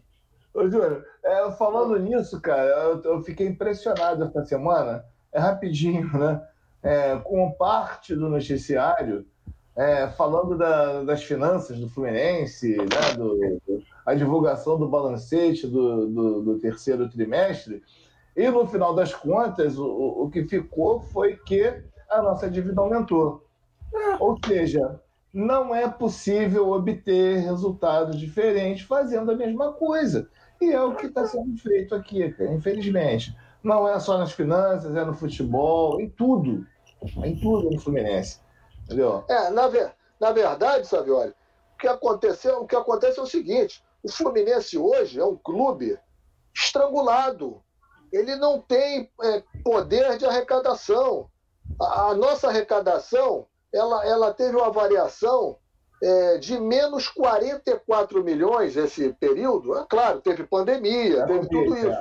[0.53, 5.05] Ô, Júnior, é, falando nisso, cara, eu, eu, fiquei impressionado essa semana.
[5.31, 6.45] É rapidinho, né?
[6.83, 9.27] É, com parte do noticiário
[9.79, 16.07] é, falando da, das finanças do Fluminense, né, do, do, a divulgação do balancete do,
[16.09, 17.81] do, do, terceiro trimestre,
[18.37, 21.81] e no final das contas, o, o que ficou foi que
[22.11, 23.45] a nossa dívida aumentou.
[24.19, 25.01] Ou seja,
[25.33, 30.29] não é possível obter resultados diferentes fazendo a mesma coisa.
[30.61, 33.37] E é o que está sendo feito aqui, infelizmente.
[33.69, 36.67] Não é só nas finanças, é no futebol, em tudo.
[37.23, 38.41] Em tudo no Fluminense.
[38.85, 39.23] Entendeu?
[39.29, 41.35] É, na, ver, na verdade, Savioli,
[41.75, 45.99] o que, aconteceu, o que acontece é o seguinte: o Fluminense hoje é um clube
[46.57, 47.63] estrangulado.
[48.11, 51.29] Ele não tem é, poder de arrecadação.
[51.79, 55.59] A, a, nossa arrecadação ela, ela teve uma variação
[56.03, 59.77] é, de menos 44 milhões esse período.
[59.77, 61.99] É claro, teve pandemia, teve tudo isso.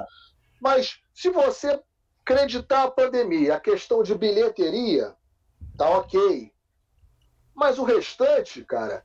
[0.62, 1.80] Mas se você
[2.22, 5.16] acreditar a pandemia, a questão de bilheteria,
[5.78, 6.52] tá ok.
[7.56, 9.04] Mas o restante, cara,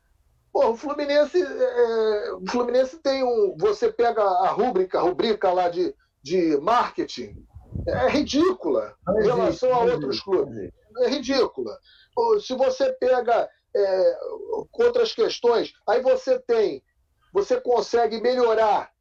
[0.53, 3.57] pô, o Fluminense, é, é, o Fluminense tem um.
[3.59, 7.47] Você pega a rubrica, a rubrica lá de, de marketing,
[7.87, 10.71] é ridícula em relação a outros clubes.
[10.99, 11.79] É ridícula.
[12.41, 14.19] Se você pega é,
[14.73, 16.83] outras questões, aí você tem,
[17.33, 18.92] você consegue melhorar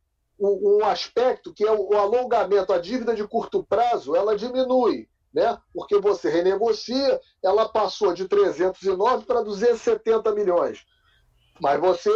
[0.41, 5.07] um, um aspecto que é o, o alongamento, a dívida de curto prazo, ela diminui
[5.33, 5.57] né?
[5.73, 10.85] porque você renegocia, ela passou de 309 para 270 milhões.
[11.59, 12.11] Mas você,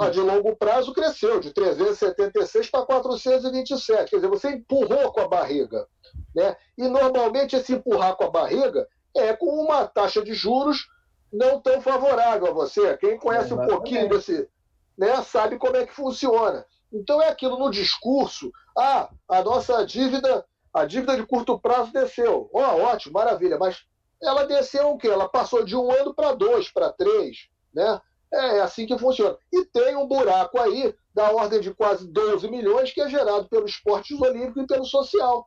[0.00, 4.10] a, de longo prazo, cresceu de 376 para 427.
[4.10, 5.86] Quer dizer, você empurrou com a barriga.
[6.34, 6.56] Né?
[6.78, 8.86] E normalmente esse empurrar com a barriga
[9.16, 10.88] é com uma taxa de juros
[11.32, 12.96] não tão favorável a você.
[12.98, 14.48] Quem conhece um pouquinho desse,
[14.96, 16.64] né, sabe como é que funciona.
[16.94, 18.50] Então é aquilo no discurso.
[18.78, 22.50] Ah, a nossa dívida a dívida de curto prazo desceu.
[22.52, 23.56] Ó, oh, ótimo, maravilha.
[23.56, 23.84] Mas
[24.20, 25.06] ela desceu o quê?
[25.06, 28.00] Ela passou de um ano para dois, para três, né?
[28.32, 29.38] É, é assim que funciona.
[29.52, 33.70] E tem um buraco aí da ordem de quase 12 milhões que é gerado pelos
[33.70, 35.46] esportes olímpicos e pelo social.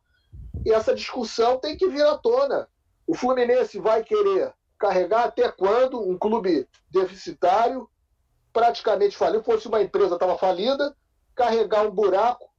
[0.66, 2.70] E essa discussão tem que vir à tona.
[3.06, 7.90] O Fluminense vai querer carregar até quando um clube deficitário,
[8.54, 10.96] praticamente falido, fosse uma empresa estava falida,
[11.38, 12.50] carregar um buraco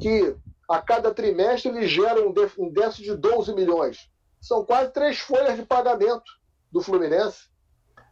[0.00, 0.34] que
[0.68, 4.10] a cada trimestre ele gera um déficit de 12 milhões.
[4.40, 6.24] São quase três folhas de pagamento
[6.72, 7.52] do Fluminense.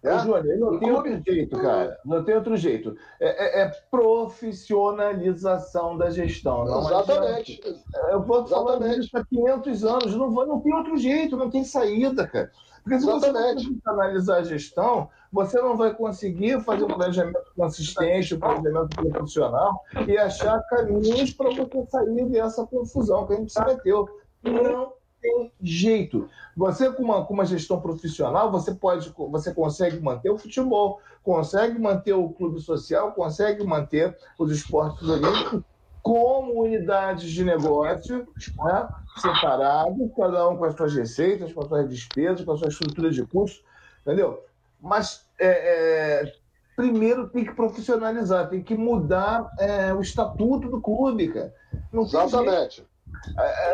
[0.03, 0.19] Né?
[0.19, 1.99] Júnior, não tem outro jeito, cara.
[2.05, 2.97] Não tem outro jeito.
[3.21, 6.65] É, é, é profissionalização da gestão.
[6.65, 7.61] Não Exatamente.
[7.61, 7.81] Adianta.
[8.11, 10.17] Eu vou falar isso há 500 anos.
[10.17, 12.51] Não, não tem outro jeito, não tem saída, cara.
[12.83, 13.69] Porque se Exatamente.
[13.69, 19.81] você analisar a gestão, você não vai conseguir fazer um planejamento consistente, um planejamento profissional
[20.07, 24.09] e achar caminhos para você sair dessa confusão que a gente se meteu.
[24.43, 26.29] Não tem jeito.
[26.57, 31.79] Você, com uma, com uma gestão profissional, você pode, você consegue manter o futebol, consegue
[31.79, 35.63] manter o clube social, consegue manter os esportes olímpicos
[36.03, 38.27] como unidades de negócio
[38.65, 38.89] né,
[39.21, 43.11] separadas, cada um com as suas receitas, com as suas despesas, com a sua estrutura
[43.11, 43.63] de custos,
[44.01, 44.43] entendeu?
[44.81, 46.33] Mas é, é,
[46.77, 51.55] primeiro tem que profissionalizar, tem que mudar é, o estatuto do clube, cara.
[51.93, 52.87] Não Exatamente.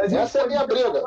[0.03, 1.03] Essa é a minha briga.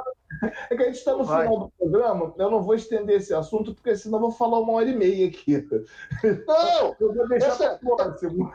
[0.69, 1.43] É que a gente está no Vai.
[1.43, 4.73] final do programa, eu não vou estender esse assunto, porque senão eu vou falar uma
[4.73, 5.67] hora e meia aqui.
[6.47, 6.95] Não!
[6.99, 7.77] eu vou deixar essa...
[7.77, 8.51] para o próximo.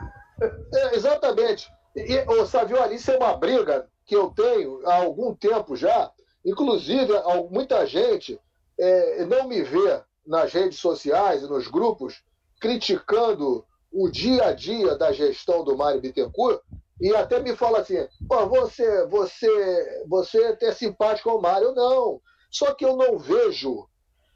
[0.73, 1.71] É, exatamente.
[1.95, 6.11] E, ô, Savioli, isso é uma briga que eu tenho há algum tempo já.
[6.43, 7.13] Inclusive,
[7.51, 8.39] muita gente
[8.79, 12.23] é, não me vê nas redes sociais e nos grupos
[12.59, 16.61] criticando o dia a dia da gestão do Mário Bittencourt
[16.99, 21.73] e até me fala assim: Pô, você, você, você é simpático ao Mário.
[21.73, 22.21] Não.
[22.49, 23.87] Só que eu não vejo,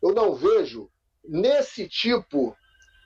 [0.02, 0.90] eu não vejo
[1.24, 2.56] nesse tipo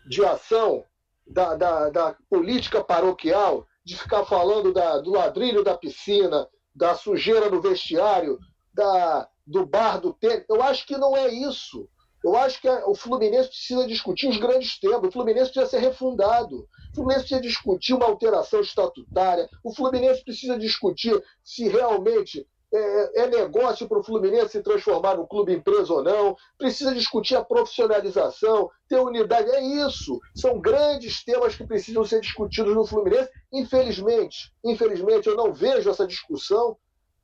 [0.07, 0.83] de ação
[1.25, 7.49] da, da, da política paroquial de ficar falando da, do ladrilho da piscina, da sujeira
[7.49, 8.39] no vestiário,
[8.73, 10.45] da, do bar do tênis.
[10.49, 11.87] Eu acho que não é isso.
[12.23, 15.09] Eu acho que o Fluminense precisa discutir os grandes temas.
[15.09, 16.67] O Fluminense precisa ser refundado.
[16.91, 19.49] O Fluminense precisa discutir uma alteração estatutária.
[19.63, 25.27] O Fluminense precisa discutir se realmente é, é negócio para o Fluminense se transformar no
[25.27, 26.35] clube empresa ou não.
[26.57, 29.49] Precisa discutir a profissionalização, ter unidade.
[29.51, 30.19] É isso.
[30.33, 33.29] São grandes temas que precisam ser discutidos no Fluminense.
[33.51, 36.77] Infelizmente, infelizmente, eu não vejo essa discussão,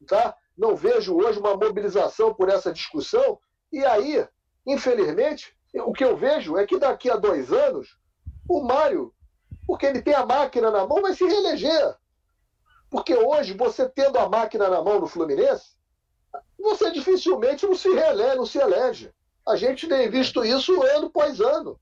[0.05, 0.35] tá?
[0.57, 3.39] Não vejo hoje uma mobilização por essa discussão.
[3.71, 4.27] E aí,
[4.69, 7.97] Infelizmente, o que eu vejo é que daqui a dois anos,
[8.47, 9.11] o Mário,
[9.65, 11.95] porque ele tem a máquina na mão, vai se reeleger.
[12.87, 15.71] Porque hoje, você tendo a máquina na mão no Fluminense,
[16.59, 19.11] você dificilmente não se reelege, não se elege.
[19.47, 21.79] A gente tem visto isso ano após ano.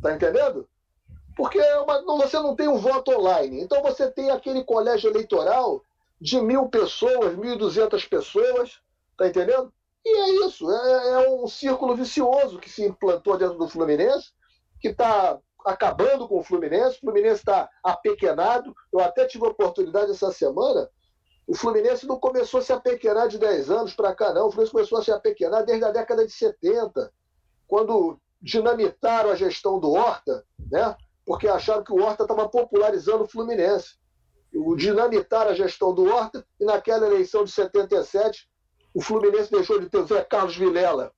[0.00, 0.66] Tá entendendo?
[1.36, 3.60] Porque é uma, você não tem um voto online.
[3.60, 5.84] Então você tem aquele colégio eleitoral
[6.18, 8.80] de mil pessoas, mil e duzentas pessoas,
[9.18, 9.70] tá entendendo?
[10.04, 14.32] E é isso, é, é um círculo vicioso que se implantou dentro do Fluminense,
[14.80, 16.96] que está acabando com o Fluminense.
[16.96, 18.74] O Fluminense está apequenado.
[18.92, 20.88] Eu até tive a oportunidade essa semana.
[21.46, 24.46] O Fluminense não começou a se apequenar de 10 anos para cá, não.
[24.46, 27.12] O Fluminense começou a se apequenar desde a década de 70,
[27.66, 30.96] quando dinamitaram a gestão do Horta, né?
[31.24, 33.96] porque acharam que o Horta estava popularizando o Fluminense.
[34.54, 38.48] O dinamitar a gestão do Horta e naquela eleição de 77
[38.94, 41.12] o Fluminense deixou de ter o Zé Carlos Vilela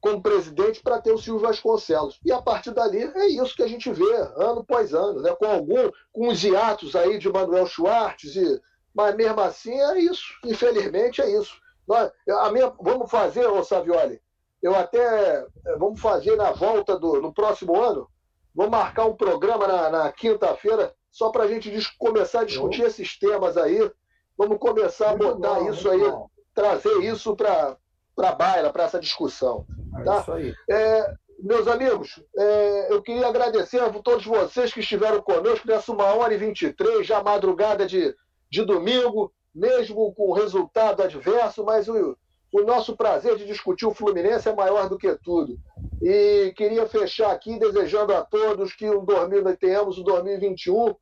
[0.00, 2.20] como presidente para ter o Silvio Vasconcelos.
[2.24, 5.34] E a partir dali é isso que a gente vê ano após ano, né?
[5.34, 8.62] com algum, com os hiatos aí de Manuel Schwartz, e,
[8.94, 11.54] mas mesmo assim é isso, infelizmente é isso.
[11.86, 14.20] Nós, a minha, vamos fazer, ô Savioli,
[14.62, 15.46] eu até
[15.78, 18.08] vamos fazer na volta do no próximo ano,
[18.54, 23.18] vamos marcar um programa na, na quinta-feira só para a gente começar a discutir esses
[23.18, 23.90] temas aí.
[24.36, 26.00] Vamos começar a botar isso aí.
[26.58, 27.76] Trazer isso para
[28.18, 29.64] a baila, para essa discussão.
[30.00, 30.24] É tá?
[30.34, 30.52] aí.
[30.68, 36.06] É, meus amigos, é, eu queria agradecer a todos vocês que estiveram conosco nessa uma
[36.06, 38.12] hora e 23, já madrugada de,
[38.50, 42.18] de domingo, mesmo com resultado adverso, mas o,
[42.52, 45.56] o nosso prazer de discutir o Fluminense é maior do que tudo.
[46.02, 50.92] E queria fechar aqui desejando a todos que um 2000, tenhamos o 2021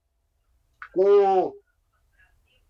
[0.92, 1.54] com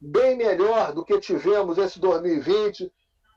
[0.01, 2.93] bem melhor do que tivemos esse 2020,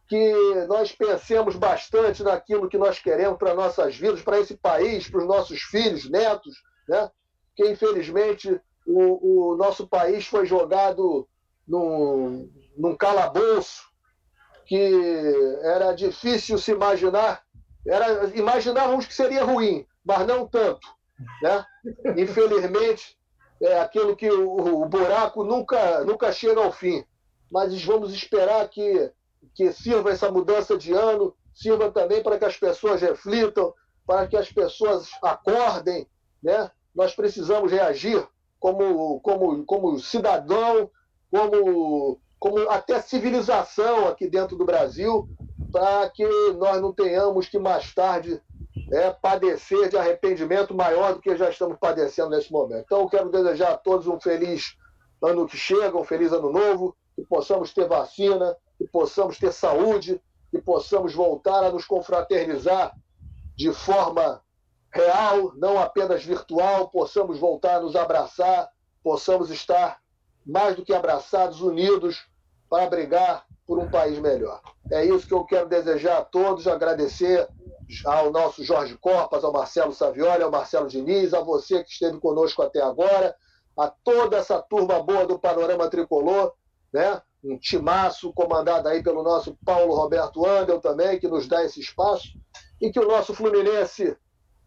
[0.08, 0.34] que
[0.68, 5.28] nós pensemos bastante naquilo que nós queremos para nossas vidas, para esse país, para os
[5.28, 6.56] nossos filhos, netos,
[6.88, 7.10] né?
[7.56, 11.28] que infelizmente o, o nosso país foi jogado
[11.68, 13.88] num, num calabouço
[14.66, 14.92] que
[15.62, 17.44] era difícil se imaginar,
[17.86, 20.88] era, imaginávamos que seria ruim, mas não tanto.
[21.42, 21.66] Né?
[22.18, 23.19] Infelizmente,
[23.62, 27.04] é aquilo que o, o, buraco nunca, nunca chega ao fim.
[27.52, 29.12] Mas vamos esperar que,
[29.54, 33.74] que sirva essa mudança de ano, sirva também para que as pessoas reflitam,
[34.06, 36.08] para que as pessoas acordem.
[36.42, 36.70] Né?
[36.96, 38.26] Nós precisamos reagir
[38.60, 40.90] como, como, como cidadão,
[41.32, 45.28] como, como até civilização aqui dentro do Brasil,
[45.72, 48.42] para que nós não tenhamos que mais tarde
[48.92, 52.84] é, padecer de arrependimento maior do que já estamos padecendo nesse momento.
[52.86, 54.76] Então, eu quero desejar a todos um feliz
[55.22, 60.22] ano que chega, um feliz ano novo, que possamos ter vacina, que possamos ter saúde,
[60.50, 62.94] que possamos voltar a nos confraternizar
[63.56, 64.42] de forma
[64.92, 68.70] real, não apenas virtual, possamos voltar a nos abraçar,
[69.04, 70.00] possamos estar
[70.46, 72.26] mais do que abraçados, unidos
[72.70, 74.60] para brigar por um país melhor.
[74.92, 77.48] É isso que eu quero desejar a todos, agradecer
[78.04, 82.64] ao nosso Jorge Corpas, ao Marcelo Savioli, ao Marcelo Diniz, a você que esteve conosco
[82.64, 83.36] até agora,
[83.78, 86.52] a toda essa turma boa do Panorama Tricolor,
[86.92, 87.22] né?
[87.44, 92.30] um timaço comandado aí pelo nosso Paulo Roberto Andel também, que nos dá esse espaço,
[92.82, 94.18] e que o nosso Fluminense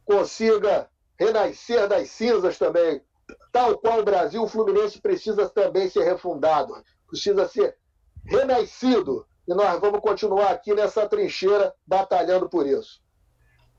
[0.05, 0.89] consiga
[1.19, 3.03] renascer das cinzas também.
[3.51, 6.73] Tal qual o Brasil, o Fluminense precisa também ser refundado,
[7.09, 7.82] precisa ser
[8.25, 9.27] renascido.
[9.47, 13.03] E nós vamos continuar aqui nessa trincheira batalhando por isso.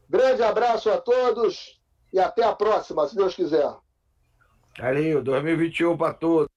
[0.09, 3.73] Grande abraço a todos e até a próxima, se Deus quiser.
[4.77, 6.52] Valeu, 2021 para todos.